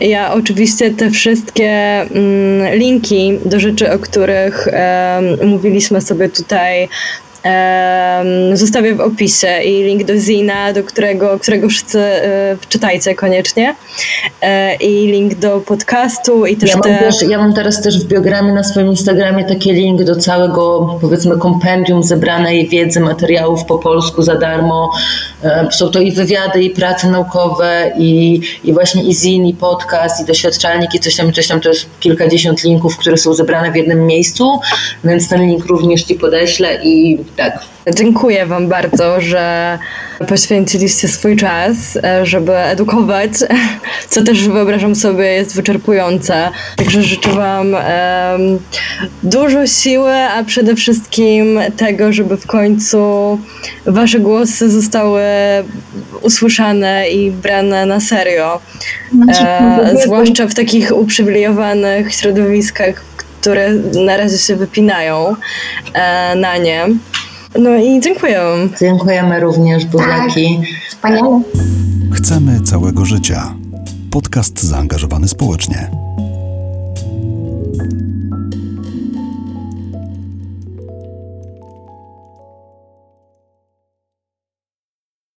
Ja 0.00 0.32
oczywiście 0.34 0.90
te 0.90 1.10
wszystkie 1.10 1.70
mm, 2.00 2.78
linki 2.78 3.38
do 3.44 3.60
rzeczy, 3.60 3.92
o 3.92 3.98
których 3.98 4.68
mówiliśmy 5.46 6.00
sobie 6.00 6.28
tutaj, 6.28 6.88
zostawię 8.54 8.94
w 8.94 9.00
opisie 9.00 9.62
i 9.64 9.82
link 9.82 10.04
do 10.04 10.16
Zina, 10.16 10.72
do 10.72 10.84
którego, 10.84 11.38
którego 11.38 11.68
wszyscy 11.68 12.00
e, 12.00 12.56
czytajcie 12.68 13.14
koniecznie 13.14 13.74
E, 14.42 14.74
i 14.74 15.06
link 15.06 15.34
do 15.34 15.60
podcastu 15.60 16.46
i 16.46 16.56
też 16.56 16.70
Ja 16.70 16.76
mam, 16.76 16.82
te... 16.82 16.98
też, 16.98 17.22
ja 17.22 17.38
mam 17.38 17.54
teraz 17.54 17.82
też 17.82 18.04
w 18.04 18.08
biogramie 18.08 18.52
na 18.52 18.64
swoim 18.64 18.86
Instagramie 18.86 19.44
taki 19.44 19.72
link 19.72 20.02
do 20.02 20.16
całego, 20.16 20.98
powiedzmy, 21.00 21.38
kompendium 21.38 22.02
zebranej 22.02 22.68
wiedzy, 22.68 23.00
materiałów 23.00 23.64
po 23.64 23.78
polsku 23.78 24.22
za 24.22 24.34
darmo. 24.34 24.90
E, 25.44 25.68
Są 25.72 25.88
to 25.88 26.00
i 26.00 26.12
wywiady, 26.12 26.62
i 26.62 26.70
prace 26.70 27.10
naukowe, 27.10 27.92
i, 27.98 28.40
i 28.64 28.72
właśnie 28.72 29.02
i 29.02 29.14
zin, 29.14 29.46
i 29.46 29.54
podcast, 29.54 30.22
i 30.22 30.26
doświadczalnik, 30.26 30.94
i 30.94 31.00
coś 31.00 31.16
tam, 31.16 31.30
i 31.30 31.32
coś 31.32 31.48
tam. 31.48 31.60
To 31.60 31.68
jest 31.68 31.86
kilkadziesiąt 32.00 32.64
linków, 32.64 32.96
które 32.96 33.16
są 33.16 33.34
zebrane 33.34 33.72
w 33.72 33.76
jednym 33.76 34.06
miejscu, 34.06 34.60
więc 35.04 35.28
ten 35.28 35.46
link 35.46 35.64
również 35.66 36.02
Ci 36.02 36.14
podeślę 36.14 36.78
i 36.84 37.18
tak. 37.36 37.71
Dziękuję 37.90 38.46
Wam 38.46 38.68
bardzo, 38.68 39.20
że 39.20 39.78
poświęciliście 40.28 41.08
swój 41.08 41.36
czas, 41.36 41.76
e, 42.02 42.26
żeby 42.26 42.56
edukować, 42.56 43.30
co 44.10 44.22
też 44.22 44.48
wyobrażam 44.48 44.94
sobie 44.94 45.24
jest 45.24 45.56
wyczerpujące. 45.56 46.50
Także 46.76 47.02
życzę 47.02 47.30
Wam 47.30 47.74
em, 47.74 48.58
dużo 49.22 49.66
siły, 49.66 50.12
a 50.12 50.44
przede 50.44 50.74
wszystkim 50.76 51.60
tego, 51.76 52.12
żeby 52.12 52.36
w 52.36 52.46
końcu 52.46 53.38
Wasze 53.86 54.20
głosy 54.20 54.70
zostały 54.70 55.22
usłyszane 56.22 57.10
i 57.10 57.30
brane 57.30 57.86
na 57.86 58.00
serio. 58.00 58.60
E, 59.28 59.94
zwłaszcza 60.04 60.46
w 60.46 60.54
takich 60.54 60.96
uprzywilejowanych 60.96 62.14
środowiskach, 62.14 63.04
które 63.40 63.70
na 64.04 64.16
razie 64.16 64.38
się 64.38 64.56
wypinają 64.56 65.36
e, 65.94 66.34
na 66.36 66.56
nie. 66.56 66.86
No 67.58 67.76
i 67.76 68.00
dziękuję. 68.00 68.40
Dziękujemy 68.80 69.40
również, 69.40 69.84
buziaki. 69.84 70.60
Wspaniale. 70.88 71.42
Chcemy 72.12 72.60
całego 72.60 73.04
życia. 73.04 73.54
Podcast 74.10 74.62
zaangażowany 74.62 75.28
społecznie. 75.28 75.90